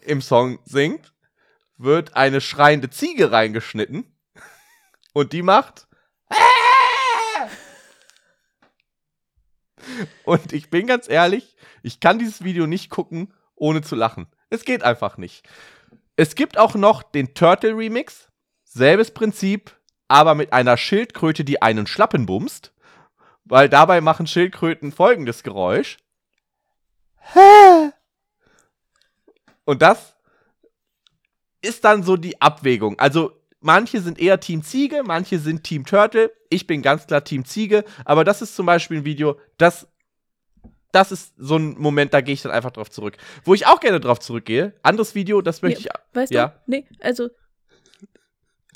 im 0.00 0.20
Song 0.22 0.58
singt, 0.64 1.12
wird 1.76 2.14
eine 2.14 2.40
schreiende 2.40 2.90
Ziege 2.90 3.32
reingeschnitten. 3.32 4.16
Und 5.12 5.32
die 5.32 5.42
macht 5.42 5.86
"Ah!" 6.28 7.48
Und 10.24 10.52
ich 10.52 10.70
bin 10.70 10.86
ganz 10.86 11.08
ehrlich, 11.08 11.56
ich 11.82 12.00
kann 12.00 12.18
dieses 12.18 12.42
Video 12.42 12.66
nicht 12.66 12.90
gucken, 12.90 13.32
ohne 13.54 13.82
zu 13.82 13.94
lachen. 13.94 14.26
Es 14.50 14.64
geht 14.64 14.82
einfach 14.82 15.18
nicht. 15.18 15.46
Es 16.16 16.34
gibt 16.34 16.58
auch 16.58 16.74
noch 16.74 17.02
den 17.02 17.34
Turtle 17.34 17.76
Remix. 17.76 18.28
Selbes 18.64 19.12
Prinzip, 19.12 19.76
aber 20.08 20.34
mit 20.34 20.52
einer 20.52 20.76
Schildkröte, 20.76 21.44
die 21.44 21.62
einen 21.62 21.86
Schlappen 21.86 22.26
bumst. 22.26 22.72
Weil 23.44 23.68
dabei 23.68 24.00
machen 24.00 24.26
Schildkröten 24.26 24.90
folgendes 24.90 25.42
Geräusch. 25.42 25.98
Und 29.64 29.82
das 29.82 30.16
ist 31.60 31.84
dann 31.84 32.02
so 32.02 32.16
die 32.16 32.40
Abwägung. 32.40 32.98
Also 32.98 33.32
manche 33.60 34.00
sind 34.00 34.18
eher 34.18 34.40
Team 34.40 34.62
Ziege, 34.62 35.02
manche 35.04 35.38
sind 35.38 35.64
Team 35.64 35.84
Turtle. 35.84 36.32
Ich 36.50 36.66
bin 36.66 36.82
ganz 36.82 37.06
klar 37.06 37.24
Team 37.24 37.44
Ziege. 37.44 37.84
Aber 38.04 38.24
das 38.24 38.42
ist 38.42 38.56
zum 38.56 38.66
Beispiel 38.66 38.98
ein 38.98 39.04
Video, 39.04 39.38
das, 39.56 39.88
das 40.92 41.12
ist 41.12 41.34
so 41.36 41.56
ein 41.56 41.78
Moment, 41.78 42.14
da 42.14 42.20
gehe 42.20 42.34
ich 42.34 42.42
dann 42.42 42.52
einfach 42.52 42.70
drauf 42.70 42.90
zurück. 42.90 43.16
Wo 43.44 43.54
ich 43.54 43.66
auch 43.66 43.80
gerne 43.80 44.00
drauf 44.00 44.20
zurückgehe, 44.20 44.74
anderes 44.82 45.14
Video, 45.14 45.40
das 45.42 45.62
möchte 45.62 45.82
Ja, 45.82 45.92
ich. 45.94 46.16
Weißt 46.16 46.32
ja. 46.32 46.48
du? 46.48 46.54
Nee, 46.66 46.86
also 47.00 47.30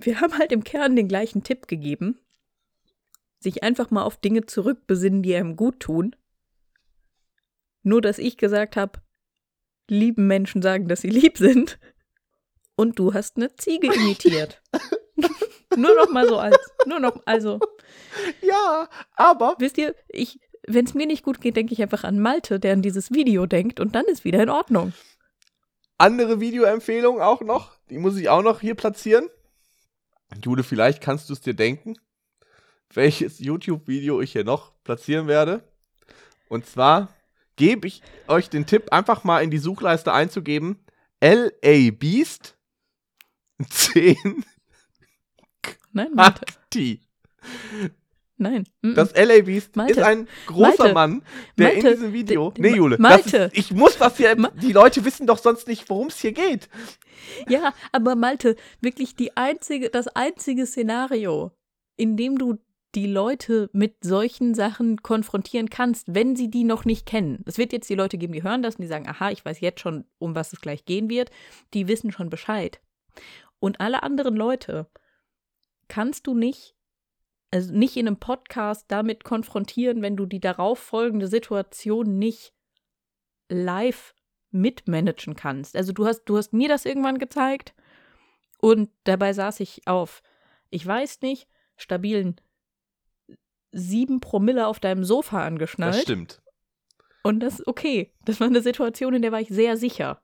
wir 0.01 0.21
haben 0.21 0.39
halt 0.39 0.53
im 0.53 0.65
Kern 0.65 0.97
den 0.97 1.09
gleichen 1.09 1.43
Tipp 1.43 1.69
gegeben. 1.69 2.19
Sich 3.41 3.63
einfach 3.63 3.91
mal 3.91 4.03
auf 4.03 4.17
Dinge 4.17 4.47
zurückbesinnen, 4.47 5.23
die 5.23 5.35
einem 5.35 5.57
gut 5.57 5.81
tun. 5.81 6.17
Nur, 7.83 8.01
dass 8.01 8.19
ich 8.19 8.37
gesagt 8.37 8.77
habe, 8.77 9.01
lieben 9.89 10.27
Menschen 10.27 10.63
sagen, 10.63 10.89
dass 10.89 11.01
sie 11.03 11.11
lieb 11.11 11.39
sind. 11.39 11.79
Und 12.77 12.99
du 12.99 13.15
hast 13.15 13.37
eine 13.37 13.55
Ziege 13.57 13.93
imitiert. 13.93 14.63
nur 15.77 15.95
noch 15.97 16.11
mal 16.11 16.29
so 16.29 16.39
als, 16.39 16.57
nur 16.87 17.01
noch, 17.01 17.21
also, 17.25 17.59
Ja, 18.41 18.89
aber 19.17 19.57
wisst 19.59 19.79
ihr, 19.79 19.95
ich, 20.09 20.41
wenn 20.67 20.85
es 20.85 20.95
mir 20.95 21.07
nicht 21.07 21.25
gut 21.25 21.41
geht, 21.41 21.57
denke 21.57 21.73
ich 21.73 21.83
einfach 21.83 22.05
an 22.05 22.21
Malte, 22.21 22.61
der 22.61 22.75
an 22.75 22.83
dieses 22.83 23.13
Video 23.13 23.47
denkt 23.47 23.81
und 23.81 23.95
dann 23.95 24.05
ist 24.07 24.25
wieder 24.25 24.43
in 24.43 24.51
Ordnung. 24.51 24.93
andere 25.97 26.41
Videoempfehlungen 26.41 27.21
auch 27.21 27.41
noch. 27.41 27.73
Die 27.91 27.99
muss 27.99 28.17
ich 28.17 28.29
auch 28.29 28.43
noch 28.43 28.61
hier 28.61 28.75
platzieren. 28.75 29.29
Jude, 30.43 30.63
vielleicht 30.63 31.03
kannst 31.03 31.29
du 31.29 31.33
es 31.33 31.41
dir 31.41 31.55
denken, 31.55 31.99
welches 32.93 33.39
YouTube-Video 33.39 34.21
ich 34.21 34.33
hier 34.33 34.45
noch 34.45 34.73
platzieren 34.85 35.27
werde. 35.27 35.63
Und 36.49 36.67
zwar 36.67 37.15
gebe 37.57 37.87
ich 37.87 38.03
euch 38.29 38.49
den 38.49 38.67
Tipp, 38.67 38.93
einfach 38.93 39.25
mal 39.25 39.43
in 39.43 39.51
die 39.51 39.59
Suchleiste 39.59 40.13
einzugeben: 40.13 40.85
LA 41.21 41.91
Beast 41.91 42.57
10 43.69 44.45
Nein, 45.93 46.15
Malte. 46.15 47.01
Nein. 48.39 48.65
mm, 48.83 48.91
mm. 48.91 48.95
Das 48.95 49.13
LA 49.15 49.43
Beast 49.43 49.75
Malte. 49.77 49.93
ist 49.95 49.99
ein 49.99 50.29
großer 50.47 50.85
Malte. 50.85 50.95
Mann, 50.95 51.23
der 51.59 51.73
Malte. 51.73 51.89
in 51.89 51.95
diesem 51.95 52.13
Video. 52.13 52.51
D- 52.53 52.63
Nee, 52.63 52.77
Jule, 52.77 52.97
Malte. 52.99 53.37
ist, 53.53 53.59
ich 53.59 53.73
muss 53.73 53.99
das 53.99 54.17
hier. 54.17 54.35
Ma- 54.39 54.51
Die 54.63 54.73
Leute 54.73 55.05
wissen 55.05 55.27
doch 55.27 55.39
sonst 55.39 55.67
nicht, 55.69 55.91
worum 55.91 56.07
es 56.07 56.19
hier 56.21 56.33
geht. 56.33 56.69
Ja, 57.49 57.75
aber 57.93 58.15
Malte, 58.15 58.57
wirklich 58.81 59.17
die 59.17 59.37
einzige, 59.37 59.91
das 59.91 60.07
einzige 60.09 60.67
Szenario, 60.67 61.51
in 61.97 62.17
dem 62.17 62.39
du 62.39 62.59
die 62.95 63.07
Leute 63.07 63.69
mit 63.75 63.97
solchen 64.03 64.55
Sachen 64.55 65.03
konfrontieren 65.03 65.69
kannst, 65.69 66.15
wenn 66.15 66.37
sie 66.37 66.49
die 66.51 66.65
noch 66.65 66.85
nicht 66.87 67.05
kennen. 67.07 67.43
Es 67.45 67.59
wird 67.59 67.73
jetzt 67.73 67.91
die 67.91 67.95
Leute 67.95 68.17
geben, 68.19 68.33
die 68.33 68.43
hören 68.45 68.63
das 68.63 68.77
und 68.77 68.83
die 68.83 68.89
sagen, 68.89 69.07
aha, 69.09 69.31
ich 69.31 69.45
weiß 69.45 69.61
jetzt 69.61 69.81
schon, 69.81 70.05
um 70.19 70.35
was 70.35 70.53
es 70.55 70.61
gleich 70.63 70.85
gehen 70.87 71.11
wird. 71.11 71.31
Die 71.75 71.87
wissen 71.87 72.13
schon 72.13 72.31
Bescheid. 72.31 72.81
Und 73.59 73.81
alle 73.81 74.03
anderen 74.05 74.37
Leute 74.37 74.87
kannst 75.89 76.27
du 76.27 76.35
nicht, 76.35 76.77
also 77.51 77.73
nicht 77.73 77.97
in 77.97 78.07
einem 78.07 78.19
Podcast 78.19 78.87
damit 78.89 79.25
konfrontieren, 79.25 80.03
wenn 80.03 80.17
du 80.17 80.27
die 80.27 80.41
darauf 80.41 80.79
folgende 80.79 81.29
Situation 81.29 82.19
nicht 82.19 82.53
live 83.49 84.15
mitmanagen 84.51 85.35
kannst. 85.35 85.77
Also 85.77 85.93
du 85.93 86.07
hast, 86.07 86.25
du 86.25 86.37
hast 86.37 86.53
mir 86.53 86.69
das 86.69 86.85
irgendwann 86.85 87.19
gezeigt 87.19 87.75
und 88.59 88.91
dabei 89.05 89.33
saß 89.33 89.61
ich 89.61 89.87
auf, 89.87 90.23
ich 90.71 90.87
weiß 90.87 91.23
nicht, 91.23 91.49
stabilen 91.77 92.41
sieben 93.73 94.21
Promille 94.21 94.67
auf 94.67 94.81
deinem 94.81 95.05
Sofa 95.05 95.45
angeschnallt. 95.45 95.95
Das 95.95 96.03
stimmt. 96.03 96.43
Und 97.23 97.41
das 97.41 97.61
ist 97.61 97.67
okay. 97.67 98.13
Das 98.25 98.41
war 98.41 98.47
eine 98.47 98.63
Situation, 98.63 99.15
in 99.15 99.23
der 99.23 99.33
war 99.33 99.41
ich 99.41 99.49
sehr 99.49 99.77
sicher. 99.77 100.23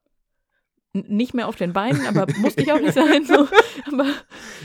Nicht 0.97 1.35
mehr 1.35 1.49
auf 1.49 1.57
den 1.57 1.73
Beinen, 1.73 2.07
aber 2.07 2.27
musste 2.39 2.63
ich 2.63 2.73
auch 2.73 2.79
nicht 2.81 2.95
sein. 2.95 3.25
So. 3.25 3.49
Aber 3.93 4.07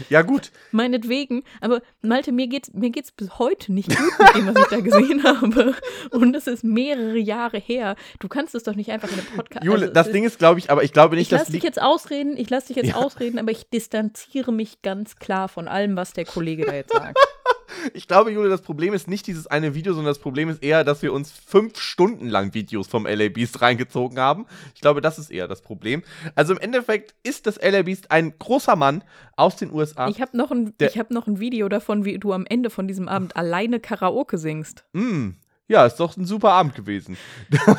Ja, 0.10 0.22
gut. 0.22 0.52
meinetwegen. 0.72 1.44
Aber 1.60 1.82
Malte, 2.04 2.32
mir 2.32 2.48
geht's, 2.48 2.72
mir 2.72 2.92
geht's 2.92 3.12
bis 3.12 3.40
heute 3.40 3.74
nicht 3.74 3.90
gut 3.90 4.20
mit 4.20 4.36
dem, 4.36 4.48
was 4.48 4.56
ich 4.64 4.70
da 4.70 4.80
gesehen 4.80 5.24
habe. 5.24 5.74
Und 6.12 6.36
es 6.36 6.46
ist 6.46 6.64
mehrere 6.64 7.18
Jahre 7.18 7.58
her. 7.58 7.96
Du 8.20 8.28
kannst 8.28 8.54
es 8.54 8.62
doch 8.64 8.76
nicht 8.76 8.92
einfach 8.92 9.10
in 9.12 9.16
einem 9.18 9.28
Podcast. 9.36 9.66
Jule, 9.66 9.82
also, 9.82 9.94
das 9.94 10.06
es 10.08 10.14
Ding 10.14 10.24
ist, 10.24 10.34
ist, 10.34 10.38
glaube 10.40 10.60
ich, 10.60 10.70
aber 10.70 10.84
ich 10.84 10.94
glaube 10.94 11.16
ich 11.16 11.20
nicht, 11.22 11.32
dass 11.32 11.42
lasse 11.42 11.52
dich 11.54 11.64
jetzt 11.64 11.82
ausreden, 11.82 12.38
ich 12.38 12.50
lasse 12.50 12.68
dich 12.68 12.78
jetzt 12.78 12.90
Ja. 12.90 12.96
ausreden, 12.96 13.40
aber 13.40 13.50
ich 13.52 13.68
distanziere 13.72 14.52
mich 14.54 14.84
ganz 14.84 15.16
klar 15.16 15.50
von 15.50 15.68
allem, 15.68 15.96
was 15.96 16.14
der 16.14 16.26
Kollege 16.26 16.66
da 16.66 16.76
jetzt 16.76 16.94
sagt. 16.94 17.18
Ich 17.94 18.08
glaube, 18.10 18.32
Jule, 18.32 18.50
das 18.50 18.62
Problem 18.62 18.94
ist 18.94 19.08
nicht 19.08 19.26
dieses 19.26 19.48
eine 19.48 19.74
Video, 19.74 19.94
sondern 19.94 20.12
das 20.12 20.20
Problem 20.20 20.50
ist 20.50 20.62
eher, 20.62 20.84
dass 20.84 21.02
wir 21.02 21.14
uns 21.14 21.32
fünf 21.32 21.80
Stunden 21.80 22.28
lang 22.28 22.54
Videos 22.54 22.88
vom 22.88 23.06
LA 23.08 23.30
Beast 23.30 23.62
reingezogen 23.62 24.20
haben. 24.20 24.48
Ich 24.76 24.82
glaube, 24.82 25.00
das 25.00 25.18
ist 25.18 25.32
eher 25.32 25.48
das 25.48 25.62
Problem. 25.62 26.04
Also 26.36 26.52
im 26.54 26.60
Endeffekt 26.60 27.16
ist 27.24 27.48
das 27.48 27.58
LA 27.62 27.84
Beast 27.84 28.12
ein 28.12 28.38
großer 28.38 28.76
Mann 28.76 29.02
aus 29.38 29.56
den 29.56 29.72
USA. 29.72 30.10
Ich 30.10 30.20
habe 30.20 30.36
noch, 30.36 30.52
ein- 30.52 30.74
ich 30.82 31.00
hab 31.00 31.10
noch 31.10 31.26
ein 31.28 31.40
Video 31.40 31.70
davon, 31.70 32.04
wie 32.04 32.20
du 32.20 32.34
am 32.34 32.46
Ende 32.46 32.70
von 32.70 32.86
diesem 32.88 33.08
Abend 33.08 33.38
alleine 33.38 33.80
Karaoke 33.80 34.38
singst. 34.38 34.84
Mm, 34.92 35.30
ja, 35.70 35.86
ist 35.86 35.98
doch 36.02 36.18
ein 36.18 36.26
super 36.26 36.52
Abend 36.52 36.76
gewesen. 36.76 37.16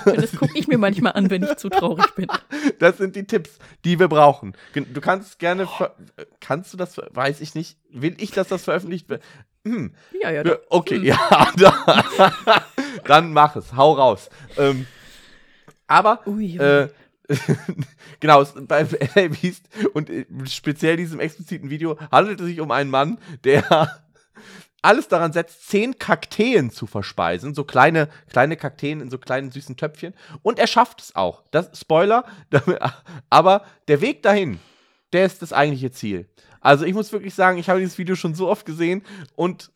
Das 0.07 0.33
gucke 0.37 0.57
ich 0.59 0.66
mir 0.66 0.79
manchmal 0.79 1.12
an, 1.12 1.29
wenn 1.29 1.43
ich 1.43 1.57
zu 1.57 1.68
traurig 1.68 2.14
bin. 2.14 2.27
Das 2.79 2.97
sind 2.99 3.16
die 3.16 3.27
Tipps, 3.27 3.59
die 3.85 3.99
wir 3.99 4.09
brauchen. 4.09 4.55
Du 4.75 5.01
kannst 5.01 5.39
gerne. 5.39 5.68
Kannst 6.41 6.73
du 6.73 6.77
das? 6.79 6.97
Weiß 7.11 7.41
ich 7.41 7.55
nicht. 7.55 7.77
Will 7.91 8.14
ich, 8.18 8.31
dass 8.31 8.49
das 8.49 8.64
veröffentlicht 8.64 9.09
wird? 9.09 9.23
Hm. 9.65 9.93
Ja, 10.23 10.31
ja, 10.31 10.43
doch. 10.43 10.59
Okay, 10.69 10.97
Hm. 10.97 11.05
ja, 11.05 11.53
da, 11.57 12.65
dann 13.05 13.33
mach 13.33 13.57
es, 13.57 13.75
hau 13.75 13.93
raus. 13.93 14.31
Ähm, 14.57 14.87
aber, 15.87 16.27
Ui, 16.27 16.57
äh, 16.57 16.89
genau, 18.21 18.45
bei 18.63 18.87
LA 19.15 19.29
Beast 19.29 19.69
und 19.93 20.11
äh, 20.11 20.27
speziell 20.47 20.97
diesem 20.97 21.21
expliziten 21.21 21.71
Video 21.71 21.99
handelt 22.11 22.41
es 22.41 22.47
sich 22.47 22.61
um 22.61 22.71
einen 22.71 22.91
Mann, 22.91 23.19
der 23.45 24.01
alles 24.83 25.09
daran 25.09 25.33
setzt, 25.33 25.69
zehn 25.69 25.99
Kakteen 25.99 26.71
zu 26.71 26.87
verspeisen, 26.87 27.55
so 27.55 27.65
kleine, 27.65 28.09
kleine 28.31 28.57
Kakteen 28.57 29.01
in 29.01 29.11
so 29.11 29.19
kleinen 29.19 29.51
süßen 29.51 29.77
Töpfchen. 29.77 30.15
Und 30.43 30.59
er 30.59 30.67
schafft 30.67 31.03
es 31.03 31.15
auch. 31.15 31.43
Das 31.51 31.79
Spoiler, 31.79 32.25
aber 33.29 33.65
der 33.89 34.01
Weg 34.01 34.23
dahin, 34.23 34.59
der 35.13 35.27
ist 35.27 35.43
das 35.43 35.53
eigentliche 35.53 35.91
Ziel. 35.91 36.29
Also 36.61 36.85
ich 36.85 36.95
muss 36.95 37.13
wirklich 37.13 37.35
sagen, 37.35 37.59
ich 37.59 37.69
habe 37.69 37.81
dieses 37.81 37.99
Video 37.99 38.15
schon 38.15 38.35
so 38.35 38.49
oft 38.49 38.67
gesehen 38.67 39.03
und 39.37 39.71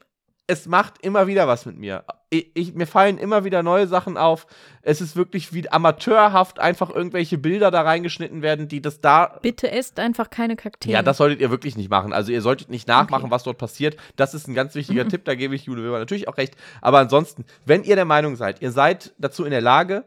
es 0.46 0.66
macht 0.66 0.98
immer 1.02 1.26
wieder 1.26 1.48
was 1.48 1.64
mit 1.64 1.78
mir. 1.78 2.04
Ich, 2.28 2.50
ich, 2.54 2.74
mir 2.74 2.86
fallen 2.86 3.16
immer 3.16 3.44
wieder 3.44 3.62
neue 3.62 3.86
Sachen 3.86 4.18
auf. 4.18 4.46
Es 4.82 5.00
ist 5.00 5.16
wirklich 5.16 5.54
wie 5.54 5.70
amateurhaft 5.70 6.58
einfach 6.58 6.90
irgendwelche 6.90 7.38
Bilder 7.38 7.70
da 7.70 7.80
reingeschnitten 7.80 8.42
werden, 8.42 8.68
die 8.68 8.82
das 8.82 9.00
da 9.00 9.38
Bitte 9.40 9.70
esst 9.70 9.98
einfach 9.98 10.28
keine 10.28 10.56
Kakteen. 10.56 10.92
ja, 10.92 11.00
das 11.02 11.16
solltet 11.16 11.40
ihr 11.40 11.50
wirklich 11.50 11.76
nicht 11.78 11.88
machen. 11.88 12.12
Also 12.12 12.30
ihr 12.30 12.42
solltet 12.42 12.68
nicht 12.68 12.86
nachmachen, 12.86 13.24
Okay. 13.24 13.30
was 13.30 13.44
dort 13.44 13.56
passiert. 13.56 13.96
Das 14.16 14.34
ist 14.34 14.46
ein 14.46 14.52
ganz 14.54 14.74
wichtiger 14.74 15.04
Mhm. 15.04 15.08
Tipp, 15.08 15.24
da 15.24 15.34
gebe 15.34 15.54
ich 15.54 15.64
Jule 15.64 15.82
Weber 15.82 15.98
natürlich 15.98 16.28
auch 16.28 16.36
recht. 16.36 16.56
Aber 16.82 16.98
ansonsten, 16.98 17.46
wenn 17.64 17.82
ihr 17.84 17.96
der 17.96 18.04
Meinung 18.04 18.36
seid, 18.36 18.60
ihr 18.60 18.72
seid 18.72 19.14
dazu 19.16 19.44
in 19.44 19.50
der 19.50 19.62
Lage, 19.62 20.04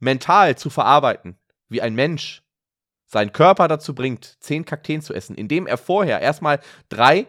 mental 0.00 0.56
zu 0.58 0.68
verarbeiten, 0.68 1.38
wie 1.70 1.80
ein 1.80 1.94
Mensch 1.94 2.42
seinen 3.16 3.32
Körper 3.32 3.66
dazu 3.66 3.94
bringt, 3.94 4.36
zehn 4.40 4.66
Kakteen 4.66 5.00
zu 5.00 5.14
essen, 5.14 5.36
indem 5.36 5.66
er 5.66 5.78
vorher 5.78 6.20
erstmal 6.20 6.60
drei 6.90 7.26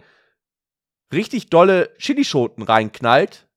richtig 1.14 1.50
dolle 1.50 1.96
Chilischoten 1.98 2.62
reinknallt 2.62 3.48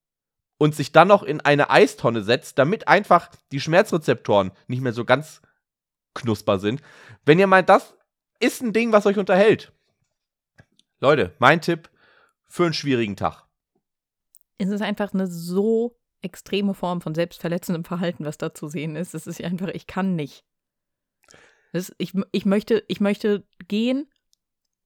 und 0.57 0.77
sich 0.77 0.93
dann 0.93 1.09
noch 1.09 1.25
in 1.25 1.41
eine 1.41 1.71
Eistonne 1.71 2.23
setzt, 2.23 2.57
damit 2.57 2.87
einfach 2.87 3.33
die 3.51 3.59
Schmerzrezeptoren 3.59 4.53
nicht 4.69 4.81
mehr 4.81 4.93
so 4.93 5.05
ganz 5.05 5.43
knusper 6.15 6.61
sind. 6.61 6.83
Wenn 7.25 7.41
ihr 7.41 7.49
meint, 7.49 7.69
das 7.69 7.97
ist 8.39 8.63
ein 8.63 8.73
Ding, 8.73 8.93
was 8.93 9.07
euch 9.07 9.19
unterhält. 9.19 9.73
Leute, 11.01 11.35
mein 11.41 11.61
Tipp 11.61 11.91
für 12.47 12.63
einen 12.63 12.75
schwierigen 12.75 13.17
Tag. 13.17 13.45
Es 14.59 14.69
ist 14.69 14.83
einfach 14.83 15.13
eine 15.13 15.27
so 15.27 15.99
extreme 16.23 16.75
Form 16.75 17.01
von 17.01 17.17
selbstverletzendem 17.17 17.83
Verhalten, 17.83 18.25
was 18.25 18.39
da 18.39 18.55
zu 18.55 18.69
sehen 18.69 18.95
ist. 18.95 19.15
Es 19.15 19.27
ist 19.27 19.43
einfach, 19.43 19.69
ich 19.69 19.89
kann 19.89 20.15
nicht. 20.15 20.45
Das, 21.73 21.93
ich, 21.99 22.15
ich, 22.33 22.47
möchte, 22.47 22.85
ich 22.89 23.01
möchte 23.01 23.45
gehen, 23.69 24.11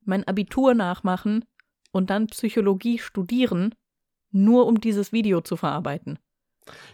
mein 0.02 0.26
Abitur 0.26 0.74
nachmachen 0.74 1.44
und 1.92 2.10
dann 2.10 2.26
Psychologie 2.26 2.98
studieren, 2.98 3.74
nur 4.30 4.66
um 4.66 4.80
dieses 4.80 5.12
Video 5.12 5.40
zu 5.40 5.56
verarbeiten. 5.56 6.18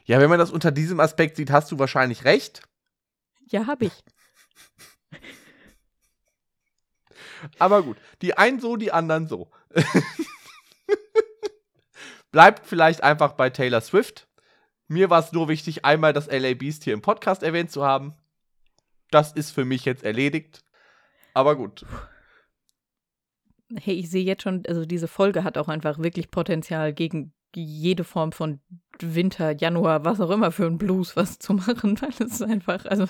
Ja, 0.05 0.20
wenn 0.20 0.30
man 0.30 0.38
das 0.38 0.51
unter 0.51 0.70
diesem 0.70 1.01
Aspekt 1.01 1.36
sieht, 1.36 1.51
hast 1.51 1.70
du 1.72 1.78
wahrscheinlich 1.78 2.24
recht. 2.24 2.62
Ja, 3.49 3.66
habe 3.66 3.86
ich. 3.86 3.93
Aber 7.59 7.82
gut, 7.82 7.97
die 8.22 8.36
einen 8.36 8.61
so, 8.61 8.76
die 8.76 8.93
anderen 8.93 9.26
so. 9.26 9.51
Bleibt 12.30 12.66
vielleicht 12.66 13.03
einfach 13.03 13.32
bei 13.32 13.51
Taylor 13.51 13.80
Swift. 13.80 14.28
Mir 14.86 15.11
war 15.11 15.20
es 15.20 15.32
nur 15.32 15.49
wichtig, 15.49 15.84
einmal 15.84 16.12
das 16.12 16.26
LA 16.26 16.55
Beast 16.55 16.84
hier 16.84 16.95
im 16.95 17.03
Podcast 17.03 17.43
erwähnt 17.43 17.70
zu 17.70 17.84
haben. 17.84 18.14
Das 19.11 19.32
ist 19.32 19.50
für 19.50 19.64
mich 19.64 19.84
jetzt 19.84 20.04
erledigt. 20.04 20.64
Aber 21.34 21.56
gut. 21.56 21.84
Hey, 23.76 23.94
ich 23.94 24.11
sehe 24.11 24.24
jetzt 24.24 24.42
schon, 24.42 24.64
also 24.66 24.84
diese 24.84 25.08
Folge 25.08 25.44
hat 25.44 25.56
auch 25.56 25.68
einfach 25.68 25.98
wirklich 25.98 26.30
Potenzial 26.30 26.92
gegen 26.92 27.32
jede 27.54 28.04
Form 28.04 28.32
von 28.32 28.61
Winter, 29.00 29.52
Januar, 29.52 30.04
was 30.04 30.20
auch 30.20 30.30
immer 30.30 30.52
für 30.52 30.66
ein 30.66 30.78
Blues 30.78 31.16
was 31.16 31.38
zu 31.38 31.54
machen, 31.54 31.98
weil 32.00 32.11
es 32.11 32.20
ist 32.20 32.42
einfach, 32.42 32.84
also. 32.86 33.06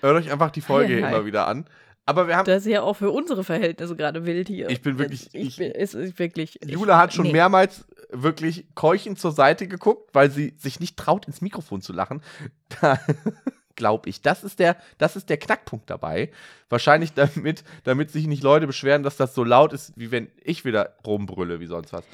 Hört 0.00 0.16
euch 0.16 0.30
einfach 0.32 0.50
die 0.50 0.60
Folge 0.60 0.94
ei. 0.94 1.08
immer 1.08 1.24
wieder 1.24 1.46
an. 1.46 1.66
Aber 2.04 2.26
wir 2.26 2.36
haben. 2.36 2.46
Das 2.46 2.66
ist 2.66 2.72
ja 2.72 2.82
auch 2.82 2.94
für 2.94 3.10
unsere 3.10 3.44
Verhältnisse 3.44 3.94
gerade 3.94 4.26
wild 4.26 4.48
hier. 4.48 4.68
Ich 4.70 4.82
bin 4.82 4.98
wirklich- 4.98 5.28
Ich, 5.32 5.46
ich- 5.46 5.56
bin, 5.56 5.70
es 5.72 5.94
ist 5.94 6.18
wirklich. 6.18 6.58
Jule 6.66 6.96
hat 6.96 7.14
schon 7.14 7.26
nee. 7.26 7.32
mehrmals 7.32 7.86
wirklich 8.10 8.66
keuchend 8.74 9.18
zur 9.20 9.32
Seite 9.32 9.68
geguckt, 9.68 10.10
weil 10.12 10.30
sie 10.30 10.54
sich 10.58 10.80
nicht 10.80 10.96
traut, 10.98 11.26
ins 11.26 11.40
Mikrofon 11.40 11.80
zu 11.80 11.92
lachen. 11.92 12.22
Da 12.80 12.98
glaube 13.76 14.08
ich, 14.08 14.22
das 14.22 14.44
ist 14.44 14.58
der, 14.58 14.76
das 14.98 15.16
ist 15.16 15.28
der 15.30 15.36
Knackpunkt 15.38 15.88
dabei. 15.90 16.30
Wahrscheinlich 16.68 17.12
damit, 17.14 17.64
damit 17.84 18.10
sich 18.10 18.26
nicht 18.26 18.42
Leute 18.42 18.66
beschweren, 18.66 19.02
dass 19.02 19.16
das 19.16 19.34
so 19.34 19.44
laut 19.44 19.72
ist, 19.72 19.92
wie 19.96 20.10
wenn 20.10 20.30
ich 20.42 20.64
wieder 20.64 20.96
rumbrülle, 21.06 21.60
wie 21.60 21.66
sonst 21.66 21.92
was. 21.92 22.04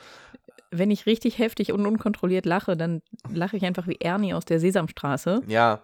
Wenn 0.70 0.90
ich 0.90 1.06
richtig 1.06 1.38
heftig 1.38 1.72
und 1.72 1.86
unkontrolliert 1.86 2.44
lache, 2.44 2.76
dann 2.76 3.00
lache 3.32 3.56
ich 3.56 3.64
einfach 3.64 3.86
wie 3.86 3.96
Ernie 4.00 4.34
aus 4.34 4.44
der 4.44 4.60
Sesamstraße. 4.60 5.42
Ja, 5.46 5.80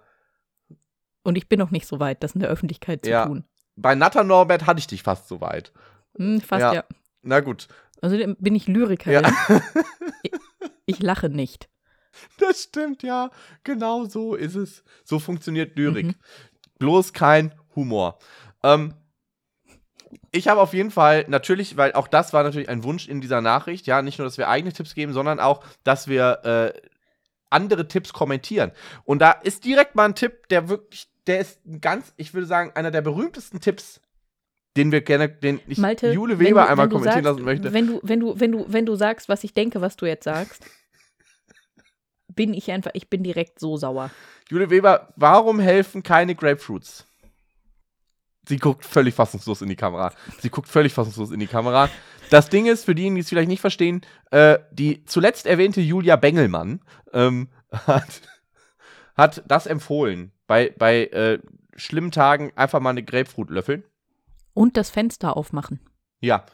Und 1.22 1.36
ich 1.36 1.48
bin 1.48 1.58
noch 1.58 1.70
nicht 1.70 1.86
so 1.86 2.00
weit, 2.00 2.22
das 2.22 2.32
in 2.34 2.40
der 2.40 2.50
Öffentlichkeit 2.50 3.04
zu 3.04 3.10
Ja. 3.10 3.26
tun. 3.26 3.44
bei 3.76 3.94
Natter 3.94 4.22
Norbert 4.24 4.66
hatte 4.66 4.78
ich 4.78 4.86
dich 4.86 5.02
fast 5.02 5.26
so 5.26 5.40
weit. 5.40 5.72
Hm, 6.18 6.40
fast 6.42 6.60
Ja. 6.60 6.74
ja. 6.74 6.84
Na 7.22 7.40
gut. 7.40 7.66
Außerdem 8.02 8.36
bin 8.38 8.54
ich 8.54 8.66
Lyrikerin. 8.68 9.24
Ja. 9.24 9.32
ich, 10.22 10.32
ich 10.86 11.02
lache 11.02 11.30
nicht. 11.30 11.68
Das 12.38 12.62
stimmt, 12.62 13.02
ja. 13.02 13.30
Genau 13.62 14.04
so 14.04 14.34
ist 14.34 14.54
es. 14.54 14.84
So 15.04 15.18
funktioniert 15.18 15.76
Lyrik. 15.76 16.06
Mhm. 16.06 16.14
Bloß 16.78 17.12
kein 17.12 17.54
Humor. 17.74 18.18
Ähm, 18.62 18.94
ich 20.32 20.48
habe 20.48 20.60
auf 20.60 20.74
jeden 20.74 20.90
Fall 20.90 21.24
natürlich, 21.28 21.76
weil 21.76 21.92
auch 21.92 22.08
das 22.08 22.32
war 22.32 22.42
natürlich 22.42 22.68
ein 22.68 22.84
Wunsch 22.84 23.08
in 23.08 23.20
dieser 23.20 23.40
Nachricht, 23.40 23.86
ja, 23.86 24.02
nicht 24.02 24.18
nur, 24.18 24.26
dass 24.26 24.38
wir 24.38 24.48
eigene 24.48 24.72
Tipps 24.72 24.94
geben, 24.94 25.12
sondern 25.12 25.40
auch, 25.40 25.64
dass 25.84 26.08
wir 26.08 26.44
äh, 26.44 26.80
andere 27.50 27.88
Tipps 27.88 28.12
kommentieren. 28.12 28.72
Und 29.04 29.20
da 29.20 29.30
ist 29.30 29.64
direkt 29.64 29.94
mal 29.94 30.06
ein 30.06 30.14
Tipp, 30.14 30.48
der 30.48 30.68
wirklich, 30.68 31.08
der 31.26 31.38
ist 31.38 31.60
ganz, 31.80 32.12
ich 32.16 32.34
würde 32.34 32.46
sagen, 32.46 32.72
einer 32.74 32.90
der 32.90 33.02
berühmtesten 33.02 33.60
Tipps, 33.60 34.00
den 34.76 34.90
wir 34.90 35.02
gerne, 35.02 35.28
den 35.28 35.60
ich 35.68 35.78
Malte, 35.78 36.12
Jule 36.12 36.38
Weber 36.38 36.62
du, 36.62 36.68
einmal 36.68 36.88
kommentieren 36.88 37.22
sagst, 37.24 37.38
lassen 37.38 37.44
möchte. 37.44 37.72
Wenn 37.72 37.86
du, 37.86 38.00
wenn 38.02 38.20
du, 38.20 38.38
wenn 38.38 38.52
du, 38.52 38.66
wenn 38.68 38.86
du 38.86 38.96
sagst, 38.96 39.28
was 39.28 39.44
ich 39.44 39.54
denke, 39.54 39.80
was 39.80 39.96
du 39.96 40.06
jetzt 40.06 40.24
sagst, 40.24 40.64
bin 42.34 42.54
ich 42.54 42.70
einfach, 42.70 42.90
ich 42.94 43.08
bin 43.08 43.22
direkt 43.22 43.58
so 43.58 43.76
sauer. 43.76 44.10
Jule 44.48 44.70
Weber, 44.70 45.12
warum 45.16 45.60
helfen 45.60 46.02
keine 46.02 46.34
Grapefruits? 46.34 47.06
Sie 48.46 48.58
guckt 48.58 48.84
völlig 48.84 49.14
fassungslos 49.14 49.62
in 49.62 49.68
die 49.68 49.76
Kamera. 49.76 50.12
Sie 50.40 50.50
guckt 50.50 50.68
völlig 50.68 50.92
fassungslos 50.92 51.30
in 51.30 51.40
die 51.40 51.46
Kamera. 51.46 51.88
Das 52.30 52.50
Ding 52.50 52.66
ist, 52.66 52.84
für 52.84 52.94
diejenigen, 52.94 53.16
die 53.16 53.20
es 53.22 53.28
vielleicht 53.28 53.48
nicht 53.48 53.60
verstehen, 53.60 54.02
äh, 54.30 54.58
die 54.70 55.04
zuletzt 55.04 55.46
erwähnte 55.46 55.80
Julia 55.80 56.16
Bengelmann 56.16 56.80
ähm, 57.12 57.48
hat, 57.72 58.22
hat 59.16 59.42
das 59.46 59.66
empfohlen. 59.66 60.32
Bei, 60.46 60.74
bei 60.76 61.06
äh, 61.06 61.38
schlimmen 61.74 62.10
Tagen 62.10 62.52
einfach 62.56 62.80
mal 62.80 62.90
eine 62.90 63.02
Grapefruit 63.02 63.50
löffeln. 63.50 63.84
Und 64.52 64.76
das 64.76 64.90
Fenster 64.90 65.36
aufmachen. 65.36 65.80
Ja. 66.20 66.44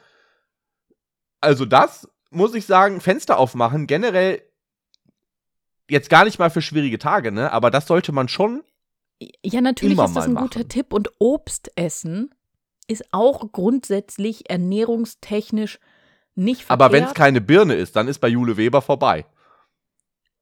Also 1.40 1.64
das 1.64 2.08
muss 2.30 2.54
ich 2.54 2.66
sagen, 2.66 3.00
Fenster 3.00 3.38
aufmachen, 3.38 3.86
generell 3.86 4.42
jetzt 5.90 6.10
gar 6.10 6.24
nicht 6.24 6.38
mal 6.38 6.50
für 6.50 6.62
schwierige 6.62 6.98
Tage, 6.98 7.32
ne? 7.32 7.52
Aber 7.52 7.70
das 7.70 7.86
sollte 7.86 8.12
man 8.12 8.28
schon 8.28 8.62
Ja, 9.44 9.60
natürlich 9.60 9.98
ist 9.98 10.16
das 10.16 10.24
ein 10.26 10.34
guter 10.34 10.60
machen. 10.60 10.68
Tipp. 10.68 10.92
Und 10.92 11.10
Obst 11.18 11.70
essen 11.76 12.34
ist 12.88 13.04
auch 13.12 13.52
grundsätzlich 13.52 14.50
ernährungstechnisch 14.50 15.78
nicht 16.34 16.64
verkehrt. 16.64 16.80
Aber 16.82 16.92
wenn 16.92 17.04
es 17.04 17.14
keine 17.14 17.40
Birne 17.40 17.74
ist, 17.74 17.96
dann 17.96 18.08
ist 18.08 18.18
bei 18.20 18.28
Jule 18.28 18.56
Weber 18.56 18.82
vorbei. 18.82 19.26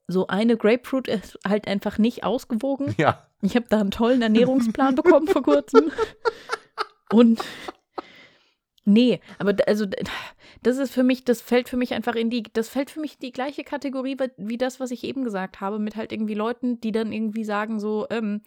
so 0.07 0.27
eine 0.29 0.57
Grapefruit 0.57 1.09
ist 1.09 1.39
halt 1.47 1.67
einfach 1.69 1.99
nicht 1.99 2.25
ausgewogen. 2.25 2.95
Ja. 2.97 3.27
Ich 3.43 3.55
habe 3.55 3.67
da 3.69 3.81
einen 3.81 3.91
tollen 3.91 4.23
Ernährungsplan 4.23 4.95
bekommen 4.95 5.29
vor 5.29 5.43
kurzem. 5.43 5.93
Und 7.13 7.41
nee, 8.89 9.21
aber 9.39 9.55
also 9.67 9.87
das 10.63 10.79
ist 10.79 10.93
für 10.93 11.03
mich, 11.03 11.25
das 11.25 11.41
fällt 11.41 11.69
für 11.69 11.77
mich 11.77 11.95
einfach 11.95 12.15
in 12.15 12.31
die, 12.31 12.43
das 12.53 12.69
fällt 12.69 12.91
für 12.91 13.01
mich 13.01 13.19
die 13.19 13.33
gleiche 13.33 13.65
Kategorie 13.65 14.17
wie- 14.19 14.33
wie 14.37 14.59
das, 14.59 14.81
was 14.81 14.91
ich 14.91 15.05
eben 15.05 15.25
gesagt 15.25 15.61
habe, 15.61 15.79
mit 15.79 15.97
halt 15.97 16.13
irgendwie 16.13 16.35
Leuten, 16.35 16.81
die 16.81 16.93
dann 16.93 17.13
irgendwie 17.13 17.45
sagen 17.45 17.79
so, 17.81 18.07
ähm, 18.11 18.43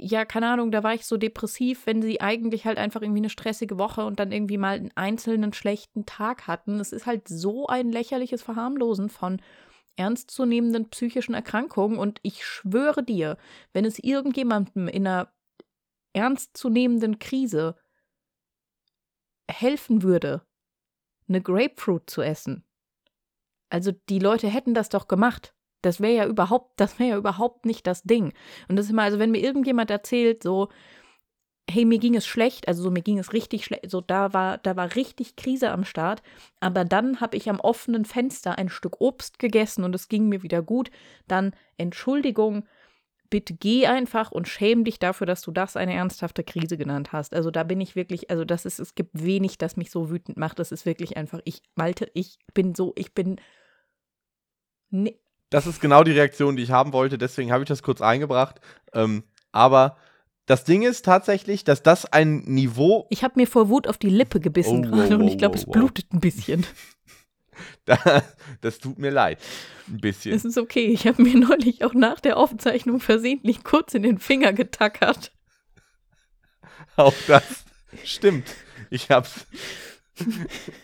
ja, 0.00 0.24
keine 0.24 0.48
Ahnung, 0.48 0.72
da 0.72 0.82
war 0.82 0.94
ich 0.94 1.06
so 1.06 1.16
depressiv, 1.16 1.86
wenn 1.86 2.02
sie 2.02 2.20
eigentlich 2.20 2.64
halt 2.64 2.78
einfach 2.78 3.02
irgendwie 3.02 3.20
eine 3.20 3.30
stressige 3.30 3.78
Woche 3.78 4.04
und 4.04 4.18
dann 4.18 4.32
irgendwie 4.32 4.58
mal 4.58 4.76
einen 4.76 4.90
einzelnen 4.96 5.52
schlechten 5.52 6.06
Tag 6.06 6.48
hatten. 6.48 6.80
Es 6.80 6.92
ist 6.92 7.06
halt 7.06 7.28
so 7.28 7.68
ein 7.68 7.92
lächerliches 7.92 8.42
Verharmlosen 8.42 9.08
von 9.10 9.40
ernstzunehmenden 9.96 10.90
psychischen 10.90 11.34
Erkrankungen 11.34 11.98
und 11.98 12.18
ich 12.22 12.44
schwöre 12.44 13.02
dir, 13.04 13.38
wenn 13.72 13.84
es 13.84 13.98
irgendjemandem 13.98 14.88
in 14.88 15.06
einer 15.06 15.28
ernstzunehmenden 16.12 17.18
Krise 17.18 17.76
helfen 19.50 20.02
würde, 20.02 20.42
eine 21.28 21.40
Grapefruit 21.40 22.08
zu 22.08 22.22
essen. 22.22 22.64
Also 23.70 23.92
die 24.08 24.18
Leute 24.18 24.48
hätten 24.48 24.74
das 24.74 24.88
doch 24.88 25.08
gemacht. 25.08 25.54
Das 25.82 26.00
wäre 26.00 26.14
ja 26.14 26.26
überhaupt, 26.26 26.80
das 26.80 26.98
wäre 26.98 27.10
ja 27.10 27.16
überhaupt 27.16 27.66
nicht 27.66 27.86
das 27.86 28.02
Ding. 28.02 28.32
Und 28.68 28.76
das 28.76 28.86
ist 28.86 28.92
immer, 28.92 29.02
also 29.02 29.18
wenn 29.18 29.30
mir 29.30 29.42
irgendjemand 29.42 29.90
erzählt, 29.90 30.42
so, 30.42 30.68
hey, 31.68 31.84
mir 31.84 31.98
ging 31.98 32.14
es 32.14 32.26
schlecht, 32.26 32.68
also 32.68 32.82
so 32.82 32.90
mir 32.90 33.02
ging 33.02 33.18
es 33.18 33.32
richtig 33.32 33.64
schlecht, 33.64 33.90
so 33.90 34.00
da 34.00 34.32
war, 34.32 34.58
da 34.58 34.76
war 34.76 34.94
richtig 34.94 35.36
Krise 35.36 35.70
am 35.72 35.84
Start, 35.84 36.22
aber 36.60 36.84
dann 36.84 37.20
habe 37.20 37.36
ich 37.36 37.50
am 37.50 37.58
offenen 37.58 38.04
Fenster 38.04 38.56
ein 38.56 38.68
Stück 38.68 39.00
Obst 39.00 39.38
gegessen 39.38 39.82
und 39.82 39.94
es 39.94 40.08
ging 40.08 40.28
mir 40.28 40.42
wieder 40.42 40.62
gut, 40.62 40.90
dann 41.26 41.54
Entschuldigung, 41.76 42.66
bitte 43.30 43.54
geh 43.54 43.86
einfach 43.86 44.30
und 44.32 44.48
schäm 44.48 44.84
dich 44.84 44.98
dafür, 44.98 45.26
dass 45.26 45.42
du 45.42 45.50
das 45.50 45.76
eine 45.76 45.94
ernsthafte 45.94 46.44
Krise 46.44 46.76
genannt 46.76 47.12
hast. 47.12 47.34
Also 47.34 47.50
da 47.50 47.62
bin 47.62 47.80
ich 47.80 47.96
wirklich, 47.96 48.30
also 48.30 48.44
das 48.44 48.64
ist, 48.64 48.78
es 48.78 48.94
gibt 48.94 49.10
wenig, 49.14 49.58
das 49.58 49.76
mich 49.76 49.90
so 49.90 50.10
wütend 50.10 50.36
macht. 50.36 50.58
Das 50.58 50.72
ist 50.72 50.86
wirklich 50.86 51.16
einfach, 51.16 51.40
ich, 51.44 51.62
Malte, 51.74 52.10
ich 52.14 52.38
bin 52.54 52.74
so, 52.74 52.92
ich 52.96 53.14
bin. 53.14 53.40
Nee, 54.90 55.18
Das 55.50 55.66
ist 55.66 55.80
genau 55.80 56.04
die 56.04 56.12
Reaktion, 56.12 56.56
die 56.56 56.62
ich 56.62 56.70
haben 56.70 56.92
wollte, 56.92 57.18
deswegen 57.18 57.52
habe 57.52 57.62
ich 57.64 57.68
das 57.68 57.82
kurz 57.82 58.00
eingebracht. 58.00 58.60
Ähm, 58.92 59.24
aber 59.52 59.96
das 60.46 60.62
Ding 60.64 60.82
ist 60.82 61.04
tatsächlich, 61.04 61.64
dass 61.64 61.82
das 61.82 62.06
ein 62.06 62.38
Niveau, 62.44 63.06
ich 63.10 63.24
habe 63.24 63.34
mir 63.36 63.46
vor 63.46 63.68
Wut 63.68 63.88
auf 63.88 63.98
die 63.98 64.10
Lippe 64.10 64.38
gebissen 64.38 64.86
Oh, 64.86 64.90
gerade 64.90 65.14
wow, 65.16 65.20
und 65.20 65.28
ich 65.28 65.38
glaube, 65.38 65.54
wow, 65.54 65.60
es 65.60 65.66
wow. 65.66 65.72
blutet 65.72 66.12
ein 66.12 66.20
bisschen. 66.20 66.64
das 68.60 68.78
tut 68.78 68.98
mir 68.98 69.10
leid. 69.10 69.38
Ein 69.88 70.00
bisschen. 70.00 70.34
Es 70.34 70.44
ist 70.44 70.58
okay. 70.58 70.86
Ich 70.86 71.06
habe 71.06 71.22
mir 71.22 71.36
neulich 71.38 71.84
auch 71.84 71.94
nach 71.94 72.20
der 72.20 72.36
Aufzeichnung 72.36 73.00
versehentlich 73.00 73.64
kurz 73.64 73.94
in 73.94 74.02
den 74.02 74.18
Finger 74.18 74.52
getackert. 74.52 75.32
Auch 76.96 77.14
das 77.26 77.64
stimmt. 78.04 78.48
Ich 78.90 79.10
habe 79.10 79.26
es 79.26 80.26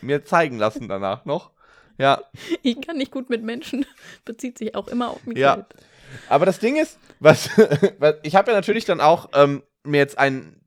mir 0.01 0.23
zeigen 0.25 0.57
lassen 0.57 0.87
danach 0.87 1.25
noch. 1.25 1.51
Ja, 1.97 2.21
Ich 2.63 2.81
kann 2.81 2.97
nicht 2.97 3.11
gut 3.11 3.29
mit 3.29 3.43
Menschen, 3.43 3.85
bezieht 4.25 4.57
sich 4.57 4.75
auch 4.75 4.87
immer 4.87 5.09
auf 5.11 5.25
mich 5.25 5.37
Ja. 5.37 5.55
selbst. 5.55 5.75
aber 6.27 6.45
das 6.45 6.59
Ding 6.59 6.75
ist, 6.75 6.97
was, 7.19 7.49
was 7.99 8.15
ich 8.23 8.35
habe 8.35 8.51
ja 8.51 8.57
natürlich 8.57 8.85
dann 8.85 8.99
auch 8.99 9.29
ähm, 9.33 9.61
mir 9.83 9.99
jetzt 9.99 10.17
ein 10.17 10.59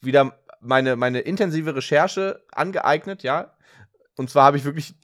wieder 0.00 0.38
meine, 0.60 0.94
meine 0.96 1.20
intensive 1.20 1.74
Recherche 1.74 2.44
angeeignet, 2.52 3.22
ja. 3.24 3.52
Und 4.16 4.30
zwar 4.30 4.44
habe 4.44 4.56
ich 4.56 4.64
wirklich 4.64 4.94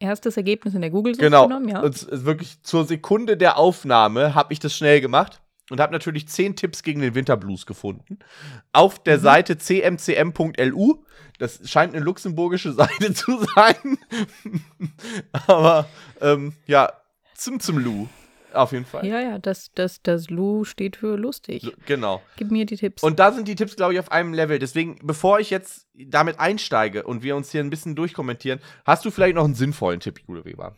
Erstes 0.00 0.36
Ergebnis 0.36 0.74
in 0.74 0.80
der 0.80 0.90
Google-Suche 0.90 1.24
Genau. 1.26 1.46
genommen, 1.48 1.68
ja. 1.68 1.80
Und 1.80 2.06
wirklich 2.24 2.62
zur 2.62 2.84
Sekunde 2.84 3.36
der 3.36 3.56
Aufnahme 3.58 4.34
habe 4.34 4.52
ich 4.52 4.60
das 4.60 4.74
schnell 4.74 5.00
gemacht 5.00 5.40
und 5.70 5.80
habe 5.80 5.92
natürlich 5.92 6.28
zehn 6.28 6.54
Tipps 6.56 6.82
gegen 6.82 7.00
den 7.00 7.14
Winterblues 7.14 7.66
gefunden. 7.66 8.18
Auf 8.72 9.02
der 9.02 9.18
Mhm. 9.18 9.22
Seite 9.22 9.58
cmcm.lu. 9.58 11.04
Das 11.38 11.60
scheint 11.70 11.94
eine 11.94 12.04
luxemburgische 12.04 12.72
Seite 12.74 13.12
zu 13.12 13.44
sein. 13.54 13.98
Aber 15.46 15.86
ähm, 16.20 16.54
ja, 16.66 16.92
zum 17.34 17.60
zum 17.60 17.78
Lu. 17.78 18.08
Auf 18.52 18.72
jeden 18.72 18.86
Fall. 18.86 19.06
Ja, 19.06 19.20
ja, 19.20 19.38
das, 19.38 19.70
das, 19.74 20.02
das 20.02 20.30
Lu 20.30 20.64
steht 20.64 20.96
für 20.96 21.16
lustig. 21.16 21.62
So, 21.62 21.72
genau. 21.86 22.22
Gib 22.36 22.50
mir 22.50 22.64
die 22.66 22.76
Tipps. 22.76 23.02
Und 23.02 23.18
da 23.18 23.30
sind 23.32 23.46
die 23.46 23.54
Tipps, 23.54 23.76
glaube 23.76 23.92
ich, 23.92 24.00
auf 24.00 24.10
einem 24.10 24.32
Level. 24.32 24.58
Deswegen, 24.58 24.98
bevor 25.02 25.38
ich 25.38 25.50
jetzt 25.50 25.86
damit 25.94 26.40
einsteige 26.40 27.02
und 27.02 27.22
wir 27.22 27.36
uns 27.36 27.50
hier 27.52 27.60
ein 27.62 27.70
bisschen 27.70 27.94
durchkommentieren, 27.94 28.60
hast 28.86 29.04
du 29.04 29.10
vielleicht 29.10 29.34
noch 29.34 29.44
einen 29.44 29.54
sinnvollen 29.54 30.00
Tipp, 30.00 30.20
Jule 30.26 30.44
Weber? 30.44 30.74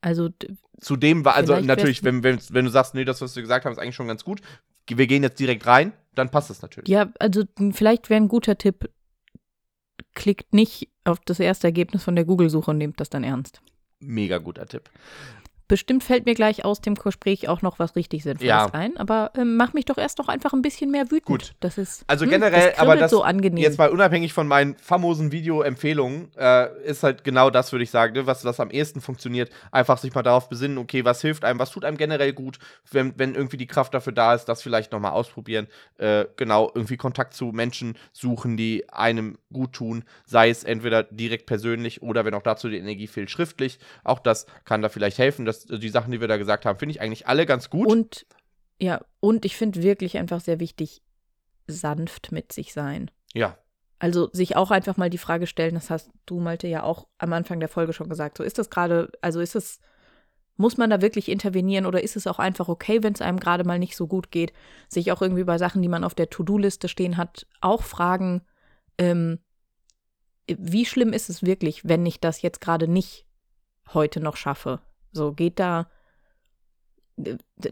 also, 0.00 0.28
d- 0.28 0.56
zu 0.80 0.96
dem 0.96 1.24
war, 1.24 1.34
also 1.34 1.58
natürlich, 1.60 2.04
wenn, 2.04 2.22
wenn, 2.22 2.38
wenn 2.50 2.64
du 2.66 2.70
sagst, 2.70 2.94
nee, 2.94 3.04
das, 3.04 3.20
was 3.22 3.34
wir 3.36 3.42
gesagt 3.42 3.64
haben, 3.64 3.72
ist 3.72 3.78
eigentlich 3.78 3.94
schon 3.94 4.08
ganz 4.08 4.22
gut, 4.24 4.40
wir 4.88 5.06
gehen 5.06 5.22
jetzt 5.22 5.40
direkt 5.40 5.66
rein, 5.66 5.92
dann 6.14 6.30
passt 6.30 6.50
das 6.50 6.60
natürlich. 6.60 6.88
ja, 6.90 7.10
also 7.18 7.44
vielleicht 7.72 8.10
wäre 8.10 8.20
ein 8.20 8.28
guter 8.28 8.58
Tipp, 8.58 8.90
klickt 10.14 10.52
nicht 10.52 10.90
auf 11.04 11.20
das 11.20 11.40
erste 11.40 11.68
Ergebnis 11.68 12.02
von 12.04 12.16
der 12.16 12.24
Google-Suche 12.26 12.70
und 12.70 12.78
nehmt 12.78 13.00
das 13.00 13.08
dann 13.08 13.24
ernst. 13.24 13.62
Mega 14.00 14.36
guter 14.38 14.66
Tipp. 14.66 14.90
Bestimmt 15.66 16.04
fällt 16.04 16.26
mir 16.26 16.34
gleich 16.34 16.64
aus 16.64 16.80
dem 16.80 16.94
Gespräch 16.94 17.48
auch 17.48 17.62
noch 17.62 17.78
was 17.78 17.96
richtig 17.96 18.22
Sinnvolles 18.22 18.48
Ja. 18.48 18.66
ein, 18.72 18.96
aber 18.98 19.30
ähm, 19.36 19.56
mach 19.56 19.72
mich 19.72 19.86
doch 19.86 19.96
erst 19.96 20.18
noch 20.18 20.28
einfach 20.28 20.52
ein 20.52 20.60
bisschen 20.60 20.90
mehr 20.90 21.10
wütend. 21.10 21.24
Gut. 21.24 21.52
Das 21.60 21.78
ist 21.78 22.04
Also 22.06 22.24
hm, 22.24 22.32
generell, 22.32 22.70
das 22.70 22.78
aber 22.78 22.96
das 22.96 23.10
so 23.10 23.22
angenehm. 23.22 23.62
jetzt 23.62 23.78
mal 23.78 23.88
unabhängig 23.88 24.32
von 24.34 24.46
meinen 24.46 24.76
famosen 24.76 25.32
Video-Empfehlungen, 25.32 26.30
äh, 26.36 26.68
ist 26.84 27.02
halt 27.02 27.24
genau 27.24 27.48
das, 27.50 27.72
würde 27.72 27.82
ich 27.82 27.90
sagen, 27.90 28.12
ne, 28.14 28.26
was, 28.26 28.44
was 28.44 28.60
am 28.60 28.70
ehesten 28.70 29.00
funktioniert. 29.00 29.50
Einfach 29.72 29.98
sich 29.98 30.14
mal 30.14 30.22
darauf 30.22 30.48
besinnen, 30.48 30.76
okay, 30.78 31.04
was 31.04 31.20
hilft 31.22 31.44
einem, 31.44 31.58
was 31.58 31.70
tut 31.70 31.84
einem 31.84 31.96
generell 31.96 32.32
gut, 32.32 32.58
wenn, 32.90 33.18
wenn 33.18 33.34
irgendwie 33.34 33.56
die 33.56 33.66
Kraft 33.66 33.94
dafür 33.94 34.12
da 34.12 34.34
ist, 34.34 34.44
das 34.46 34.62
vielleicht 34.62 34.92
nochmal 34.92 35.12
ausprobieren. 35.12 35.66
Äh, 35.96 36.26
genau, 36.36 36.70
irgendwie 36.74 36.96
Kontakt 36.96 37.34
zu 37.34 37.46
Menschen 37.46 37.96
suchen, 38.12 38.56
die 38.56 38.88
einem 38.90 39.38
gut 39.52 39.72
tun, 39.72 40.04
sei 40.26 40.50
es 40.50 40.64
entweder 40.64 41.04
direkt 41.04 41.46
persönlich 41.46 42.02
oder 42.02 42.24
wenn 42.24 42.34
auch 42.34 42.42
dazu 42.42 42.68
die 42.68 42.76
Energie 42.78 43.06
fehlt, 43.06 43.30
schriftlich. 43.30 43.78
Auch 44.02 44.18
das 44.18 44.46
kann 44.64 44.82
da 44.82 44.88
vielleicht 44.88 45.18
helfen. 45.18 45.44
Das, 45.44 45.53
die 45.60 45.88
Sachen, 45.88 46.12
die 46.12 46.20
wir 46.20 46.28
da 46.28 46.36
gesagt 46.36 46.66
haben, 46.66 46.78
finde 46.78 46.92
ich 46.92 47.00
eigentlich 47.00 47.26
alle 47.26 47.46
ganz 47.46 47.70
gut. 47.70 47.86
Und 47.86 48.26
ja, 48.78 49.00
und 49.20 49.44
ich 49.44 49.56
finde 49.56 49.82
wirklich 49.82 50.18
einfach 50.18 50.40
sehr 50.40 50.60
wichtig, 50.60 51.02
sanft 51.66 52.32
mit 52.32 52.52
sich 52.52 52.72
sein. 52.72 53.10
ja, 53.32 53.56
Also 53.98 54.28
sich 54.32 54.56
auch 54.56 54.70
einfach 54.70 54.96
mal 54.96 55.10
die 55.10 55.18
Frage 55.18 55.46
stellen, 55.46 55.74
das 55.74 55.90
hast 55.90 56.10
du, 56.26 56.40
Malte, 56.40 56.66
ja 56.68 56.82
auch 56.82 57.06
am 57.18 57.32
Anfang 57.32 57.60
der 57.60 57.68
Folge 57.68 57.92
schon 57.92 58.08
gesagt. 58.08 58.36
So 58.38 58.44
ist 58.44 58.58
das 58.58 58.70
gerade, 58.70 59.10
also 59.22 59.40
ist 59.40 59.54
es, 59.54 59.80
muss 60.56 60.76
man 60.76 60.90
da 60.90 61.00
wirklich 61.00 61.28
intervenieren 61.28 61.86
oder 61.86 62.02
ist 62.02 62.16
es 62.16 62.26
auch 62.26 62.38
einfach 62.38 62.68
okay, 62.68 63.02
wenn 63.02 63.14
es 63.14 63.22
einem 63.22 63.40
gerade 63.40 63.64
mal 63.64 63.78
nicht 63.78 63.96
so 63.96 64.06
gut 64.06 64.30
geht? 64.30 64.52
Sich 64.88 65.10
auch 65.10 65.22
irgendwie 65.22 65.44
bei 65.44 65.58
Sachen, 65.58 65.80
die 65.82 65.88
man 65.88 66.04
auf 66.04 66.14
der 66.14 66.30
To-Do-Liste 66.30 66.88
stehen 66.88 67.16
hat, 67.16 67.46
auch 67.60 67.82
fragen, 67.82 68.42
ähm, 68.98 69.38
wie 70.46 70.84
schlimm 70.84 71.12
ist 71.12 71.30
es 71.30 71.42
wirklich, 71.42 71.88
wenn 71.88 72.04
ich 72.04 72.20
das 72.20 72.42
jetzt 72.42 72.60
gerade 72.60 72.86
nicht 72.86 73.26
heute 73.92 74.20
noch 74.20 74.36
schaffe? 74.36 74.80
So 75.14 75.32
geht 75.32 75.58
da, 75.58 75.88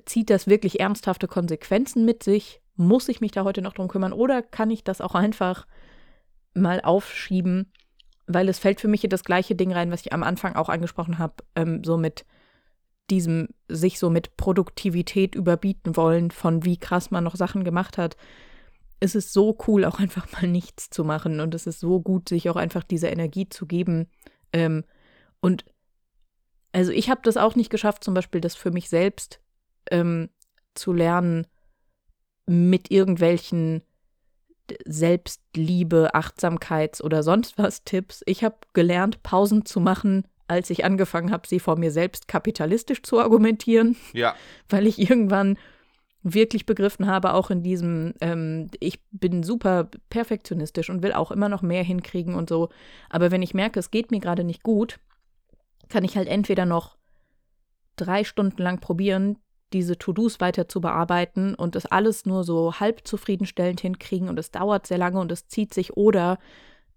zieht 0.07 0.31
das 0.31 0.47
wirklich 0.47 0.81
ernsthafte 0.81 1.27
Konsequenzen 1.27 2.05
mit 2.05 2.23
sich? 2.23 2.61
Muss 2.77 3.09
ich 3.09 3.21
mich 3.21 3.33
da 3.33 3.45
heute 3.45 3.61
noch 3.61 3.75
drum 3.75 3.89
kümmern 3.89 4.13
oder 4.13 4.43
kann 4.43 4.71
ich 4.71 4.85
das 4.85 5.01
auch 5.01 5.15
einfach 5.15 5.67
mal 6.55 6.81
aufschieben, 6.81 7.73
weil 8.27 8.49
es 8.49 8.59
fällt 8.59 8.81
für 8.81 8.89
mich 8.89 9.05
in 9.05 9.11
das 9.11 9.25
gleiche 9.25 9.55
Ding 9.55 9.73
rein, 9.73 9.91
was 9.91 10.03
ich 10.03 10.13
am 10.13 10.23
Anfang 10.23 10.55
auch 10.55 10.69
angesprochen 10.69 11.19
habe, 11.19 11.35
ähm, 11.57 11.83
so 11.85 11.97
mit 11.97 12.25
diesem 13.11 13.49
sich 13.69 13.99
so 13.99 14.11
mit 14.11 14.37
Produktivität 14.37 15.35
überbieten 15.35 15.97
wollen, 15.97 16.31
von 16.31 16.65
wie 16.65 16.77
krass 16.77 17.11
man 17.11 17.25
noch 17.25 17.37
Sachen 17.37 17.65
gemacht 17.65 17.99
hat. 17.99 18.17
Es 19.01 19.15
ist 19.15 19.33
so 19.33 19.59
cool, 19.67 19.85
auch 19.85 19.99
einfach 19.99 20.31
mal 20.33 20.47
nichts 20.47 20.89
zu 20.89 21.05
machen 21.05 21.41
und 21.41 21.55
es 21.55 21.67
ist 21.67 21.81
so 21.81 22.01
gut, 22.01 22.29
sich 22.29 22.49
auch 22.49 22.57
einfach 22.57 22.85
diese 22.85 23.09
Energie 23.09 23.49
zu 23.49 23.67
geben. 23.67 24.07
Ähm, 24.53 24.85
und 25.41 25.65
also 26.73 26.91
ich 26.91 27.11
habe 27.11 27.21
das 27.23 27.37
auch 27.37 27.55
nicht 27.55 27.71
geschafft, 27.71 28.03
zum 28.03 28.15
Beispiel 28.15 28.41
das 28.41 28.55
für 28.57 28.71
mich 28.71 28.89
selbst 28.89 29.41
ähm, 29.91 30.31
zu 30.75 30.93
lernen 30.93 31.47
mit 32.47 32.91
irgendwelchen 32.91 33.83
Selbstliebe, 34.87 36.15
Achtsamkeits- 36.15 37.03
oder 37.03 37.23
sonst 37.23 37.59
was 37.59 37.85
Tipps. 37.85 38.23
Ich 38.27 38.43
habe 38.43 38.57
gelernt, 38.73 39.23
Pausen 39.23 39.67
zu 39.67 39.81
machen, 39.81 40.27
als 40.49 40.71
ich 40.71 40.85
angefangen 40.85 41.31
habe, 41.31 41.47
sie 41.47 41.61
vor 41.61 41.77
mir 41.77 41.91
selbst 41.91 42.29
kapitalistisch 42.29 43.03
zu 43.03 43.21
argumentieren, 43.21 43.97
ja, 44.13 44.35
weil 44.69 44.87
ich 44.87 44.99
irgendwann 44.99 45.59
wirklich 46.23 46.67
begriffen 46.67 47.09
habe, 47.09 47.35
auch 47.35 47.51
in 47.51 47.63
diesem, 47.63 48.15
ähm, 48.21 48.69
ich 48.79 49.01
bin 49.11 49.43
super 49.43 49.89
perfektionistisch 50.09 50.89
und 50.89 51.03
will 51.03 51.13
auch 51.13 51.33
immer 51.33 51.49
noch 51.49 51.63
mehr 51.63 51.83
hinkriegen 51.83 52.35
und 52.35 52.49
so. 52.49 52.69
Aber 53.11 53.31
wenn 53.31 53.43
ich 53.43 53.55
merke, 53.55 53.81
es 53.81 53.91
geht 53.91 54.13
mir 54.13 54.21
gerade 54.21 54.45
nicht 54.45 54.63
gut, 54.63 55.01
kann 55.93 56.05
ich 56.05 56.17
halt 56.17 56.27
entweder 56.27 56.65
noch 56.65 56.97
drei 57.97 58.25
Stunden 58.25 58.63
lang 58.63 58.81
probieren, 58.81 59.39
diese 59.75 59.99
To-Dos 59.99 60.41
weiter 60.41 60.67
zu 60.67 60.81
bearbeiten 60.81 61.55
und 61.55 61.75
das 61.75 61.85
alles 61.85 62.25
nur 62.25 62.45
so 62.45 62.81
halb 62.81 63.07
zufriedenstellend 63.07 63.81
hinkriegen 63.81 64.31
und 64.31 64.39
es 64.39 64.51
dauert 64.51 64.87
sehr 64.87 64.99
lange 64.99 65.21
und 65.21 65.31
es 65.31 65.49
zieht 65.49 65.75
sich 65.75 65.97
oder 65.97 66.39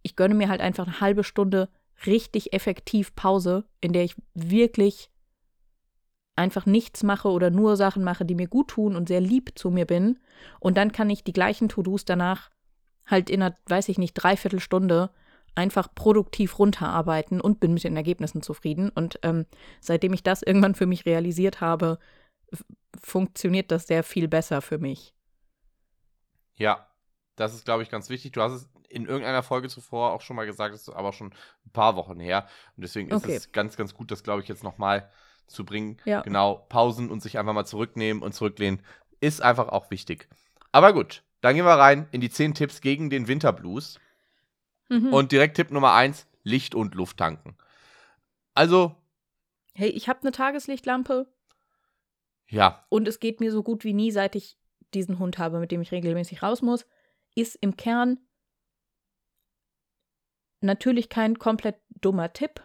ich 0.01 0.15
gönne 0.15 0.33
mir 0.33 0.47
halt 0.47 0.61
einfach 0.61 0.87
eine 0.87 1.01
halbe 1.01 1.25
Stunde 1.25 1.69
richtig 2.05 2.53
effektiv 2.53 3.15
Pause, 3.15 3.65
in 3.81 3.91
der 3.91 4.03
ich 4.03 4.15
wirklich 4.33 5.09
einfach 6.37 6.65
nichts 6.65 7.03
mache 7.03 7.29
oder 7.29 7.49
nur 7.49 7.75
Sachen 7.75 8.03
mache, 8.03 8.25
die 8.25 8.35
mir 8.35 8.47
gut 8.47 8.69
tun 8.69 8.95
und 8.95 9.09
sehr 9.09 9.21
lieb 9.21 9.51
zu 9.55 9.71
mir 9.71 9.85
bin. 9.85 10.19
Und 10.59 10.77
dann 10.77 10.91
kann 10.91 11.09
ich 11.09 11.23
die 11.23 11.33
gleichen 11.33 11.69
To-Dos 11.69 12.05
danach 12.05 12.49
halt 13.05 13.29
in 13.29 13.41
einer, 13.41 13.57
weiß 13.67 13.89
ich 13.89 13.97
nicht, 13.97 14.13
Dreiviertelstunde 14.13 15.09
einfach 15.55 15.93
produktiv 15.95 16.59
runterarbeiten 16.59 17.41
und 17.41 17.59
bin 17.59 17.73
mit 17.73 17.83
den 17.83 17.95
Ergebnissen 17.95 18.41
zufrieden. 18.41 18.89
Und 18.89 19.19
ähm, 19.23 19.45
seitdem 19.81 20.13
ich 20.13 20.23
das 20.23 20.41
irgendwann 20.41 20.75
für 20.75 20.85
mich 20.85 21.05
realisiert 21.05 21.61
habe, 21.61 21.99
funktioniert 22.99 23.71
das 23.71 23.87
sehr 23.87 24.03
viel 24.03 24.27
besser 24.27 24.61
für 24.61 24.77
mich. 24.77 25.13
Ja, 26.55 26.87
das 27.35 27.53
ist, 27.53 27.65
glaube 27.65 27.83
ich, 27.83 27.89
ganz 27.89 28.09
wichtig. 28.09 28.31
Du 28.31 28.41
hast 28.41 28.53
es 28.53 28.69
in 28.89 29.05
irgendeiner 29.05 29.43
Folge 29.43 29.67
zuvor 29.67 30.13
auch 30.13 30.21
schon 30.21 30.35
mal 30.35 30.45
gesagt, 30.45 30.73
das 30.73 30.83
ist 30.83 30.89
aber 30.89 31.11
schon 31.11 31.33
ein 31.65 31.71
paar 31.71 31.95
Wochen 31.95 32.19
her. 32.19 32.47
Und 32.77 32.83
deswegen 32.83 33.09
ist 33.09 33.23
Okay. 33.23 33.35
es 33.35 33.51
ganz, 33.51 33.75
ganz 33.75 33.93
gut, 33.93 34.11
das, 34.11 34.23
glaube 34.23 34.41
ich, 34.41 34.47
jetzt 34.47 34.63
nochmal 34.63 35.09
zu 35.47 35.65
bringen. 35.65 35.97
Ja. 36.05 36.21
Genau, 36.21 36.65
Pausen 36.69 37.09
und 37.09 37.21
sich 37.21 37.37
einfach 37.37 37.53
mal 37.53 37.65
zurücknehmen 37.65 38.23
und 38.23 38.33
zurücklehnen 38.33 38.81
ist 39.19 39.41
einfach 39.41 39.69
auch 39.69 39.91
wichtig. 39.91 40.27
Aber 40.71 40.93
gut, 40.93 41.23
dann 41.41 41.55
gehen 41.55 41.65
wir 41.65 41.71
rein 41.77 42.07
in 42.11 42.21
die 42.21 42.29
10 42.29 42.53
Tipps 42.53 42.81
gegen 42.81 43.09
den 43.09 43.27
Winterblues. 43.27 43.99
Mhm. 44.89 45.13
Und 45.13 45.31
direkt 45.31 45.55
Tipp 45.55 45.71
Nummer 45.71 45.93
1, 45.93 46.27
Licht 46.43 46.75
und 46.75 46.95
Luft 46.95 47.17
tanken. 47.17 47.57
Also, 48.53 48.95
hey, 49.73 49.89
ich 49.89 50.07
habe 50.07 50.21
eine 50.21 50.31
Tageslichtlampe 50.31 51.27
ja, 52.49 52.85
und 52.89 53.07
es 53.07 53.19
geht 53.19 53.39
mir 53.39 53.51
so 53.51 53.63
gut 53.63 53.83
wie 53.83 53.93
nie, 53.93 54.11
seit 54.11 54.35
ich 54.35 54.57
diesen 54.93 55.19
Hund 55.19 55.37
habe, 55.37 55.59
mit 55.59 55.71
dem 55.71 55.81
ich 55.81 55.91
regelmäßig 55.91 56.43
raus 56.43 56.61
muss, 56.61 56.85
ist 57.35 57.55
im 57.55 57.75
Kern 57.75 58.19
natürlich 60.61 61.09
kein 61.09 61.39
komplett 61.39 61.77
dummer 61.89 62.31
Tipp. 62.33 62.61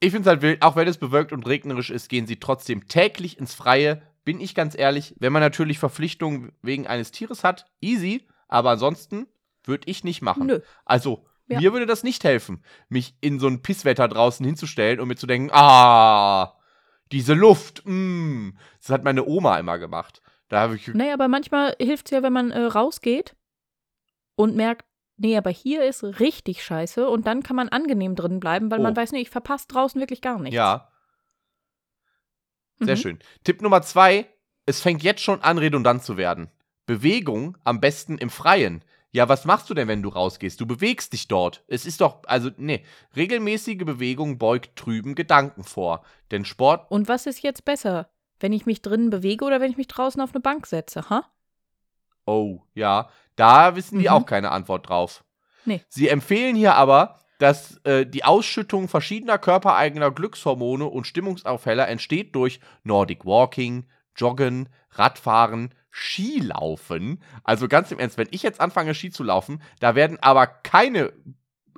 Ich 0.00 0.10
finde 0.10 0.28
es 0.28 0.32
halt 0.32 0.42
wild, 0.42 0.62
auch 0.62 0.76
wenn 0.76 0.88
es 0.88 0.98
bewölkt 0.98 1.32
und 1.32 1.46
regnerisch 1.46 1.90
ist, 1.90 2.08
gehen 2.08 2.26
sie 2.26 2.40
trotzdem 2.40 2.88
täglich 2.88 3.38
ins 3.38 3.54
Freie. 3.54 4.02
Bin 4.24 4.40
ich 4.40 4.54
ganz 4.54 4.76
ehrlich, 4.76 5.14
wenn 5.18 5.32
man 5.32 5.42
natürlich 5.42 5.78
Verpflichtungen 5.78 6.52
wegen 6.62 6.86
eines 6.86 7.12
Tieres 7.12 7.44
hat, 7.44 7.70
easy, 7.80 8.26
aber 8.48 8.70
ansonsten 8.70 9.26
würde 9.64 9.88
ich 9.90 10.04
nicht 10.04 10.22
machen. 10.22 10.46
Nö. 10.46 10.60
Also, 10.84 11.26
Ja. 11.48 11.60
mir 11.60 11.72
würde 11.72 11.86
das 11.86 12.02
nicht 12.02 12.24
helfen, 12.24 12.64
mich 12.88 13.14
in 13.20 13.38
so 13.38 13.46
ein 13.48 13.62
Pisswetter 13.62 14.08
draußen 14.08 14.44
hinzustellen 14.46 15.00
und 15.00 15.08
mir 15.08 15.16
zu 15.16 15.26
denken, 15.26 15.50
ah, 15.52 16.58
diese 17.12 17.34
Luft, 17.34 17.82
mm. 17.84 18.50
Das 18.80 18.90
hat 18.90 19.04
meine 19.04 19.24
Oma 19.26 19.58
immer 19.58 19.78
gemacht. 19.78 20.22
Da 20.48 20.60
habe 20.60 20.76
ich, 20.76 20.88
Naja, 20.88 21.14
aber 21.14 21.28
manchmal 21.28 21.74
hilft 21.80 22.06
es 22.06 22.10
ja, 22.12 22.22
wenn 22.22 22.32
man 22.32 22.50
äh, 22.50 22.60
rausgeht 22.62 23.36
und 24.34 24.56
merkt, 24.56 24.84
nee, 25.16 25.36
aber 25.36 25.50
hier 25.50 25.84
ist 25.84 26.02
richtig 26.20 26.64
scheiße 26.64 27.08
und 27.08 27.26
dann 27.26 27.42
kann 27.42 27.56
man 27.56 27.68
angenehm 27.68 28.14
drin 28.16 28.40
bleiben, 28.40 28.70
weil 28.70 28.80
man 28.80 28.92
Oh. 28.94 28.96
weiß, 28.96 29.12
nee, 29.12 29.20
ich 29.20 29.30
verpasse 29.30 29.68
draußen 29.68 30.00
wirklich 30.00 30.20
gar 30.22 30.38
nichts. 30.38 30.54
ja, 30.56 30.88
sehr 32.78 32.96
Mhm. 32.96 33.00
schön. 33.00 33.18
Tipp 33.44 33.62
Nummer 33.62 33.82
zwei, 33.82 34.26
es 34.66 34.80
fängt 34.80 35.02
jetzt 35.02 35.20
schon 35.22 35.40
an, 35.42 35.58
redundant 35.58 36.02
zu 36.02 36.16
werden. 36.16 36.50
Bewegung 36.86 37.56
am 37.64 37.80
besten 37.80 38.18
im 38.18 38.30
Freien. 38.30 38.84
Ja, 39.14 39.28
was 39.28 39.44
machst 39.44 39.68
du 39.68 39.74
denn, 39.74 39.88
wenn 39.88 40.02
du 40.02 40.08
rausgehst? 40.08 40.58
Du 40.60 40.66
bewegst 40.66 41.12
dich 41.12 41.28
dort. 41.28 41.62
Es 41.68 41.84
ist 41.84 42.00
doch, 42.00 42.22
also, 42.26 42.50
nee, 42.56 42.82
regelmäßige 43.14 43.84
Bewegung 43.84 44.38
beugt 44.38 44.74
trüben 44.76 45.14
Gedanken 45.14 45.64
vor. 45.64 46.02
Denn 46.30 46.46
Sport, 46.46 46.90
Und 46.90 47.08
was 47.08 47.26
ist 47.26 47.42
jetzt 47.42 47.64
besser? 47.66 48.08
Wenn 48.40 48.52
ich 48.54 48.64
mich 48.66 48.80
drinnen 48.80 49.10
bewege 49.10 49.44
oder 49.44 49.60
wenn 49.60 49.70
ich 49.70 49.76
mich 49.76 49.88
draußen 49.88 50.20
auf 50.20 50.30
eine 50.32 50.40
Bank 50.40 50.66
setze, 50.66 51.08
ha? 51.10 51.24
oh, 52.24 52.60
ja, 52.74 53.08
da 53.36 53.74
wissen 53.76 53.98
die 53.98 54.04
Mhm. 54.06 54.12
auch 54.12 54.26
keine 54.26 54.50
Antwort 54.50 54.88
drauf. 54.88 55.24
Nee. 55.64 55.82
Sie 55.88 56.08
empfehlen 56.08 56.56
hier 56.56 56.74
aber, 56.76 57.20
dass 57.38 57.78
äh, 57.84 58.06
die 58.06 58.24
Ausschüttung 58.24 58.88
verschiedener 58.88 59.38
körpereigener 59.38 60.10
Glückshormone 60.12 60.84
und 60.84 61.06
Stimmungsaufheller 61.06 61.88
entsteht 61.88 62.34
durch 62.36 62.60
Nordic 62.84 63.24
Walking, 63.24 63.86
Joggen, 64.16 64.68
Radfahren, 64.90 65.74
Skilaufen. 65.90 67.22
Also 67.44 67.68
ganz 67.68 67.90
im 67.90 67.98
Ernst, 67.98 68.18
wenn 68.18 68.28
ich 68.30 68.42
jetzt 68.42 68.60
anfange, 68.60 68.94
Ski 68.94 69.10
zu 69.10 69.22
laufen, 69.22 69.62
da 69.80 69.94
werden 69.94 70.18
aber 70.20 70.46
keine 70.46 71.12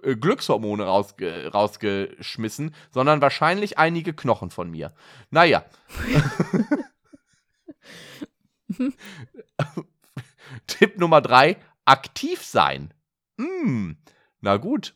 äh, 0.03 0.17
Glückshormone 0.17 0.85
rausge 0.85 1.51
rausgeschmissen, 1.53 2.75
sondern 2.91 3.21
wahrscheinlich 3.21 3.79
einige 3.79 4.13
Knochen 4.13 4.51
von 4.51 4.71
mir. 4.71 4.93
Naja. 5.31 5.65
Tipp 10.67 10.99
Nummer 10.99 11.21
drei: 11.21 11.57
aktiv 11.85 12.43
sein. 12.43 12.93
Hm, 13.39 13.97
na 14.41 14.57
gut. 14.57 14.95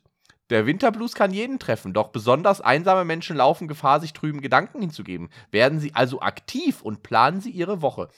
Der 0.51 0.67
Winterblues 0.67 1.15
kann 1.15 1.33
jeden 1.33 1.59
treffen, 1.59 1.93
doch 1.93 2.09
besonders 2.09 2.61
einsame 2.61 3.05
Menschen 3.05 3.37
laufen 3.37 3.69
Gefahr, 3.69 4.01
sich 4.01 4.13
trüben 4.13 4.41
Gedanken 4.41 4.81
hinzugeben. 4.81 5.29
Werden 5.51 5.79
Sie 5.79 5.95
also 5.95 6.21
aktiv 6.21 6.81
und 6.83 7.03
planen 7.03 7.41
Sie 7.41 7.51
Ihre 7.51 7.83
Woche. 7.83 8.09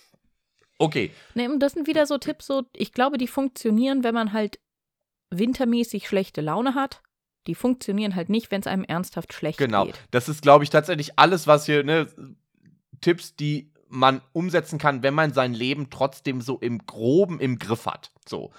Okay, 0.79 1.11
Nee, 1.35 1.49
und 1.49 1.61
das 1.61 1.73
sind 1.73 1.87
wieder 1.87 2.07
so 2.07 2.17
Tipps, 2.19 2.47
so, 2.47 2.63
ich 2.75 2.93
glaube, 2.93 3.19
die 3.19 3.27
funktionieren, 3.27 4.03
wenn 4.03 4.15
man 4.15 4.33
halt 4.33 4.59
wintermäßig 5.31 6.09
schlechte 6.09 6.41
Laune 6.41 6.75
hat 6.75 7.03
Die 7.47 7.55
funktionieren 7.55 8.15
halt 8.17 8.29
nicht, 8.29 8.51
wenn 8.51 8.61
es 8.61 8.67
einem 8.67 8.85
ernsthaft 8.85 9.33
schlecht 9.33 9.59
Genau. 9.59 9.87
geht. 9.87 9.99
Das 10.11 10.29
ist, 10.29 10.43
glaube 10.43 10.63
ich, 10.65 10.71
tatsächlich 10.71 11.19
alles, 11.19 11.47
was 11.47 11.65
hier, 11.67 11.83
ne, 11.85 12.07
Tipps, 13.01 13.35
die 13.35 13.73
man 13.89 14.21
umsetzen 14.33 14.79
kann, 14.79 15.03
wenn 15.03 15.15
man 15.15 15.33
sein 15.33 15.53
Leben 15.55 15.89
trotzdem 15.91 16.43
so 16.43 16.59
im 16.59 16.87
Groben 16.87 17.41
im 17.41 17.59
Griff 17.59 17.87
hat. 17.87 18.13
So. 18.29 18.53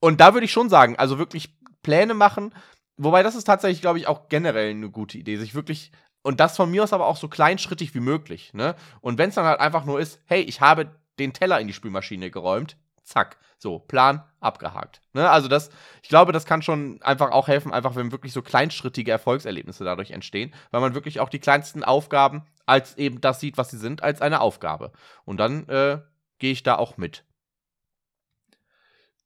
Und 0.00 0.20
da 0.20 0.32
würde 0.32 0.44
ich 0.46 0.52
schon 0.52 0.68
sagen, 0.70 0.96
also 0.96 1.18
wirklich 1.18 1.58
Pläne 1.82 2.14
machen, 2.14 2.54
wobei 2.98 3.22
das 3.22 3.34
ist 3.34 3.44
tatsächlich, 3.44 3.80
glaube 3.80 3.98
ich, 3.98 4.06
auch 4.06 4.28
generell 4.28 4.70
eine 4.70 4.90
gute 4.90 5.18
Idee, 5.18 5.36
sich 5.36 5.54
wirklich 5.54 5.92
und 6.22 6.40
das 6.40 6.56
von 6.56 6.70
mir 6.70 6.82
aus 6.82 6.92
aber 6.92 7.06
auch 7.06 7.16
so 7.16 7.28
kleinschrittig 7.28 7.94
wie 7.94 8.00
möglich, 8.00 8.52
ne? 8.52 8.74
Und 9.00 9.18
wenn 9.18 9.30
es 9.30 9.36
dann 9.36 9.46
halt 9.46 9.60
einfach 9.60 9.84
nur 9.84 10.00
ist, 10.00 10.20
hey, 10.26 10.42
ich 10.42 10.60
habe 10.60 10.90
den 11.18 11.32
Teller 11.32 11.60
in 11.60 11.66
die 11.66 11.72
Spülmaschine 11.72 12.30
geräumt, 12.30 12.76
zack, 13.08 13.38
so, 13.58 13.78
Plan 13.78 14.22
abgehakt. 14.40 15.00
Ne? 15.14 15.28
Also 15.28 15.48
das, 15.48 15.70
ich 16.02 16.08
glaube, 16.08 16.32
das 16.32 16.46
kann 16.46 16.62
schon 16.62 17.02
einfach 17.02 17.32
auch 17.32 17.48
helfen, 17.48 17.72
einfach 17.72 17.96
wenn 17.96 18.12
wirklich 18.12 18.32
so 18.32 18.42
kleinschrittige 18.42 19.10
Erfolgserlebnisse 19.10 19.84
dadurch 19.84 20.12
entstehen, 20.12 20.54
weil 20.70 20.80
man 20.80 20.94
wirklich 20.94 21.18
auch 21.18 21.28
die 21.28 21.40
kleinsten 21.40 21.82
Aufgaben 21.82 22.46
als 22.66 22.96
eben 22.98 23.20
das 23.20 23.40
sieht, 23.40 23.56
was 23.56 23.70
sie 23.70 23.78
sind, 23.78 24.02
als 24.02 24.20
eine 24.20 24.40
Aufgabe. 24.40 24.92
Und 25.24 25.38
dann 25.38 25.66
äh, 25.68 26.00
gehe 26.38 26.52
ich 26.52 26.62
da 26.62 26.76
auch 26.76 26.96
mit. 26.98 27.24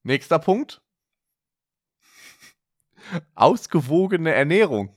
Nächster 0.02 0.38
Punkt. 0.38 0.80
Ausgewogene 3.34 4.32
Ernährung. 4.32 4.94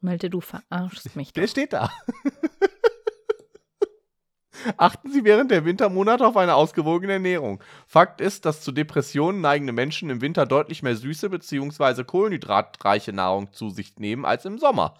Malte, 0.00 0.30
du 0.30 0.40
verarschst 0.40 1.14
mich. 1.16 1.32
Der 1.32 1.46
steht 1.46 1.72
da. 1.72 1.90
Achten 4.76 5.10
Sie 5.10 5.24
während 5.24 5.50
der 5.50 5.64
Wintermonate 5.64 6.26
auf 6.26 6.36
eine 6.36 6.54
ausgewogene 6.54 7.14
Ernährung. 7.14 7.62
Fakt 7.86 8.20
ist, 8.20 8.44
dass 8.44 8.62
zu 8.62 8.72
Depressionen 8.72 9.40
neigende 9.40 9.72
Menschen 9.72 10.10
im 10.10 10.20
Winter 10.20 10.46
deutlich 10.46 10.82
mehr 10.82 10.96
süße 10.96 11.30
bzw. 11.30 12.04
kohlenhydratreiche 12.04 13.12
Nahrung 13.12 13.52
zu 13.52 13.70
sich 13.70 13.98
nehmen 13.98 14.24
als 14.24 14.44
im 14.44 14.58
Sommer. 14.58 14.94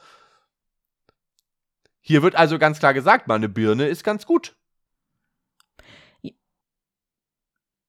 Hier 2.00 2.22
wird 2.22 2.34
also 2.34 2.58
ganz 2.58 2.80
klar 2.80 2.94
gesagt, 2.94 3.28
mal 3.28 3.36
eine 3.36 3.48
Birne 3.48 3.86
ist 3.86 4.02
ganz 4.02 4.26
gut. 4.26 4.56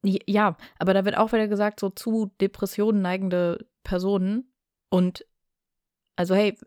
Ja, 0.03 0.57
aber 0.79 0.93
da 0.93 1.05
wird 1.05 1.17
auch 1.17 1.31
wieder 1.31 1.47
gesagt, 1.47 1.79
so 1.79 1.89
zu 1.89 2.31
Depressionen 2.41 3.01
neigende 3.01 3.65
Personen. 3.83 4.53
Und 4.89 5.25
also, 6.15 6.35
hey, 6.35 6.57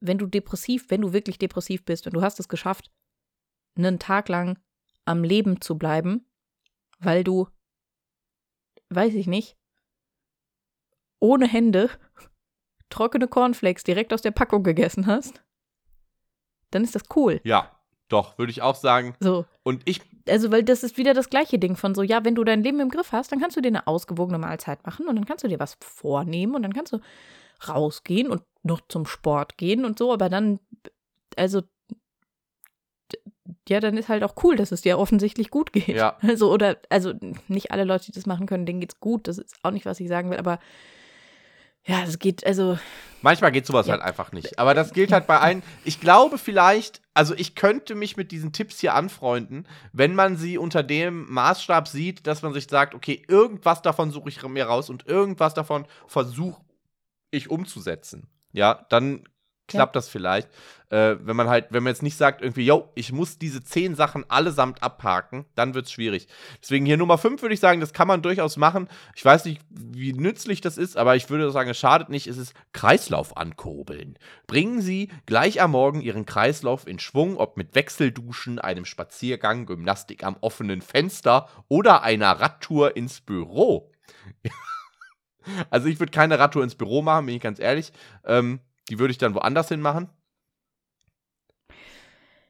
wenn 0.00 0.18
du 0.18 0.26
depressiv, 0.26 0.86
wenn 0.88 1.02
du 1.02 1.12
wirklich 1.12 1.38
depressiv 1.38 1.84
bist 1.84 2.06
und 2.06 2.14
du 2.14 2.22
hast 2.22 2.40
es 2.40 2.48
geschafft, 2.48 2.90
einen 3.76 3.98
Tag 3.98 4.28
lang 4.28 4.58
am 5.04 5.24
Leben 5.24 5.60
zu 5.60 5.76
bleiben, 5.76 6.26
weil 6.98 7.22
du, 7.22 7.48
weiß 8.90 9.14
ich 9.14 9.26
nicht, 9.26 9.56
ohne 11.20 11.46
Hände 11.46 11.90
trockene 12.88 13.28
Cornflakes 13.28 13.84
direkt 13.84 14.12
aus 14.12 14.22
der 14.22 14.32
Packung 14.32 14.62
gegessen 14.62 15.06
hast, 15.06 15.42
dann 16.70 16.82
ist 16.82 16.94
das 16.94 17.04
cool. 17.14 17.40
Ja, 17.44 17.78
doch, 18.08 18.36
würde 18.38 18.50
ich 18.50 18.62
auch 18.62 18.74
sagen. 18.74 19.14
So. 19.20 19.46
Und 19.62 19.82
ich. 19.86 20.00
Also, 20.28 20.50
weil 20.52 20.62
das 20.62 20.82
ist 20.82 20.96
wieder 20.96 21.14
das 21.14 21.30
gleiche 21.30 21.58
Ding 21.58 21.76
von 21.76 21.94
so, 21.94 22.02
ja, 22.02 22.24
wenn 22.24 22.34
du 22.34 22.44
dein 22.44 22.62
Leben 22.62 22.80
im 22.80 22.88
Griff 22.90 23.12
hast, 23.12 23.32
dann 23.32 23.40
kannst 23.40 23.56
du 23.56 23.60
dir 23.60 23.68
eine 23.68 23.86
ausgewogene 23.86 24.38
Mahlzeit 24.38 24.84
machen 24.86 25.06
und 25.08 25.16
dann 25.16 25.24
kannst 25.24 25.44
du 25.44 25.48
dir 25.48 25.58
was 25.58 25.76
vornehmen 25.80 26.54
und 26.54 26.62
dann 26.62 26.72
kannst 26.72 26.92
du 26.92 26.98
rausgehen 27.68 28.28
und 28.30 28.42
noch 28.62 28.80
zum 28.88 29.06
Sport 29.06 29.56
gehen 29.58 29.84
und 29.84 29.98
so, 29.98 30.12
aber 30.12 30.28
dann, 30.28 30.60
also, 31.36 31.62
ja, 33.68 33.80
dann 33.80 33.96
ist 33.96 34.08
halt 34.08 34.22
auch 34.24 34.34
cool, 34.42 34.56
dass 34.56 34.72
es 34.72 34.82
dir 34.82 34.98
offensichtlich 34.98 35.50
gut 35.50 35.72
geht. 35.72 35.88
Ja. 35.88 36.16
Also, 36.22 36.50
oder, 36.52 36.76
also 36.88 37.12
nicht 37.48 37.70
alle 37.70 37.84
Leute, 37.84 38.06
die 38.06 38.12
das 38.12 38.26
machen 38.26 38.46
können, 38.46 38.66
denen 38.66 38.80
geht's 38.80 39.00
gut. 39.00 39.28
Das 39.28 39.38
ist 39.38 39.56
auch 39.62 39.70
nicht, 39.70 39.86
was 39.86 40.00
ich 40.00 40.08
sagen 40.08 40.30
will, 40.30 40.38
aber 40.38 40.58
ja, 41.84 42.04
es 42.04 42.18
geht, 42.20 42.46
also. 42.46 42.78
Manchmal 43.22 43.50
geht 43.52 43.66
sowas 43.66 43.86
Ja. 43.86 43.94
halt 43.94 44.02
einfach 44.02 44.30
nicht. 44.32 44.58
Aber 44.58 44.72
das 44.74 44.92
gilt 44.92 45.10
halt 45.12 45.26
bei 45.26 45.38
allen. 45.40 45.62
Ich 45.84 46.00
glaube 46.00 46.38
vielleicht, 46.38 47.01
also 47.14 47.34
ich 47.34 47.54
könnte 47.54 47.94
mich 47.94 48.16
mit 48.16 48.32
diesen 48.32 48.52
Tipps 48.52 48.80
hier 48.80 48.94
anfreunden, 48.94 49.66
wenn 49.92 50.14
man 50.14 50.36
sie 50.36 50.56
unter 50.58 50.82
dem 50.82 51.30
Maßstab 51.30 51.86
sieht, 51.88 52.26
dass 52.26 52.42
man 52.42 52.52
sich 52.54 52.68
sagt, 52.68 52.94
okay, 52.94 53.22
irgendwas 53.28 53.82
davon 53.82 54.10
suche 54.10 54.30
ich 54.30 54.42
mir 54.42 54.64
raus 54.64 54.88
und 54.88 55.06
irgendwas 55.06 55.54
davon 55.54 55.86
versuche 56.06 56.62
ich 57.30 57.50
umzusetzen. 57.50 58.28
Ja, 58.52 58.86
dann 58.88 59.24
klappt 59.68 59.96
das 59.96 60.08
vielleicht. 60.08 60.48
Äh, 60.92 61.16
wenn 61.20 61.36
man 61.36 61.48
halt, 61.48 61.68
wenn 61.70 61.82
man 61.82 61.92
jetzt 61.92 62.02
nicht 62.02 62.18
sagt, 62.18 62.42
irgendwie, 62.42 62.66
yo, 62.66 62.90
ich 62.94 63.12
muss 63.12 63.38
diese 63.38 63.64
zehn 63.64 63.94
Sachen 63.94 64.28
allesamt 64.28 64.82
abhaken, 64.82 65.46
dann 65.54 65.72
wird 65.72 65.86
es 65.86 65.92
schwierig. 65.92 66.28
Deswegen 66.60 66.84
hier 66.84 66.98
Nummer 66.98 67.16
5 67.16 67.40
würde 67.40 67.54
ich 67.54 67.60
sagen, 67.60 67.80
das 67.80 67.94
kann 67.94 68.06
man 68.06 68.20
durchaus 68.20 68.58
machen. 68.58 68.88
Ich 69.16 69.24
weiß 69.24 69.46
nicht, 69.46 69.62
wie 69.70 70.12
nützlich 70.12 70.60
das 70.60 70.76
ist, 70.76 70.98
aber 70.98 71.16
ich 71.16 71.30
würde 71.30 71.50
sagen, 71.50 71.70
es 71.70 71.78
schadet 71.78 72.10
nicht. 72.10 72.26
Es 72.26 72.36
ist 72.36 72.52
Kreislauf 72.74 73.38
ankurbeln. 73.38 74.18
Bringen 74.46 74.82
Sie 74.82 75.08
gleich 75.24 75.62
am 75.62 75.70
Morgen 75.70 76.02
Ihren 76.02 76.26
Kreislauf 76.26 76.86
in 76.86 76.98
Schwung, 76.98 77.38
ob 77.38 77.56
mit 77.56 77.74
Wechselduschen, 77.74 78.58
einem 78.58 78.84
Spaziergang, 78.84 79.64
Gymnastik 79.64 80.24
am 80.24 80.36
offenen 80.42 80.82
Fenster 80.82 81.48
oder 81.68 82.02
einer 82.02 82.32
Radtour 82.32 82.96
ins 82.96 83.22
Büro. 83.22 83.90
also 85.70 85.88
ich 85.88 85.98
würde 86.00 86.12
keine 86.12 86.38
Radtour 86.38 86.62
ins 86.62 86.74
Büro 86.74 87.00
machen, 87.00 87.24
bin 87.24 87.36
ich 87.36 87.42
ganz 87.42 87.58
ehrlich. 87.58 87.92
Ähm, 88.26 88.60
die 88.92 88.98
würde 88.98 89.10
ich 89.10 89.16
dann 89.16 89.34
woanders 89.34 89.70
hin 89.70 89.80
machen. 89.80 90.10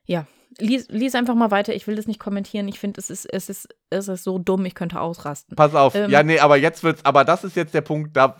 Ja, 0.04 0.26
lies, 0.58 0.88
lies 0.88 1.14
einfach 1.14 1.36
mal 1.36 1.52
weiter. 1.52 1.72
Ich 1.72 1.86
will 1.86 1.94
das 1.94 2.08
nicht 2.08 2.18
kommentieren. 2.18 2.66
Ich 2.66 2.80
finde, 2.80 2.98
es 2.98 3.10
ist, 3.10 3.26
es, 3.26 3.48
ist, 3.48 3.68
es 3.90 4.08
ist 4.08 4.24
so 4.24 4.40
dumm, 4.40 4.64
ich 4.64 4.74
könnte 4.74 5.00
ausrasten. 5.00 5.54
Pass 5.54 5.72
auf. 5.76 5.94
Ähm. 5.94 6.10
ja, 6.10 6.24
nee, 6.24 6.40
aber 6.40 6.56
jetzt 6.56 6.82
wird's, 6.82 7.04
aber 7.04 7.24
das 7.24 7.44
ist 7.44 7.54
jetzt 7.54 7.74
der 7.74 7.80
Punkt, 7.82 8.16
da, 8.16 8.36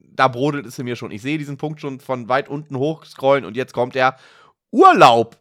da 0.00 0.28
brodelt 0.28 0.64
es 0.64 0.78
in 0.78 0.86
mir 0.86 0.96
schon. 0.96 1.10
Ich 1.10 1.20
sehe 1.20 1.36
diesen 1.36 1.58
Punkt 1.58 1.82
schon 1.82 2.00
von 2.00 2.30
weit 2.30 2.48
unten 2.48 2.78
hochscrollen 2.78 3.44
und 3.44 3.54
jetzt 3.54 3.74
kommt 3.74 3.94
der 3.96 4.16
Urlaub. 4.70 5.38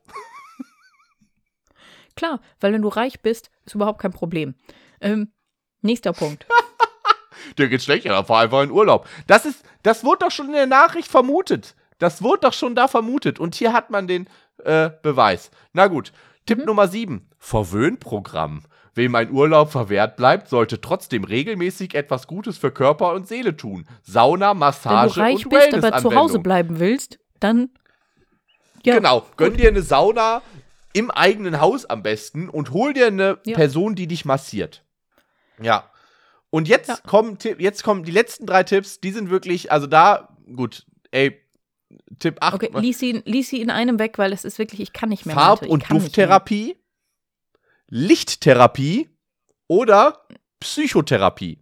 Klar, 2.18 2.42
weil 2.60 2.74
wenn 2.74 2.82
du 2.82 2.90
reich 2.90 3.22
bist, 3.22 3.52
ist 3.66 3.76
überhaupt 3.76 4.02
kein 4.02 4.12
Problem. 4.12 4.56
Ähm, 5.00 5.32
nächster 5.82 6.12
Punkt. 6.12 6.46
Der 7.58 7.70
geht 7.70 7.82
schlechter, 7.82 8.10
dann 8.10 8.26
fahr 8.26 8.42
einfach 8.42 8.64
in 8.64 8.72
Urlaub. 8.72 9.08
Das 9.28 9.46
ist, 9.46 9.64
das 9.84 10.04
wurde 10.04 10.26
doch 10.26 10.32
schon 10.32 10.48
in 10.48 10.54
der 10.54 10.68
Nachricht 10.68 11.08
vermutet. 11.08 11.76
Das 12.02 12.22
wurde 12.24 12.42
doch 12.42 12.54
schon 12.54 12.74
da 12.76 12.88
vermutet. 12.88 13.40
Und 13.40 13.54
hier 13.56 13.74
hat 13.74 13.90
man 13.92 14.08
den 14.08 14.28
äh, 14.64 14.90
Beweis. 15.04 15.52
Na 15.74 15.88
gut. 15.88 16.12
Tipp 16.48 16.58
Mhm. 16.58 16.66
Nummer 16.66 16.88
7. 16.88 17.30
Verwöhnprogramm. 17.38 18.64
Wem 18.94 19.16
ein 19.16 19.32
Urlaub 19.32 19.72
verwehrt 19.72 20.18
bleibt, 20.18 20.50
sollte 20.50 20.82
trotzdem 20.82 21.24
regelmäßig 21.24 21.94
etwas 21.96 22.28
Gutes 22.28 22.58
für 22.58 22.72
Körper 22.72 23.14
und 23.14 23.28
Seele 23.28 23.56
tun. 23.56 23.88
Sauna, 24.04 24.50
Wenn 24.52 24.58
Massage 24.58 25.14
du 25.16 25.20
reich 25.22 25.46
und 25.46 25.50
bist, 25.50 25.74
aber 25.74 25.98
zu 26.00 26.14
Hause 26.14 26.40
bleiben 26.40 26.80
willst, 26.80 27.20
dann. 27.40 27.70
Ja, 28.84 28.96
Genau, 28.96 29.26
gönn 29.38 29.56
dir 29.56 29.70
eine 29.70 29.82
Sauna 29.84 30.42
im 30.94 31.10
eigenen 31.12 31.62
Haus 31.62 31.86
am 31.86 32.04
besten 32.04 32.50
und 32.50 32.72
hol 32.72 32.94
dir 32.94 33.08
eine 33.08 33.38
Ja. 33.46 33.56
Person, 33.56 33.96
die 33.96 34.08
dich 34.08 34.26
massiert. 34.26 34.84
Ja. 35.62 35.90
Und 36.50 36.68
jetzt 36.68 36.90
Ja. 36.90 36.98
kommen 37.08 37.38
jetzt 37.60 37.84
kommen 37.84 38.04
die 38.04 38.12
letzten 38.12 38.46
drei 38.46 38.64
Tipps, 38.64 39.00
die 39.00 39.12
sind 39.12 39.30
wirklich, 39.30 39.72
also 39.72 39.88
da, 39.88 40.36
gut, 40.54 40.86
ey, 41.12 41.41
Tipp 42.20 42.38
8, 42.42 42.54
Okay, 42.56 42.70
lies 42.80 43.00
sie, 43.00 43.22
lies 43.26 43.50
sie 43.50 43.62
in 43.62 43.70
einem 43.70 44.00
weg, 44.00 44.18
weil 44.18 44.34
es 44.34 44.46
ist 44.46 44.58
wirklich, 44.60 44.80
ich 44.82 44.94
kann 44.94 45.10
nicht 45.10 45.26
mehr. 45.26 45.36
Farb- 45.36 45.66
und. 45.68 45.90
Dufttherapie, 45.90 46.78
Lichttherapie 47.88 49.10
oder 49.68 50.26
Psychotherapie. 50.60 51.60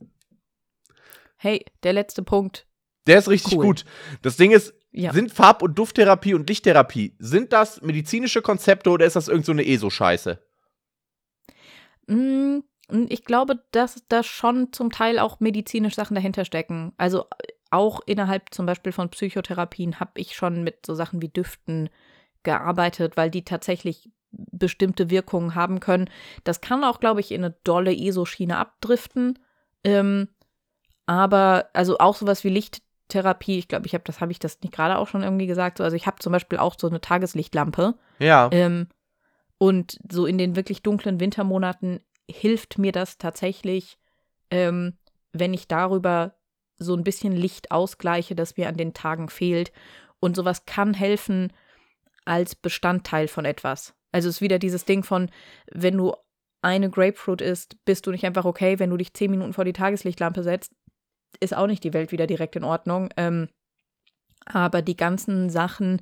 Hey, 1.37 1.65
der 1.83 1.93
letzte 1.93 2.21
Punkt. 2.23 2.67
Der 3.07 3.17
ist 3.19 3.29
richtig 3.29 3.53
Cool. 3.57 3.65
gut. 3.65 3.85
Das 4.21 4.35
Ding 4.37 4.51
ist, 4.51 4.73
Ja. 4.91 5.13
sind 5.13 5.31
Farb- 5.31 5.61
und 5.63 5.77
Dufttherapie 5.79 6.33
und 6.33 6.47
Lichttherapie, 6.49 7.15
sind 7.19 7.53
das 7.53 7.81
medizinische 7.81 8.41
Konzepte 8.41 8.89
oder 8.89 9.05
ist 9.05 9.15
das 9.15 9.27
irgend 9.29 9.45
so 9.45 9.51
eine 9.53 9.65
ESO-Scheiße? 9.65 10.39
Mm, 12.07 12.59
Ich 13.07 13.23
glaube, 13.23 13.63
dass 13.71 14.03
da 14.09 14.23
schon 14.23 14.73
zum 14.73 14.91
Teil 14.91 15.19
auch 15.19 15.39
medizinische 15.39 15.95
Sachen 15.95 16.15
dahinter 16.15 16.43
stecken. 16.43 16.91
Also 16.97 17.25
auch 17.71 18.01
innerhalb 18.05 18.53
zum 18.53 18.65
Beispiel 18.65 18.91
von 18.91 19.09
Psychotherapien 19.09 19.99
habe 19.99 20.11
ich 20.15 20.35
schon 20.35 20.63
mit 20.63 20.85
so 20.85 20.95
Sachen 20.95 21.21
wie 21.21 21.29
Düften 21.29 21.89
gearbeitet, 22.43 23.17
weil 23.17 23.29
die 23.29 23.43
tatsächlich 23.43 24.09
bestimmte 24.31 25.09
Wirkungen 25.09 25.55
haben 25.55 25.79
können. 25.79 26.09
Das 26.43 26.61
kann 26.61 26.83
auch, 26.83 26.99
glaube 26.99 27.19
ich, 27.19 27.31
in 27.31 27.43
eine 27.43 27.55
dolle 27.63 27.95
ESO-Schiene 27.95 28.57
abdriften. 28.57 29.39
Ähm, 29.83 30.29
aber 31.05 31.69
also 31.73 31.97
auch 31.97 32.15
sowas 32.15 32.43
wie 32.43 32.49
Lichttherapie, 32.49 33.57
ich 33.57 33.67
glaube, 33.67 33.87
ich 33.87 33.93
habe 33.93 34.03
das, 34.05 34.21
habe 34.21 34.31
ich 34.31 34.39
das 34.39 34.61
nicht 34.61 34.73
gerade 34.73 34.97
auch 34.97 35.07
schon 35.07 35.23
irgendwie 35.23 35.47
gesagt. 35.47 35.79
So, 35.79 35.83
also 35.83 35.95
ich 35.95 36.05
habe 36.05 36.19
zum 36.19 36.31
Beispiel 36.31 36.59
auch 36.59 36.75
so 36.77 36.87
eine 36.87 37.01
Tageslichtlampe. 37.01 37.95
Ja. 38.19 38.49
Ähm, 38.51 38.87
und 39.57 39.99
so 40.09 40.25
in 40.25 40.37
den 40.37 40.55
wirklich 40.55 40.83
dunklen 40.83 41.19
Wintermonaten 41.19 41.99
hilft 42.29 42.77
mir 42.77 42.91
das 42.91 43.17
tatsächlich, 43.17 43.97
ähm, 44.51 44.97
wenn 45.33 45.53
ich 45.53 45.67
darüber 45.67 46.35
so 46.79 46.95
ein 46.95 47.03
bisschen 47.03 47.33
Licht 47.33 47.71
ausgleiche, 47.71 48.35
das 48.35 48.57
mir 48.57 48.67
an 48.67 48.77
den 48.77 48.93
Tagen 48.93 49.29
fehlt. 49.29 49.71
Und 50.19 50.35
sowas 50.35 50.65
kann 50.65 50.93
helfen 50.93 51.53
als 52.25 52.55
Bestandteil 52.55 53.27
von 53.27 53.45
etwas. 53.45 53.93
Also 54.11 54.29
es 54.29 54.35
ist 54.35 54.41
wieder 54.41 54.59
dieses 54.59 54.85
Ding 54.85 55.03
von, 55.03 55.29
wenn 55.71 55.97
du 55.97 56.13
eine 56.61 56.89
Grapefruit 56.89 57.41
isst, 57.41 57.77
bist 57.85 58.05
du 58.05 58.11
nicht 58.11 58.25
einfach 58.25 58.45
okay, 58.45 58.79
wenn 58.79 58.89
du 58.89 58.97
dich 58.97 59.13
zehn 59.13 59.31
Minuten 59.31 59.53
vor 59.53 59.65
die 59.65 59.73
Tageslichtlampe 59.73 60.43
setzt, 60.43 60.73
ist 61.39 61.55
auch 61.55 61.67
nicht 61.67 61.83
die 61.83 61.93
Welt 61.93 62.11
wieder 62.11 62.27
direkt 62.27 62.55
in 62.55 62.63
Ordnung. 62.63 63.09
Ähm, 63.17 63.49
aber 64.45 64.81
die 64.81 64.97
ganzen 64.97 65.49
Sachen 65.49 66.01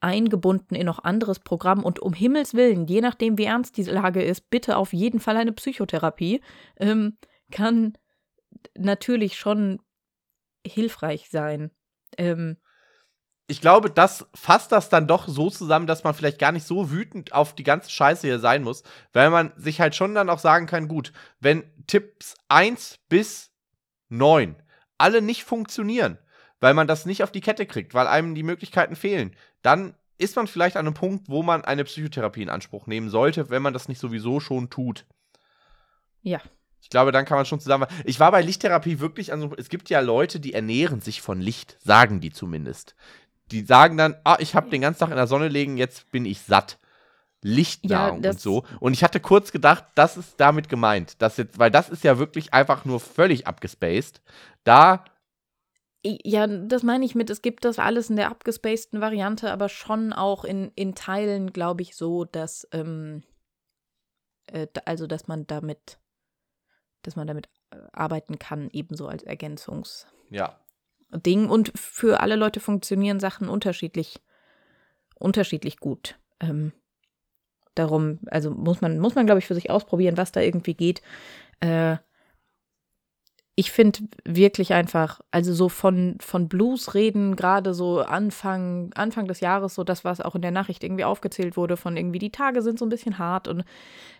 eingebunden 0.00 0.74
in 0.74 0.86
noch 0.86 1.02
anderes 1.02 1.38
Programm 1.40 1.82
und 1.82 1.98
um 1.98 2.12
Himmels 2.12 2.54
Willen, 2.54 2.86
je 2.86 3.00
nachdem 3.00 3.38
wie 3.38 3.44
ernst 3.44 3.76
diese 3.78 3.92
Lage 3.92 4.22
ist, 4.22 4.50
bitte 4.50 4.76
auf 4.76 4.92
jeden 4.92 5.18
Fall 5.18 5.36
eine 5.36 5.52
Psychotherapie, 5.52 6.42
ähm, 6.78 7.16
kann 7.50 7.96
natürlich 8.76 9.38
schon 9.38 9.80
hilfreich 10.66 11.28
sein. 11.30 11.70
Ähm, 12.16 12.56
ich 13.46 13.60
glaube, 13.60 13.90
das 13.90 14.26
fasst 14.34 14.72
das 14.72 14.88
dann 14.88 15.06
doch 15.06 15.28
so 15.28 15.50
zusammen, 15.50 15.86
dass 15.86 16.02
man 16.02 16.14
vielleicht 16.14 16.38
gar 16.38 16.52
nicht 16.52 16.66
so 16.66 16.90
wütend 16.90 17.32
auf 17.34 17.54
die 17.54 17.62
ganze 17.62 17.90
Scheiße 17.90 18.26
hier 18.26 18.38
sein 18.38 18.62
muss, 18.62 18.82
weil 19.12 19.28
man 19.28 19.52
sich 19.56 19.80
halt 19.80 19.94
schon 19.94 20.14
dann 20.14 20.30
auch 20.30 20.38
sagen 20.38 20.66
kann, 20.66 20.88
gut, 20.88 21.12
wenn 21.40 21.64
Tipps 21.86 22.34
1 22.48 23.00
bis 23.08 23.50
9 24.08 24.56
alle 24.96 25.20
nicht 25.20 25.44
funktionieren, 25.44 26.18
weil 26.60 26.72
man 26.72 26.86
das 26.86 27.04
nicht 27.04 27.22
auf 27.22 27.32
die 27.32 27.42
Kette 27.42 27.66
kriegt, 27.66 27.92
weil 27.92 28.06
einem 28.06 28.34
die 28.34 28.42
Möglichkeiten 28.42 28.96
fehlen, 28.96 29.36
dann 29.60 29.94
ist 30.16 30.36
man 30.36 30.46
vielleicht 30.46 30.76
an 30.76 30.86
einem 30.86 30.94
Punkt, 30.94 31.28
wo 31.28 31.42
man 31.42 31.64
eine 31.64 31.84
Psychotherapie 31.84 32.42
in 32.42 32.48
Anspruch 32.48 32.86
nehmen 32.86 33.10
sollte, 33.10 33.50
wenn 33.50 33.62
man 33.62 33.74
das 33.74 33.88
nicht 33.88 34.00
sowieso 34.00 34.40
schon 34.40 34.70
tut. 34.70 35.04
Ja. 36.22 36.40
Ich 36.84 36.90
glaube, 36.90 37.10
dann 37.10 37.24
kann 37.24 37.36
man 37.36 37.46
schon 37.46 37.58
zusammen. 37.58 37.88
Ich 38.04 38.20
war 38.20 38.30
bei 38.30 38.42
Lichttherapie 38.42 39.00
wirklich 39.00 39.32
an 39.32 39.40
so. 39.40 39.52
Es 39.56 39.68
gibt 39.68 39.90
ja 39.90 39.98
Leute, 39.98 40.38
die 40.38 40.54
ernähren 40.54 41.00
sich 41.00 41.20
von 41.20 41.40
Licht, 41.40 41.76
sagen 41.82 42.20
die 42.20 42.30
zumindest 42.30 42.94
die 43.50 43.64
sagen 43.64 43.96
dann, 43.96 44.16
ah, 44.24 44.36
ich 44.40 44.54
habe 44.54 44.70
den 44.70 44.80
ganzen 44.80 45.00
Tag 45.00 45.10
in 45.10 45.16
der 45.16 45.26
Sonne 45.26 45.48
liegen, 45.48 45.76
jetzt 45.76 46.10
bin 46.10 46.24
ich 46.24 46.40
satt. 46.40 46.78
Lichtnahrung 47.42 48.22
ja, 48.22 48.30
und 48.30 48.40
so. 48.40 48.64
Und 48.80 48.94
ich 48.94 49.04
hatte 49.04 49.20
kurz 49.20 49.52
gedacht, 49.52 49.84
das 49.94 50.16
ist 50.16 50.40
damit 50.40 50.70
gemeint. 50.70 51.20
Das 51.20 51.36
jetzt, 51.36 51.58
weil 51.58 51.70
das 51.70 51.90
ist 51.90 52.02
ja 52.02 52.18
wirklich 52.18 52.54
einfach 52.54 52.86
nur 52.86 53.00
völlig 53.00 53.46
abgespaced. 53.46 54.22
Da. 54.64 55.04
Ja, 56.02 56.46
das 56.46 56.82
meine 56.82 57.04
ich 57.04 57.14
mit, 57.14 57.28
es 57.28 57.42
gibt 57.42 57.66
das 57.66 57.78
alles 57.78 58.08
in 58.08 58.16
der 58.16 58.30
abgespaceden 58.30 59.00
Variante, 59.00 59.50
aber 59.52 59.68
schon 59.68 60.14
auch 60.14 60.44
in, 60.44 60.70
in 60.74 60.94
Teilen, 60.94 61.52
glaube 61.52 61.82
ich, 61.82 61.96
so, 61.96 62.24
dass, 62.24 62.66
ähm, 62.72 63.22
äh, 64.46 64.66
also, 64.86 65.06
dass 65.06 65.28
man 65.28 65.46
damit, 65.46 65.98
dass 67.06 67.16
man 67.16 67.26
damit 67.26 67.48
äh, 67.70 67.76
arbeiten 67.92 68.38
kann, 68.38 68.68
ebenso 68.72 69.06
als 69.06 69.22
Ergänzungs. 69.22 70.06
Ja. 70.30 70.58
Ding. 71.10 71.48
Und 71.48 71.72
für 71.74 72.20
alle 72.20 72.36
Leute 72.36 72.60
funktionieren 72.60 73.20
Sachen 73.20 73.48
unterschiedlich, 73.48 74.20
unterschiedlich 75.18 75.78
gut. 75.78 76.18
Ähm, 76.40 76.72
darum, 77.74 78.18
also 78.26 78.50
muss 78.50 78.80
man, 78.80 78.98
muss 78.98 79.14
man, 79.14 79.26
glaube 79.26 79.38
ich, 79.38 79.46
für 79.46 79.54
sich 79.54 79.70
ausprobieren, 79.70 80.16
was 80.16 80.32
da 80.32 80.40
irgendwie 80.40 80.74
geht. 80.74 81.02
Äh, 81.60 81.96
ich 83.56 83.70
finde 83.70 84.00
wirklich 84.24 84.72
einfach, 84.72 85.20
also 85.30 85.54
so 85.54 85.68
von, 85.68 86.16
von 86.20 86.48
Blues 86.48 86.94
reden, 86.94 87.36
gerade 87.36 87.72
so 87.72 88.00
Anfang, 88.00 88.92
Anfang 88.94 89.28
des 89.28 89.38
Jahres, 89.40 89.76
so 89.76 89.84
das, 89.84 90.04
was 90.04 90.20
auch 90.20 90.34
in 90.34 90.42
der 90.42 90.50
Nachricht 90.50 90.82
irgendwie 90.82 91.04
aufgezählt 91.04 91.56
wurde, 91.56 91.76
von 91.76 91.96
irgendwie 91.96 92.18
die 92.18 92.32
Tage 92.32 92.62
sind 92.62 92.80
so 92.80 92.84
ein 92.84 92.88
bisschen 92.88 93.18
hart 93.18 93.46
und 93.46 93.64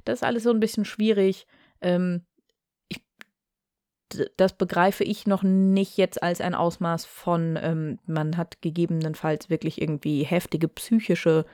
das 0.04 0.20
ist 0.20 0.22
alles 0.22 0.44
so 0.44 0.50
ein 0.50 0.60
bisschen 0.60 0.84
schwierig. 0.84 1.48
Ähm, 1.80 2.24
das 4.36 4.52
begreife 4.52 5.04
ich 5.04 5.26
noch 5.26 5.42
nicht 5.42 5.96
jetzt 5.96 6.22
als 6.22 6.40
ein 6.40 6.54
Ausmaß 6.54 7.04
von, 7.06 7.58
ähm, 7.60 7.98
man 8.06 8.36
hat 8.36 8.60
gegebenenfalls 8.62 9.50
wirklich 9.50 9.80
irgendwie 9.80 10.22
heftige 10.22 10.68
psychische 10.68 11.44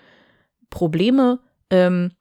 Probleme. 0.70 1.40
Ähm, 1.70 2.12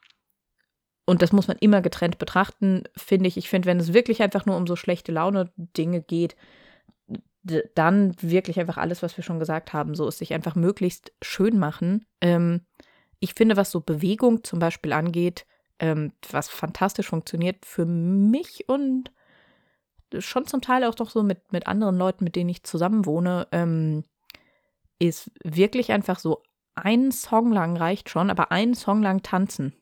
und 1.05 1.21
das 1.21 1.31
muss 1.31 1.47
man 1.47 1.57
immer 1.57 1.81
getrennt 1.81 2.19
betrachten, 2.19 2.83
finde 2.95 3.27
ich. 3.27 3.37
Ich 3.37 3.49
finde, 3.49 3.67
wenn 3.67 3.79
es 3.79 3.93
wirklich 3.93 4.21
einfach 4.21 4.45
nur 4.45 4.57
um 4.57 4.67
so 4.67 4.75
schlechte 4.75 5.11
Laune-Dinge 5.11 6.01
geht, 6.01 6.35
dann 7.75 8.15
wirklich 8.21 8.59
einfach 8.59 8.77
alles, 8.77 9.01
was 9.01 9.17
wir 9.17 9.23
schon 9.23 9.39
gesagt 9.39 9.73
haben, 9.73 9.95
so 9.95 10.07
ist 10.07 10.19
sich 10.19 10.33
einfach 10.33 10.55
möglichst 10.55 11.13
schön 11.21 11.57
machen. 11.57 12.05
Ähm, 12.21 12.65
ich 13.19 13.33
finde, 13.33 13.57
was 13.57 13.71
so 13.71 13.81
Bewegung 13.81 14.43
zum 14.43 14.59
Beispiel 14.59 14.93
angeht, 14.93 15.45
ähm, 15.79 16.13
was 16.31 16.49
fantastisch 16.49 17.07
funktioniert 17.07 17.65
für 17.65 17.85
mich 17.85 18.67
und 18.67 19.11
schon 20.17 20.47
zum 20.47 20.61
Teil 20.61 20.83
auch 20.83 20.95
doch 20.95 21.09
so 21.09 21.23
mit, 21.23 21.51
mit 21.51 21.67
anderen 21.67 21.97
Leuten, 21.97 22.23
mit 22.23 22.35
denen 22.35 22.49
ich 22.49 22.63
zusammen 22.63 23.05
wohne, 23.05 23.47
ähm, 23.51 24.03
ist 24.97 25.31
wirklich 25.43 25.91
einfach 25.91 26.19
so 26.19 26.43
ein 26.75 27.11
Song 27.11 27.51
lang 27.51 27.77
reicht 27.77 28.09
schon, 28.09 28.29
aber 28.29 28.51
einen 28.51 28.73
Song 28.73 29.01
lang 29.01 29.21
tanzen. 29.21 29.73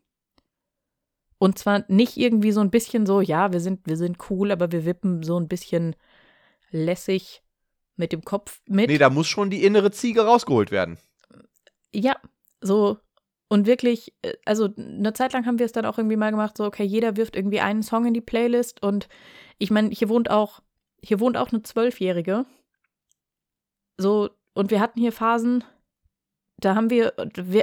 Und 1.39 1.59
zwar 1.59 1.85
nicht 1.87 2.17
irgendwie 2.17 2.51
so 2.51 2.61
ein 2.61 2.71
bisschen 2.71 3.05
so, 3.05 3.21
ja, 3.21 3.51
wir 3.53 3.59
sind, 3.59 3.85
wir 3.85 3.97
sind 3.97 4.17
cool, 4.29 4.51
aber 4.51 4.71
wir 4.71 4.85
wippen 4.85 5.21
so 5.23 5.39
ein 5.39 5.47
bisschen 5.47 5.95
lässig 6.71 7.43
mit 7.95 8.11
dem 8.11 8.23
Kopf 8.23 8.61
mit. 8.67 8.89
Nee, 8.89 8.97
da 8.97 9.09
muss 9.09 9.27
schon 9.27 9.49
die 9.49 9.63
innere 9.63 9.91
Ziege 9.91 10.25
rausgeholt 10.25 10.71
werden. 10.71 10.97
Ja, 11.93 12.15
so. 12.61 12.97
Und 13.49 13.65
wirklich, 13.65 14.13
äh, 14.21 14.33
also 14.45 14.69
eine 14.77 15.13
Zeit 15.13 15.33
lang 15.33 15.45
haben 15.45 15.59
wir 15.59 15.65
es 15.65 15.71
dann 15.71 15.85
auch 15.85 15.97
irgendwie 15.97 16.17
mal 16.17 16.31
gemacht, 16.31 16.57
so, 16.57 16.65
okay, 16.65 16.83
jeder 16.83 17.17
wirft 17.17 17.35
irgendwie 17.35 17.61
einen 17.61 17.83
Song 17.83 18.05
in 18.05 18.13
die 18.13 18.21
Playlist 18.21 18.83
und 18.83 19.07
ich 19.57 19.71
meine, 19.71 19.89
hier 19.89 20.09
wohnt 20.09 20.29
auch, 20.29 20.61
hier 21.01 21.19
wohnt 21.19 21.37
auch 21.37 21.51
eine 21.51 21.63
Zwölfjährige. 21.63 22.45
So, 23.97 24.29
und 24.53 24.71
wir 24.71 24.79
hatten 24.79 24.99
hier 24.99 25.11
Phasen, 25.11 25.63
da 26.59 26.75
haben 26.75 26.89
wir, 26.89 27.13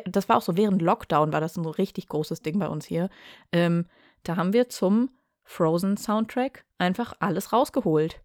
das 0.06 0.28
war 0.28 0.36
auch 0.36 0.42
so 0.42 0.56
während 0.56 0.80
Lockdown, 0.80 1.32
war 1.32 1.40
das 1.40 1.56
ein 1.56 1.66
richtig 1.66 2.08
großes 2.08 2.42
Ding 2.42 2.58
bei 2.58 2.68
uns 2.68 2.86
hier. 2.86 3.10
Ähm, 3.52 3.86
da 4.22 4.36
haben 4.36 4.52
wir 4.52 4.68
zum 4.68 5.10
Frozen-Soundtrack 5.44 6.64
einfach 6.78 7.14
alles 7.18 7.52
rausgeholt. 7.52 8.22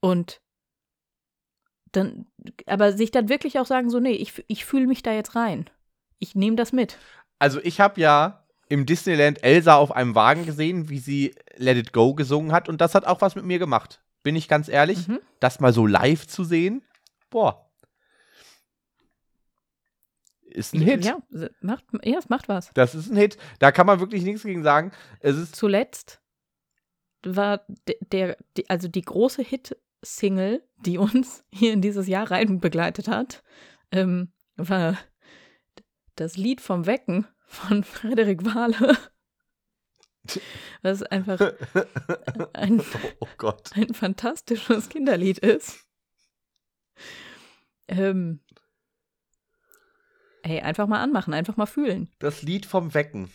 Und 0.00 0.40
dann, 1.92 2.26
aber 2.66 2.92
sich 2.92 3.10
dann 3.10 3.28
wirklich 3.28 3.58
auch 3.58 3.66
sagen, 3.66 3.90
so, 3.90 4.00
nee, 4.00 4.12
ich, 4.12 4.44
ich 4.48 4.64
fühle 4.64 4.86
mich 4.86 5.02
da 5.02 5.12
jetzt 5.12 5.34
rein. 5.34 5.70
Ich 6.18 6.34
nehme 6.34 6.56
das 6.56 6.72
mit. 6.72 6.98
Also 7.38 7.60
ich 7.62 7.80
habe 7.80 8.00
ja 8.00 8.44
im 8.68 8.86
Disneyland 8.86 9.42
Elsa 9.42 9.76
auf 9.76 9.92
einem 9.92 10.14
Wagen 10.14 10.44
gesehen, 10.44 10.88
wie 10.88 10.98
sie 10.98 11.34
Let 11.56 11.76
It 11.76 11.92
Go 11.92 12.14
gesungen 12.14 12.52
hat. 12.52 12.68
Und 12.68 12.80
das 12.80 12.94
hat 12.94 13.06
auch 13.06 13.20
was 13.20 13.34
mit 13.34 13.44
mir 13.44 13.58
gemacht. 13.58 14.02
Bin 14.22 14.36
ich 14.36 14.48
ganz 14.48 14.68
ehrlich. 14.68 15.08
Mhm. 15.08 15.20
Das 15.40 15.60
mal 15.60 15.72
so 15.72 15.86
live 15.86 16.26
zu 16.26 16.44
sehen, 16.44 16.82
boah. 17.30 17.64
Ist 20.42 20.74
ein 20.74 20.80
Hit. 20.80 21.04
Ja, 21.04 21.18
macht, 21.60 21.84
ja, 22.02 22.18
es 22.18 22.28
macht 22.28 22.48
was. 22.48 22.70
Das 22.74 22.94
ist 22.94 23.10
ein 23.10 23.16
Hit. 23.16 23.36
Da 23.58 23.70
kann 23.70 23.86
man 23.86 24.00
wirklich 24.00 24.22
nichts 24.22 24.42
gegen 24.42 24.62
sagen. 24.62 24.92
Es 25.20 25.36
ist 25.36 25.54
Zuletzt 25.54 26.20
war 27.24 27.64
der, 28.12 28.36
der 28.56 28.64
also 28.68 28.88
die 28.88 29.02
große 29.02 29.42
Hit-Single, 29.42 30.62
die 30.84 30.98
uns 30.98 31.44
hier 31.52 31.72
in 31.72 31.82
dieses 31.82 32.06
Jahr 32.06 32.30
rein 32.30 32.60
begleitet 32.60 33.08
hat, 33.08 33.42
ähm, 33.92 34.32
war 34.56 34.96
das 36.20 36.36
Lied 36.36 36.60
vom 36.60 36.86
Wecken 36.86 37.26
von 37.46 37.84
Frederik 37.84 38.44
Wahle. 38.44 38.96
Was 40.82 41.02
einfach 41.04 41.40
ein, 42.52 42.82
oh 43.20 43.52
ein 43.72 43.94
fantastisches 43.94 44.88
Kinderlied 44.90 45.38
ist. 45.38 45.86
Ähm, 47.86 48.40
hey, 50.42 50.60
einfach 50.60 50.86
mal 50.86 51.02
anmachen, 51.02 51.32
einfach 51.32 51.56
mal 51.56 51.66
fühlen. 51.66 52.12
Das 52.18 52.42
Lied 52.42 52.66
vom 52.66 52.92
Wecken. 52.92 53.30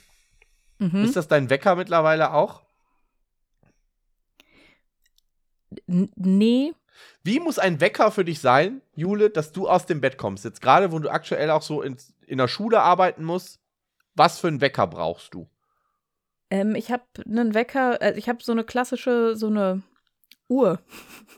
Mhm. 0.78 1.04
Ist 1.04 1.16
das 1.16 1.28
dein 1.28 1.50
Wecker 1.50 1.76
mittlerweile 1.76 2.34
auch? 2.34 2.62
N 5.88 6.12
nee. 6.16 6.74
Wie 7.24 7.40
muss 7.40 7.60
ein 7.60 7.80
Wecker 7.82 8.12
für 8.12 8.26
dich 8.26 8.40
sein, 8.40 8.82
Jule, 8.96 9.30
dass 9.30 9.52
du 9.52 9.68
aus 9.68 9.86
dem 9.86 10.02
Bett 10.02 10.18
kommst? 10.18 10.46
Jetzt 10.46 10.62
gerade, 10.62 10.92
wo 10.92 11.00
du 11.00 11.10
aktuell 11.10 11.50
auch 11.50 11.62
so 11.62 11.82
in, 11.82 11.98
in 12.28 12.38
der 12.38 12.48
Schule 12.48 12.82
arbeiten 12.82 13.24
musst, 13.24 13.60
was 14.16 14.40
für 14.40 14.48
einen 14.48 14.62
Wecker 14.62 14.88
brauchst 14.88 15.34
du? 15.34 15.50
Ähm, 16.50 16.76
ich 16.76 16.92
habe 16.92 17.04
einen 17.26 17.54
Wecker, 17.54 18.02
äh, 18.02 18.18
ich 18.18 18.30
habe 18.30 18.44
so 18.44 18.52
eine 18.52 18.64
klassische, 18.64 19.36
so 19.36 19.48
eine 19.48 19.82
Uhr 20.50 20.80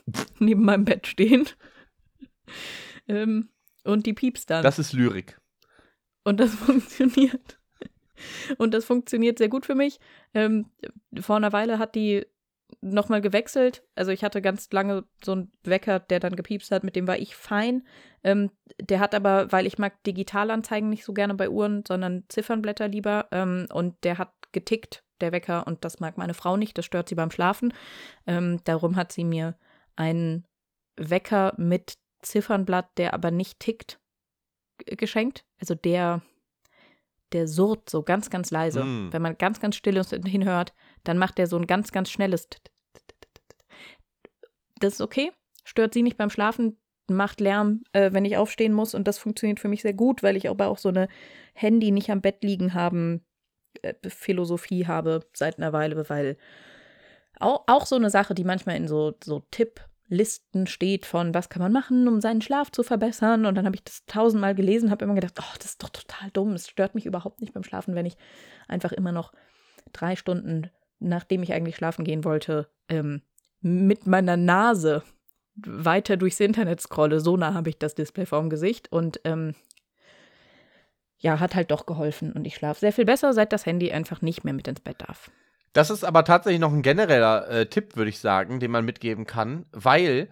neben 0.38 0.64
meinem 0.64 0.84
Bett 0.84 1.06
stehen. 1.06 1.48
ähm, 3.08 3.48
und 3.84 4.06
die 4.06 4.12
piepst 4.12 4.50
dann. 4.50 4.62
Das 4.62 4.78
ist 4.78 4.92
Lyrik. 4.92 5.40
Und 6.24 6.40
das 6.40 6.54
funktioniert. 6.54 7.58
Und 8.58 8.72
das 8.74 8.84
funktioniert 8.84 9.38
sehr 9.38 9.48
gut 9.48 9.66
für 9.66 9.74
mich. 9.74 10.00
Ähm, 10.34 10.70
vor 11.20 11.36
einer 11.36 11.52
Weile 11.52 11.78
hat 11.78 11.94
die 11.94 12.26
nochmal 12.80 13.20
gewechselt. 13.20 13.84
Also 13.94 14.10
ich 14.10 14.24
hatte 14.24 14.42
ganz 14.42 14.70
lange 14.72 15.04
so 15.24 15.32
einen 15.32 15.52
Wecker, 15.64 16.00
der 16.00 16.20
dann 16.20 16.36
gepiepst 16.36 16.70
hat, 16.70 16.84
mit 16.84 16.96
dem 16.96 17.06
war 17.06 17.18
ich 17.18 17.36
fein. 17.36 17.86
Ähm, 18.24 18.50
der 18.80 19.00
hat 19.00 19.14
aber, 19.14 19.50
weil 19.52 19.66
ich 19.66 19.78
mag 19.78 20.02
Digitalanzeigen 20.04 20.88
nicht 20.88 21.04
so 21.04 21.12
gerne 21.12 21.34
bei 21.34 21.48
Uhren, 21.48 21.84
sondern 21.86 22.24
Ziffernblätter 22.28 22.88
lieber. 22.88 23.28
Ähm, 23.30 23.66
und 23.72 24.02
der 24.04 24.18
hat 24.18 24.32
getickt, 24.52 25.04
der 25.20 25.32
Wecker, 25.32 25.66
und 25.66 25.84
das 25.84 26.00
mag 26.00 26.18
meine 26.18 26.34
Frau 26.34 26.56
nicht, 26.56 26.76
das 26.76 26.84
stört 26.84 27.08
sie 27.08 27.14
beim 27.14 27.30
Schlafen. 27.30 27.72
Ähm, 28.26 28.60
darum 28.64 28.96
hat 28.96 29.12
sie 29.12 29.24
mir 29.24 29.56
einen 29.96 30.46
Wecker 30.96 31.54
mit 31.56 31.94
Ziffernblatt, 32.22 32.98
der 32.98 33.14
aber 33.14 33.30
nicht 33.30 33.60
tickt, 33.60 34.00
geschenkt. 34.84 35.44
Also 35.60 35.74
der, 35.74 36.22
der 37.32 37.48
surrt 37.48 37.90
so 37.90 38.02
ganz, 38.02 38.30
ganz 38.30 38.50
leise. 38.50 38.84
Mm. 38.84 39.12
Wenn 39.12 39.22
man 39.22 39.38
ganz, 39.38 39.60
ganz 39.60 39.76
still 39.76 40.02
hinhört, 40.04 40.74
dann 41.04 41.18
macht 41.18 41.38
der 41.38 41.46
so 41.46 41.56
ein 41.56 41.66
ganz, 41.66 41.92
ganz 41.92 42.10
schnelles. 42.10 42.48
das 44.78 44.94
ist 44.94 45.00
okay. 45.00 45.32
Stört 45.64 45.94
sie 45.94 46.02
nicht 46.02 46.16
beim 46.16 46.30
Schlafen, 46.30 46.78
macht 47.08 47.40
Lärm, 47.40 47.82
äh, 47.92 48.12
wenn 48.12 48.24
ich 48.24 48.36
aufstehen 48.36 48.72
muss. 48.72 48.94
Und 48.94 49.08
das 49.08 49.18
funktioniert 49.18 49.60
für 49.60 49.68
mich 49.68 49.82
sehr 49.82 49.94
gut, 49.94 50.22
weil 50.22 50.36
ich 50.36 50.48
aber 50.48 50.68
auch 50.68 50.78
so 50.78 50.88
eine 50.88 51.08
Handy 51.54 51.90
nicht 51.90 52.10
am 52.10 52.20
Bett 52.20 52.42
liegen 52.42 52.74
haben 52.74 53.24
äh, 53.82 53.94
Philosophie 54.08 54.86
habe 54.86 55.20
seit 55.32 55.58
einer 55.58 55.72
Weile, 55.72 56.08
weil 56.08 56.36
auch, 57.38 57.64
auch 57.66 57.86
so 57.86 57.96
eine 57.96 58.10
Sache, 58.10 58.34
die 58.34 58.44
manchmal 58.44 58.76
in 58.76 58.88
so, 58.88 59.14
so 59.22 59.42
Tipplisten 60.06 60.66
steht 60.66 61.04
von, 61.04 61.34
was 61.34 61.48
kann 61.48 61.62
man 61.62 61.72
machen, 61.72 62.06
um 62.08 62.20
seinen 62.20 62.40
Schlaf 62.40 62.70
zu 62.70 62.82
verbessern. 62.82 63.44
Und 63.44 63.54
dann 63.56 63.66
habe 63.66 63.76
ich 63.76 63.84
das 63.84 64.04
tausendmal 64.06 64.54
gelesen, 64.54 64.90
habe 64.90 65.04
immer 65.04 65.14
gedacht, 65.14 65.38
oh, 65.40 65.54
das 65.58 65.70
ist 65.70 65.82
doch 65.82 65.90
total 65.90 66.30
dumm. 66.32 66.52
Es 66.52 66.68
stört 66.68 66.94
mich 66.94 67.06
überhaupt 67.06 67.40
nicht 67.40 67.52
beim 67.52 67.64
Schlafen, 67.64 67.94
wenn 67.94 68.06
ich 68.06 68.16
einfach 68.68 68.92
immer 68.92 69.12
noch 69.12 69.32
drei 69.92 70.16
Stunden, 70.16 70.70
nachdem 70.98 71.42
ich 71.42 71.52
eigentlich 71.52 71.76
schlafen 71.76 72.04
gehen 72.04 72.24
wollte, 72.24 72.68
ähm, 72.88 73.22
mit 73.60 74.06
meiner 74.06 74.36
Nase 74.36 75.02
weiter 75.56 76.16
durchs 76.16 76.40
Internet 76.40 76.80
scrolle. 76.80 77.20
So 77.20 77.36
nah 77.36 77.54
habe 77.54 77.70
ich 77.70 77.78
das 77.78 77.94
Display 77.94 78.26
vorm 78.26 78.50
Gesicht 78.50 78.92
und 78.92 79.20
ähm, 79.24 79.54
ja, 81.18 81.40
hat 81.40 81.54
halt 81.54 81.70
doch 81.70 81.86
geholfen 81.86 82.32
und 82.32 82.46
ich 82.46 82.54
schlafe 82.54 82.80
sehr 82.80 82.92
viel 82.92 83.06
besser, 83.06 83.32
seit 83.32 83.52
das 83.52 83.64
Handy 83.64 83.90
einfach 83.90 84.20
nicht 84.20 84.44
mehr 84.44 84.52
mit 84.52 84.68
ins 84.68 84.80
Bett 84.80 85.00
darf. 85.00 85.30
Das 85.76 85.90
ist 85.90 86.04
aber 86.04 86.24
tatsächlich 86.24 86.58
noch 86.58 86.72
ein 86.72 86.80
genereller 86.80 87.50
äh, 87.50 87.66
Tipp, 87.66 87.96
würde 87.96 88.08
ich 88.08 88.18
sagen, 88.18 88.60
den 88.60 88.70
man 88.70 88.86
mitgeben 88.86 89.26
kann, 89.26 89.66
weil 89.72 90.30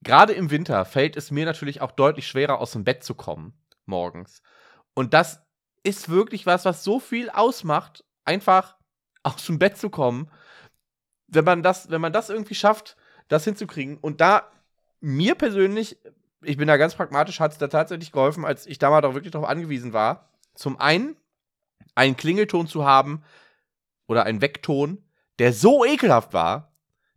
gerade 0.00 0.32
im 0.32 0.50
Winter 0.50 0.86
fällt 0.86 1.14
es 1.18 1.30
mir 1.30 1.44
natürlich 1.44 1.82
auch 1.82 1.90
deutlich 1.90 2.26
schwerer, 2.26 2.58
aus 2.58 2.72
dem 2.72 2.82
Bett 2.82 3.04
zu 3.04 3.14
kommen 3.14 3.52
morgens. 3.84 4.42
Und 4.94 5.12
das 5.12 5.42
ist 5.82 6.08
wirklich 6.08 6.46
was, 6.46 6.64
was 6.64 6.84
so 6.84 7.00
viel 7.00 7.28
ausmacht, 7.28 8.02
einfach 8.24 8.76
aus 9.22 9.44
dem 9.44 9.58
Bett 9.58 9.76
zu 9.76 9.90
kommen. 9.90 10.30
Wenn 11.26 11.44
man 11.44 11.62
das, 11.62 11.90
wenn 11.90 12.00
man 12.00 12.14
das 12.14 12.30
irgendwie 12.30 12.54
schafft, 12.54 12.96
das 13.28 13.44
hinzukriegen. 13.44 13.98
Und 13.98 14.22
da 14.22 14.50
mir 15.00 15.34
persönlich 15.34 15.98
ich 16.42 16.56
bin 16.56 16.68
da 16.68 16.78
ganz 16.78 16.94
pragmatisch, 16.94 17.40
hat 17.40 17.52
es 17.52 17.58
da 17.58 17.68
tatsächlich 17.68 18.10
geholfen, 18.10 18.46
als 18.46 18.66
ich 18.66 18.78
damals 18.78 19.04
auch 19.04 19.12
wirklich 19.12 19.32
darauf 19.32 19.48
angewiesen 19.48 19.92
war, 19.92 20.30
zum 20.54 20.80
einen 20.80 21.16
einen 21.94 22.16
Klingelton 22.16 22.66
zu 22.66 22.86
haben 22.86 23.22
oder 24.12 24.24
einen 24.24 24.40
Weckton, 24.40 25.02
der 25.38 25.52
so 25.52 25.84
ekelhaft 25.84 26.32
war, 26.32 26.72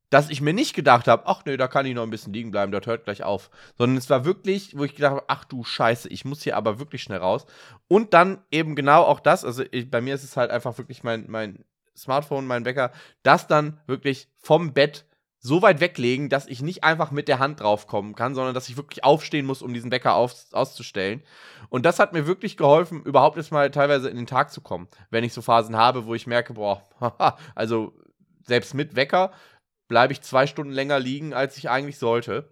dass 0.10 0.30
ich 0.30 0.40
mir 0.40 0.54
nicht 0.54 0.74
gedacht 0.74 1.08
habe, 1.08 1.24
ach 1.26 1.44
nee, 1.46 1.58
da 1.58 1.68
kann 1.68 1.86
ich 1.86 1.94
noch 1.94 2.04
ein 2.04 2.10
bisschen 2.10 2.32
liegen 2.32 2.52
bleiben, 2.52 2.72
das 2.72 2.86
hört 2.86 3.04
gleich 3.04 3.24
auf. 3.24 3.50
Sondern 3.78 3.98
es 3.98 4.10
war 4.10 4.24
wirklich, 4.24 4.78
wo 4.78 4.86
ich 4.86 4.96
gedacht 4.96 5.12
habe, 5.12 5.26
ach 5.28 5.44
du 5.44 5.64
Scheiße, 5.64 6.08
ich 6.10 6.26
muss 6.26 6.42
hier 6.42 6.56
aber 6.56 6.80
wirklich 6.80 7.04
schnell 7.04 7.20
raus. 7.20 7.46
Und 7.88 8.14
dann 8.14 8.42
eben 8.50 8.76
genau 8.76 9.04
auch 9.04 9.20
das, 9.20 9.44
also 9.44 9.64
ich, 9.72 9.92
bei 9.92 10.02
mir 10.02 10.16
ist 10.16 10.24
es 10.24 10.38
halt 10.38 10.52
einfach 10.52 10.78
wirklich 10.78 11.04
mein, 11.04 11.26
mein 11.28 11.66
Smartphone, 11.98 12.48
mein 12.48 12.66
Wecker, 12.66 12.92
das 13.24 13.48
dann 13.48 13.80
wirklich 13.88 14.30
vom 14.36 14.74
Bett 14.74 15.06
so 15.46 15.62
weit 15.62 15.80
weglegen, 15.80 16.28
dass 16.28 16.48
ich 16.48 16.64
nicht 16.64 16.84
einfach 16.84 17.12
mit 17.12 17.28
der 17.28 17.38
Hand 17.38 17.60
draufkommen 17.60 18.16
kann, 18.16 18.34
sondern 18.34 18.56
dass 18.56 18.68
ich 18.68 18.78
wirklich 18.78 19.04
aufstehen 19.04 19.46
muss, 19.46 19.62
um 19.62 19.74
diesen 19.74 19.92
Wecker 19.92 20.16
auf, 20.16 20.34
auszustellen. 20.52 21.22
Und 21.70 21.86
das 21.86 22.00
hat 22.00 22.14
mir 22.14 22.26
wirklich 22.26 22.58
geholfen, 22.58 23.04
überhaupt 23.04 23.38
erstmal 23.38 23.70
teilweise 23.70 24.10
in 24.10 24.18
den 24.18 24.26
Tag 24.26 24.52
zu 24.52 24.62
kommen, 24.62 24.88
wenn 25.12 25.24
ich 25.24 25.34
so 25.34 25.44
Phasen 25.44 25.76
habe, 25.76 26.08
wo 26.08 26.16
ich 26.16 26.26
merke, 26.26 26.54
boah, 26.54 26.82
also 27.56 27.94
selbst 28.44 28.74
mit 28.74 28.96
Wecker 28.96 29.32
bleibe 29.88 30.14
ich 30.14 30.22
zwei 30.22 30.48
Stunden 30.48 30.74
länger 30.74 31.00
liegen, 31.00 31.36
als 31.36 31.58
ich 31.58 31.70
eigentlich 31.70 32.00
sollte. 32.00 32.50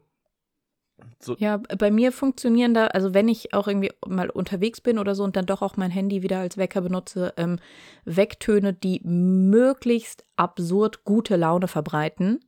So. 1.19 1.35
Ja, 1.39 1.57
bei 1.57 1.91
mir 1.91 2.11
funktionieren 2.11 2.73
da, 2.73 2.87
also 2.87 3.13
wenn 3.13 3.27
ich 3.27 3.53
auch 3.53 3.67
irgendwie 3.67 3.91
mal 4.05 4.29
unterwegs 4.29 4.81
bin 4.81 4.99
oder 4.99 5.15
so 5.15 5.23
und 5.23 5.35
dann 5.35 5.45
doch 5.45 5.61
auch 5.61 5.77
mein 5.77 5.91
Handy 5.91 6.21
wieder 6.21 6.39
als 6.39 6.57
Wecker 6.57 6.81
benutze, 6.81 7.33
ähm, 7.37 7.59
Wecktöne, 8.05 8.73
die 8.73 9.01
möglichst 9.03 10.25
absurd 10.35 11.03
gute 11.03 11.35
Laune 11.35 11.67
verbreiten. 11.67 12.39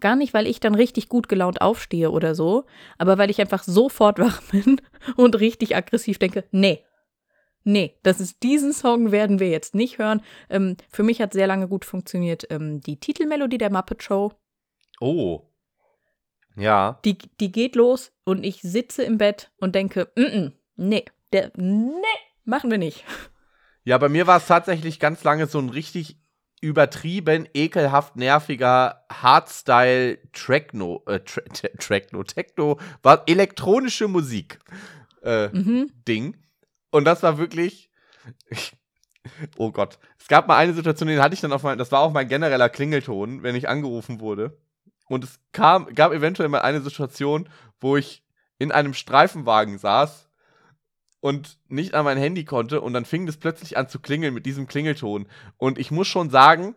Gar 0.00 0.16
nicht, 0.16 0.34
weil 0.34 0.46
ich 0.46 0.60
dann 0.60 0.74
richtig 0.74 1.08
gut 1.08 1.28
gelaunt 1.28 1.60
aufstehe 1.60 2.10
oder 2.10 2.34
so, 2.34 2.64
aber 2.98 3.18
weil 3.18 3.30
ich 3.30 3.40
einfach 3.40 3.62
sofort 3.62 4.18
wach 4.20 4.42
bin 4.50 4.80
und 5.16 5.38
richtig 5.40 5.76
aggressiv 5.76 6.18
denke, 6.18 6.44
nee, 6.50 6.84
nee, 7.64 7.98
das 8.02 8.20
ist 8.20 8.42
diesen 8.42 8.72
Song 8.72 9.10
werden 9.10 9.40
wir 9.40 9.48
jetzt 9.48 9.74
nicht 9.74 9.98
hören. 9.98 10.22
Ähm, 10.48 10.76
für 10.90 11.02
mich 11.02 11.20
hat 11.20 11.32
sehr 11.32 11.46
lange 11.46 11.68
gut 11.68 11.84
funktioniert 11.84 12.46
ähm, 12.50 12.80
die 12.80 12.98
Titelmelodie 12.98 13.58
der 13.58 13.70
Muppet 13.70 14.02
Show. 14.02 14.32
Oh. 15.00 15.42
Ja. 16.56 16.98
Die, 17.04 17.18
die 17.40 17.52
geht 17.52 17.74
los 17.74 18.12
und 18.24 18.44
ich 18.44 18.62
sitze 18.62 19.02
im 19.02 19.18
Bett 19.18 19.50
und 19.58 19.74
denke, 19.74 20.08
mm 20.16 20.20
-mm, 20.20 20.52
nee, 20.76 21.04
der, 21.32 21.50
nee, 21.56 22.02
machen 22.44 22.70
wir 22.70 22.78
nicht. 22.78 23.04
Ja, 23.86 23.98
bei 23.98 24.08
mir 24.08 24.26
war 24.26 24.38
es 24.38 24.46
tatsächlich 24.46 24.98
ganz 24.98 25.24
lange 25.24 25.46
so 25.46 25.58
ein 25.58 25.68
richtig 25.68 26.16
übertrieben, 26.62 27.46
ekelhaft 27.52 28.16
nerviger 28.16 29.04
Hardstyle 29.12 30.18
Trackno, 30.32 31.02
äh, 31.06 31.20
Tra 31.20 31.42
Trackno, 31.78 32.24
Techno, 32.24 32.80
war 33.02 33.24
elektronische 33.26 34.08
Musik 34.08 34.58
äh, 35.22 35.48
mhm. 35.48 35.90
Ding. 36.08 36.36
Und 36.90 37.04
das 37.04 37.22
war 37.22 37.36
wirklich. 37.36 37.90
oh 39.58 39.70
Gott. 39.70 39.98
Es 40.18 40.28
gab 40.28 40.48
mal 40.48 40.56
eine 40.56 40.72
Situation, 40.72 41.08
den 41.08 41.20
hatte 41.20 41.34
ich 41.34 41.42
dann 41.42 41.52
auf 41.52 41.62
mein, 41.62 41.76
das 41.76 41.92
war 41.92 42.00
auch 42.00 42.12
mein 42.12 42.28
genereller 42.28 42.70
Klingelton, 42.70 43.42
wenn 43.42 43.54
ich 43.54 43.68
angerufen 43.68 44.20
wurde. 44.20 44.56
Und 45.08 45.24
es 45.24 45.38
kam, 45.52 45.94
gab 45.94 46.12
eventuell 46.12 46.48
mal 46.48 46.62
eine 46.62 46.80
Situation, 46.80 47.48
wo 47.80 47.96
ich 47.96 48.24
in 48.58 48.72
einem 48.72 48.94
Streifenwagen 48.94 49.78
saß 49.78 50.28
und 51.20 51.58
nicht 51.68 51.94
an 51.94 52.04
mein 52.04 52.18
Handy 52.18 52.44
konnte 52.44 52.80
und 52.80 52.92
dann 52.92 53.04
fing 53.04 53.26
es 53.28 53.36
plötzlich 53.36 53.76
an 53.76 53.88
zu 53.88 53.98
klingeln 53.98 54.34
mit 54.34 54.46
diesem 54.46 54.66
Klingelton. 54.66 55.26
Und 55.56 55.78
ich 55.78 55.90
muss 55.90 56.06
schon 56.06 56.30
sagen, 56.30 56.74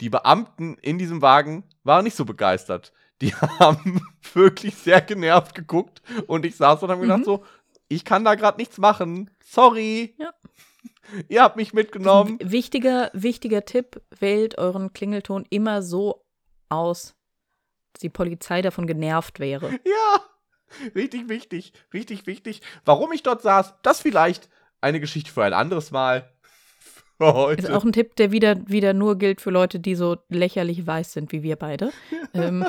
die 0.00 0.10
Beamten 0.10 0.76
in 0.78 0.98
diesem 0.98 1.22
Wagen 1.22 1.64
waren 1.82 2.04
nicht 2.04 2.16
so 2.16 2.24
begeistert. 2.24 2.92
Die 3.20 3.34
haben 3.60 4.02
wirklich 4.32 4.74
sehr 4.74 5.00
genervt 5.00 5.54
geguckt 5.54 6.02
und 6.26 6.44
ich 6.44 6.56
saß 6.56 6.82
und 6.82 6.90
habe 6.90 7.02
mhm. 7.02 7.08
gedacht 7.08 7.24
so, 7.24 7.44
ich 7.88 8.04
kann 8.04 8.24
da 8.24 8.34
gerade 8.34 8.58
nichts 8.58 8.78
machen. 8.78 9.30
Sorry. 9.44 10.14
Ja. 10.18 10.32
Ihr 11.28 11.42
habt 11.42 11.56
mich 11.56 11.74
mitgenommen. 11.74 12.38
Wichtiger, 12.42 13.10
wichtiger 13.12 13.64
Tipp, 13.64 14.00
wählt 14.18 14.58
euren 14.58 14.92
Klingelton 14.92 15.44
immer 15.50 15.82
so 15.82 16.24
aus, 16.68 17.14
die 18.02 18.08
Polizei 18.08 18.62
davon 18.62 18.86
genervt 18.86 19.40
wäre. 19.40 19.70
Ja, 19.84 20.20
richtig 20.94 21.28
wichtig, 21.28 21.72
richtig 21.92 22.26
wichtig. 22.26 22.60
Warum 22.84 23.12
ich 23.12 23.22
dort 23.22 23.42
saß, 23.42 23.74
das 23.82 24.00
vielleicht 24.00 24.48
eine 24.80 24.98
Geschichte 24.98 25.30
für 25.30 25.44
ein 25.44 25.52
anderes 25.52 25.90
Mal. 25.90 26.32
Ist 27.56 27.70
auch 27.70 27.84
ein 27.84 27.92
Tipp, 27.92 28.16
der 28.16 28.32
wieder, 28.32 28.56
wieder 28.68 28.92
nur 28.92 29.16
gilt 29.16 29.40
für 29.40 29.50
Leute, 29.50 29.78
die 29.78 29.94
so 29.94 30.16
lächerlich 30.28 30.84
weiß 30.86 31.12
sind 31.12 31.30
wie 31.32 31.42
wir 31.42 31.56
beide. 31.56 31.92
ähm. 32.34 32.66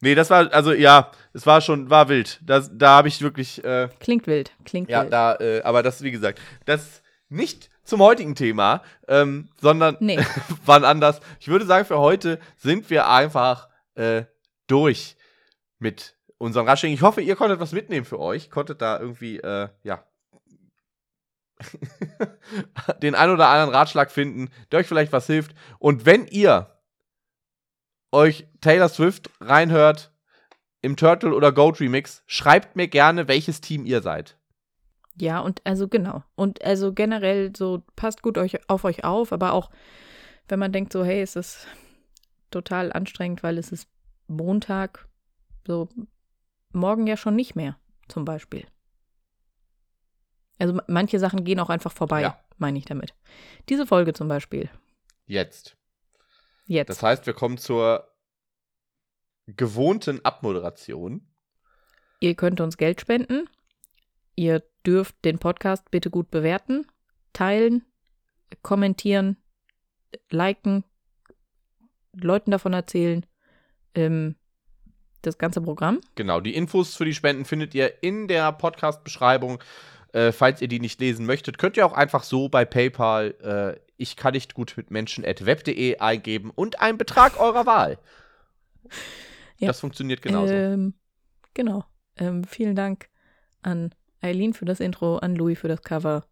Nee, 0.00 0.14
das 0.14 0.30
war, 0.30 0.52
also 0.52 0.72
ja, 0.72 1.12
es 1.32 1.46
war 1.46 1.60
schon, 1.60 1.90
war 1.90 2.08
wild. 2.08 2.40
Das, 2.44 2.70
da 2.72 2.96
habe 2.96 3.08
ich 3.08 3.20
wirklich. 3.20 3.62
Äh, 3.64 3.88
klingt 4.00 4.26
wild, 4.26 4.52
klingt 4.64 4.88
ja, 4.88 5.02
wild. 5.02 5.12
Ja, 5.12 5.36
da, 5.36 5.44
äh, 5.44 5.62
aber 5.62 5.82
das, 5.82 6.02
wie 6.02 6.10
gesagt, 6.10 6.40
das 6.64 7.02
nicht 7.28 7.70
zum 7.84 8.00
heutigen 8.00 8.34
Thema, 8.34 8.82
ähm, 9.08 9.48
sondern 9.60 9.96
nee. 10.00 10.18
wann 10.64 10.84
anders. 10.84 11.20
Ich 11.40 11.48
würde 11.48 11.66
sagen, 11.66 11.84
für 11.84 11.98
heute 11.98 12.40
sind 12.56 12.90
wir 12.90 13.08
einfach 13.08 13.68
äh, 13.94 14.24
durch 14.66 15.16
mit 15.78 16.16
unserem 16.38 16.68
Rushing. 16.68 16.92
Ich 16.92 17.02
hoffe, 17.02 17.20
ihr 17.20 17.36
konntet 17.36 17.60
was 17.60 17.72
mitnehmen 17.72 18.06
für 18.06 18.18
euch. 18.18 18.50
Konntet 18.50 18.82
da 18.82 18.98
irgendwie, 18.98 19.38
äh, 19.38 19.68
ja, 19.82 20.04
den 23.02 23.14
ein 23.14 23.30
oder 23.30 23.48
anderen 23.48 23.74
Ratschlag 23.74 24.10
finden, 24.10 24.50
der 24.70 24.80
euch 24.80 24.86
vielleicht 24.86 25.12
was 25.12 25.26
hilft. 25.26 25.54
Und 25.78 26.06
wenn 26.06 26.26
ihr 26.26 26.70
euch 28.12 28.46
Taylor 28.60 28.88
Swift 28.88 29.30
reinhört 29.40 30.12
im 30.82 30.96
Turtle 30.96 31.34
oder 31.34 31.52
Goat 31.52 31.80
Remix, 31.80 32.22
schreibt 32.26 32.76
mir 32.76 32.88
gerne, 32.88 33.28
welches 33.28 33.60
Team 33.60 33.86
ihr 33.86 34.02
seid. 34.02 34.36
Ja, 35.16 35.40
und 35.40 35.60
also 35.64 35.88
genau. 35.88 36.24
Und 36.34 36.62
also 36.64 36.92
generell 36.92 37.54
so 37.56 37.82
passt 37.96 38.22
gut 38.22 38.38
euch, 38.38 38.68
auf 38.68 38.84
euch 38.84 39.04
auf, 39.04 39.32
aber 39.32 39.52
auch 39.52 39.70
wenn 40.48 40.58
man 40.58 40.72
denkt 40.72 40.92
so, 40.92 41.04
hey, 41.04 41.22
es 41.22 41.36
ist 41.36 41.66
total 42.50 42.92
anstrengend, 42.92 43.42
weil 43.42 43.58
es 43.58 43.72
ist 43.72 43.88
Montag, 44.26 45.08
so 45.66 45.88
morgen 46.72 47.06
ja 47.06 47.16
schon 47.16 47.36
nicht 47.36 47.54
mehr, 47.54 47.78
zum 48.08 48.24
Beispiel. 48.24 48.66
Also 50.58 50.80
manche 50.86 51.18
Sachen 51.18 51.44
gehen 51.44 51.60
auch 51.60 51.70
einfach 51.70 51.92
vorbei, 51.92 52.22
ja. 52.22 52.38
meine 52.58 52.78
ich 52.78 52.84
damit. 52.84 53.14
Diese 53.68 53.86
Folge 53.86 54.12
zum 54.12 54.28
Beispiel. 54.28 54.70
Jetzt. 55.26 55.76
Jetzt. 56.66 56.88
Das 56.88 57.02
heißt, 57.02 57.26
wir 57.26 57.34
kommen 57.34 57.58
zur 57.58 58.08
gewohnten 59.46 60.24
Abmoderation. 60.24 61.28
Ihr 62.20 62.34
könnt 62.34 62.60
uns 62.60 62.76
Geld 62.76 63.00
spenden. 63.00 63.48
Ihr 64.36 64.62
dürft 64.86 65.16
den 65.24 65.38
Podcast 65.38 65.90
bitte 65.90 66.10
gut 66.10 66.30
bewerten, 66.30 66.86
teilen, 67.32 67.84
kommentieren, 68.62 69.36
liken, 70.30 70.84
Leuten 72.12 72.50
davon 72.50 72.72
erzählen. 72.72 73.26
Ähm, 73.94 74.36
das 75.22 75.38
ganze 75.38 75.62
Programm. 75.62 76.00
Genau, 76.16 76.40
die 76.40 76.54
Infos 76.54 76.94
für 76.94 77.06
die 77.06 77.14
Spenden 77.14 77.46
findet 77.46 77.74
ihr 77.74 78.02
in 78.02 78.28
der 78.28 78.52
Podcast-Beschreibung. 78.52 79.62
Äh, 80.12 80.32
falls 80.32 80.60
ihr 80.60 80.68
die 80.68 80.80
nicht 80.80 81.00
lesen 81.00 81.24
möchtet, 81.26 81.58
könnt 81.58 81.76
ihr 81.76 81.86
auch 81.86 81.94
einfach 81.94 82.22
so 82.22 82.48
bei 82.48 82.64
PayPal 82.64 83.76
äh, 83.78 83.84
ich 83.96 84.16
kann 84.16 84.32
nicht 84.32 84.54
gut 84.54 84.74
mit 84.76 84.90
Menschen 84.90 85.24
at 85.24 85.46
web.de 85.46 85.98
eingeben 85.98 86.50
und 86.50 86.80
einen 86.80 86.98
Betrag 86.98 87.38
eurer 87.38 87.66
Wahl. 87.66 87.98
Ja. 89.58 89.68
Das 89.68 89.80
funktioniert 89.80 90.20
genauso. 90.20 90.52
Ähm, 90.52 90.94
genau. 91.54 91.84
Ähm, 92.16 92.44
vielen 92.44 92.74
Dank 92.74 93.08
an 93.62 93.94
Eileen 94.24 94.54
für 94.54 94.64
das 94.64 94.80
Intro, 94.80 95.18
an 95.18 95.36
Louis 95.36 95.58
für 95.58 95.68
das 95.68 95.82
Cover, 95.82 96.24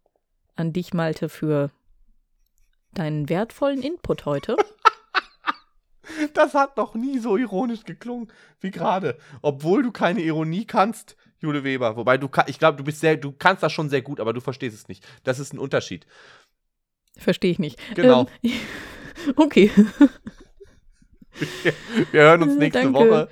an 0.55 0.73
dich, 0.73 0.93
Malte, 0.93 1.29
für 1.29 1.69
deinen 2.93 3.29
wertvollen 3.29 3.81
Input 3.81 4.25
heute. 4.25 4.57
Das 6.33 6.53
hat 6.53 6.75
noch 6.75 6.95
nie 6.95 7.17
so 7.17 7.37
ironisch 7.37 7.85
geklungen 7.85 8.29
wie 8.59 8.71
gerade. 8.71 9.17
Obwohl 9.41 9.83
du 9.83 9.91
keine 9.91 10.21
Ironie 10.21 10.65
kannst, 10.65 11.15
Jule 11.39 11.63
Weber. 11.63 11.95
Wobei 11.95 12.17
du, 12.17 12.29
ich 12.47 12.59
glaube, 12.59 12.77
du 12.77 12.83
bist 12.83 12.99
sehr, 12.99 13.15
du 13.15 13.31
kannst 13.31 13.63
das 13.63 13.71
schon 13.71 13.89
sehr 13.89 14.01
gut, 14.01 14.19
aber 14.19 14.33
du 14.33 14.41
verstehst 14.41 14.75
es 14.75 14.89
nicht. 14.89 15.07
Das 15.23 15.39
ist 15.39 15.53
ein 15.53 15.59
Unterschied. 15.59 16.05
Verstehe 17.17 17.51
ich 17.51 17.59
nicht. 17.59 17.79
Genau. 17.95 18.27
Ähm, 18.43 18.51
okay. 19.37 19.71
Wir 22.11 22.21
hören 22.21 22.43
uns 22.43 22.57
nächste 22.57 22.83
Danke. 22.83 22.99
Woche. 22.99 23.29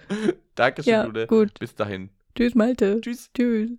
Dankeschön, 0.55 0.93
Ja, 0.93 1.05
Jule. 1.05 1.27
gut. 1.27 1.59
Bis 1.59 1.75
dahin. 1.75 2.09
Tschüss, 2.35 2.55
Malte. 2.55 3.01
Tschüss. 3.01 3.29
Tschüss. 3.33 3.71